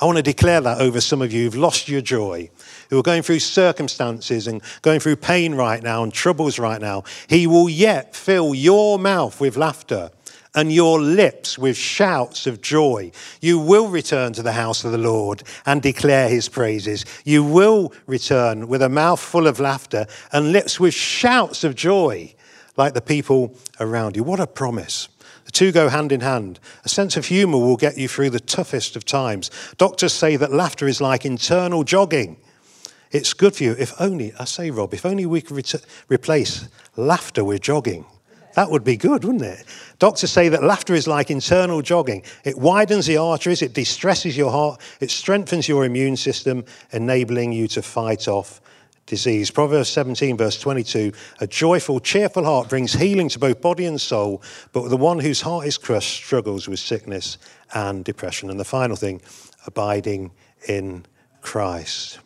I 0.00 0.06
want 0.06 0.16
to 0.16 0.22
declare 0.22 0.60
that 0.60 0.80
over 0.80 1.00
some 1.00 1.22
of 1.22 1.32
you 1.32 1.44
who've 1.44 1.54
lost 1.54 1.88
your 1.88 2.00
joy, 2.00 2.50
who 2.90 2.98
are 2.98 3.02
going 3.02 3.22
through 3.22 3.38
circumstances 3.38 4.48
and 4.48 4.60
going 4.82 4.98
through 4.98 5.16
pain 5.16 5.54
right 5.54 5.82
now 5.82 6.02
and 6.02 6.12
troubles 6.12 6.58
right 6.58 6.80
now. 6.80 7.04
He 7.28 7.46
will 7.46 7.68
yet 7.68 8.16
fill 8.16 8.54
your 8.54 8.98
mouth 8.98 9.40
with 9.40 9.56
laughter 9.56 10.10
and 10.54 10.72
your 10.72 11.00
lips 11.00 11.58
with 11.58 11.76
shouts 11.76 12.46
of 12.46 12.60
joy. 12.60 13.10
You 13.40 13.58
will 13.58 13.88
return 13.88 14.32
to 14.34 14.42
the 14.42 14.52
house 14.52 14.84
of 14.84 14.92
the 14.92 14.98
Lord 14.98 15.42
and 15.66 15.82
declare 15.82 16.28
his 16.28 16.48
praises. 16.48 17.04
You 17.24 17.42
will 17.42 17.92
return 18.06 18.68
with 18.68 18.82
a 18.82 18.88
mouth 18.88 19.20
full 19.20 19.46
of 19.46 19.60
laughter 19.60 20.06
and 20.32 20.52
lips 20.52 20.78
with 20.78 20.94
shouts 20.94 21.64
of 21.64 21.74
joy, 21.74 22.34
like 22.76 22.94
the 22.94 23.00
people 23.00 23.56
around 23.80 24.16
you. 24.16 24.22
What 24.22 24.40
a 24.40 24.46
promise. 24.46 25.08
The 25.44 25.52
two 25.52 25.72
go 25.72 25.88
hand 25.88 26.12
in 26.12 26.20
hand. 26.20 26.58
A 26.84 26.88
sense 26.88 27.16
of 27.16 27.26
humor 27.26 27.58
will 27.58 27.76
get 27.76 27.98
you 27.98 28.08
through 28.08 28.30
the 28.30 28.40
toughest 28.40 28.96
of 28.96 29.04
times. 29.04 29.50
Doctors 29.76 30.12
say 30.12 30.36
that 30.36 30.52
laughter 30.52 30.88
is 30.88 31.00
like 31.00 31.24
internal 31.24 31.84
jogging. 31.84 32.38
It's 33.10 33.32
good 33.32 33.54
for 33.54 33.62
you. 33.62 33.76
If 33.78 33.92
only, 34.00 34.32
I 34.40 34.44
say, 34.44 34.70
Rob, 34.70 34.92
if 34.94 35.06
only 35.06 35.26
we 35.26 35.40
could 35.40 35.56
re- 35.56 35.80
replace 36.08 36.68
laughter 36.96 37.44
with 37.44 37.60
jogging. 37.60 38.06
That 38.54 38.70
would 38.70 38.84
be 38.84 38.96
good, 38.96 39.24
wouldn't 39.24 39.42
it? 39.42 39.64
Doctors 39.98 40.30
say 40.30 40.48
that 40.48 40.62
laughter 40.62 40.94
is 40.94 41.06
like 41.06 41.30
internal 41.30 41.82
jogging. 41.82 42.22
It 42.44 42.56
widens 42.56 43.06
the 43.06 43.16
arteries, 43.16 43.62
it 43.62 43.74
distresses 43.74 44.36
your 44.36 44.50
heart, 44.50 44.80
it 45.00 45.10
strengthens 45.10 45.68
your 45.68 45.84
immune 45.84 46.16
system, 46.16 46.64
enabling 46.92 47.52
you 47.52 47.68
to 47.68 47.82
fight 47.82 48.28
off 48.28 48.60
disease. 49.06 49.50
Proverbs 49.50 49.88
17, 49.90 50.36
verse 50.36 50.58
22 50.60 51.12
A 51.40 51.46
joyful, 51.46 52.00
cheerful 52.00 52.44
heart 52.44 52.68
brings 52.68 52.94
healing 52.94 53.28
to 53.30 53.38
both 53.38 53.60
body 53.60 53.86
and 53.86 54.00
soul, 54.00 54.42
but 54.72 54.88
the 54.88 54.96
one 54.96 55.18
whose 55.18 55.40
heart 55.40 55.66
is 55.66 55.78
crushed 55.78 56.24
struggles 56.24 56.68
with 56.68 56.78
sickness 56.78 57.38
and 57.74 58.04
depression. 58.04 58.50
And 58.50 58.58
the 58.58 58.64
final 58.64 58.96
thing, 58.96 59.20
abiding 59.66 60.30
in 60.68 61.04
Christ. 61.40 62.20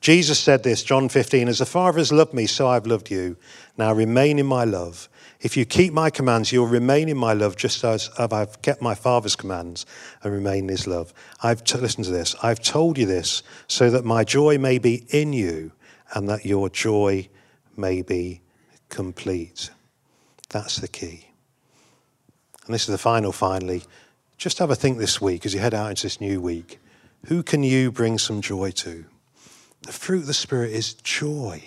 Jesus 0.00 0.38
said 0.38 0.62
this, 0.62 0.82
John 0.82 1.08
15, 1.08 1.48
As 1.48 1.58
the 1.58 1.66
Father 1.66 1.98
has 1.98 2.12
loved 2.12 2.34
me, 2.34 2.46
so 2.46 2.68
I've 2.68 2.86
loved 2.86 3.10
you. 3.10 3.36
Now 3.78 3.92
remain 3.92 4.38
in 4.38 4.46
my 4.46 4.64
love. 4.64 5.08
If 5.40 5.56
you 5.56 5.64
keep 5.64 5.92
my 5.92 6.10
commands, 6.10 6.52
you'll 6.52 6.66
remain 6.66 7.08
in 7.08 7.16
my 7.16 7.32
love, 7.32 7.56
just 7.56 7.82
as 7.84 8.10
I've 8.18 8.60
kept 8.62 8.82
my 8.82 8.94
Father's 8.94 9.34
commands 9.34 9.86
and 10.22 10.32
remain 10.32 10.64
in 10.64 10.68
his 10.68 10.86
love. 10.86 11.12
I've 11.42 11.64
t- 11.64 11.78
listen 11.78 12.04
to 12.04 12.10
this. 12.10 12.36
I've 12.42 12.60
told 12.60 12.98
you 12.98 13.06
this 13.06 13.42
so 13.66 13.90
that 13.90 14.04
my 14.04 14.24
joy 14.24 14.58
may 14.58 14.78
be 14.78 15.06
in 15.08 15.32
you 15.32 15.72
and 16.14 16.28
that 16.28 16.44
your 16.44 16.68
joy 16.68 17.28
may 17.76 18.02
be 18.02 18.42
complete. 18.88 19.70
That's 20.50 20.76
the 20.76 20.88
key. 20.88 21.28
And 22.66 22.74
this 22.74 22.82
is 22.82 22.92
the 22.92 22.98
final, 22.98 23.32
finally. 23.32 23.82
Just 24.36 24.58
have 24.58 24.70
a 24.70 24.76
think 24.76 24.98
this 24.98 25.20
week 25.20 25.46
as 25.46 25.54
you 25.54 25.60
head 25.60 25.74
out 25.74 25.90
into 25.90 26.02
this 26.04 26.20
new 26.20 26.40
week. 26.40 26.78
Who 27.26 27.42
can 27.42 27.62
you 27.62 27.90
bring 27.90 28.18
some 28.18 28.40
joy 28.40 28.70
to? 28.72 29.06
The 29.82 29.92
fruit 29.92 30.20
of 30.20 30.26
the 30.26 30.34
Spirit 30.34 30.72
is 30.72 30.94
joy. 30.94 31.62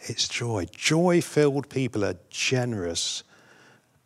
It's 0.00 0.28
joy. 0.28 0.66
Joy 0.70 1.20
filled 1.20 1.68
people 1.68 2.04
are 2.04 2.16
generous 2.30 3.22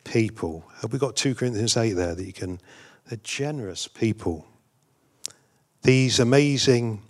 people. 0.03 0.65
Have 0.81 0.93
we 0.93 0.99
got 0.99 1.15
2 1.15 1.35
Corinthians 1.35 1.77
8 1.77 1.93
there 1.93 2.15
that 2.15 2.25
you 2.25 2.33
can? 2.33 2.59
They're 3.07 3.19
generous 3.23 3.87
people. 3.87 4.47
These 5.83 6.19
amazing 6.19 7.01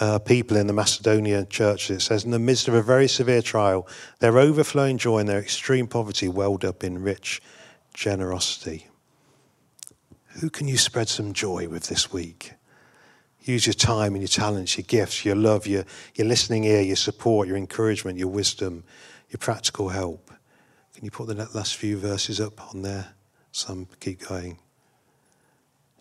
uh, 0.00 0.18
people 0.18 0.56
in 0.56 0.66
the 0.66 0.72
Macedonia 0.72 1.44
church, 1.44 1.90
it 1.90 2.00
says, 2.00 2.24
in 2.24 2.30
the 2.30 2.38
midst 2.38 2.68
of 2.68 2.74
a 2.74 2.82
very 2.82 3.08
severe 3.08 3.42
trial, 3.42 3.86
their 4.20 4.38
overflowing 4.38 4.98
joy 4.98 5.18
and 5.18 5.28
their 5.28 5.38
extreme 5.38 5.86
poverty 5.86 6.28
welled 6.28 6.64
up 6.64 6.84
in 6.84 7.02
rich 7.02 7.40
generosity. 7.94 8.86
Who 10.40 10.50
can 10.50 10.68
you 10.68 10.76
spread 10.76 11.08
some 11.08 11.32
joy 11.32 11.68
with 11.68 11.84
this 11.88 12.12
week? 12.12 12.52
Use 13.48 13.66
your 13.66 13.72
time 13.72 14.12
and 14.12 14.20
your 14.20 14.28
talents, 14.28 14.76
your 14.76 14.84
gifts, 14.86 15.24
your 15.24 15.34
love, 15.34 15.66
your, 15.66 15.86
your 16.16 16.26
listening 16.26 16.64
ear, 16.64 16.82
your 16.82 16.96
support, 16.96 17.48
your 17.48 17.56
encouragement, 17.56 18.18
your 18.18 18.28
wisdom, 18.28 18.84
your 19.30 19.38
practical 19.38 19.88
help. 19.88 20.30
Can 20.94 21.06
you 21.06 21.10
put 21.10 21.28
the 21.28 21.48
last 21.54 21.76
few 21.76 21.96
verses 21.96 22.42
up 22.42 22.74
on 22.74 22.82
there? 22.82 23.14
Some 23.52 23.88
keep 24.00 24.28
going. 24.28 24.58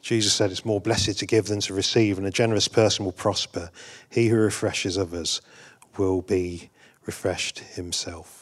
Jesus 0.01 0.33
said 0.33 0.51
it's 0.51 0.65
more 0.65 0.81
blessed 0.81 1.17
to 1.19 1.25
give 1.25 1.45
than 1.45 1.61
to 1.61 1.73
receive, 1.73 2.17
and 2.17 2.27
a 2.27 2.31
generous 2.31 2.67
person 2.67 3.05
will 3.05 3.13
prosper. 3.13 3.71
He 4.09 4.27
who 4.27 4.35
refreshes 4.35 4.97
others 4.97 5.41
will 5.97 6.23
be 6.23 6.69
refreshed 7.05 7.59
himself. 7.59 8.36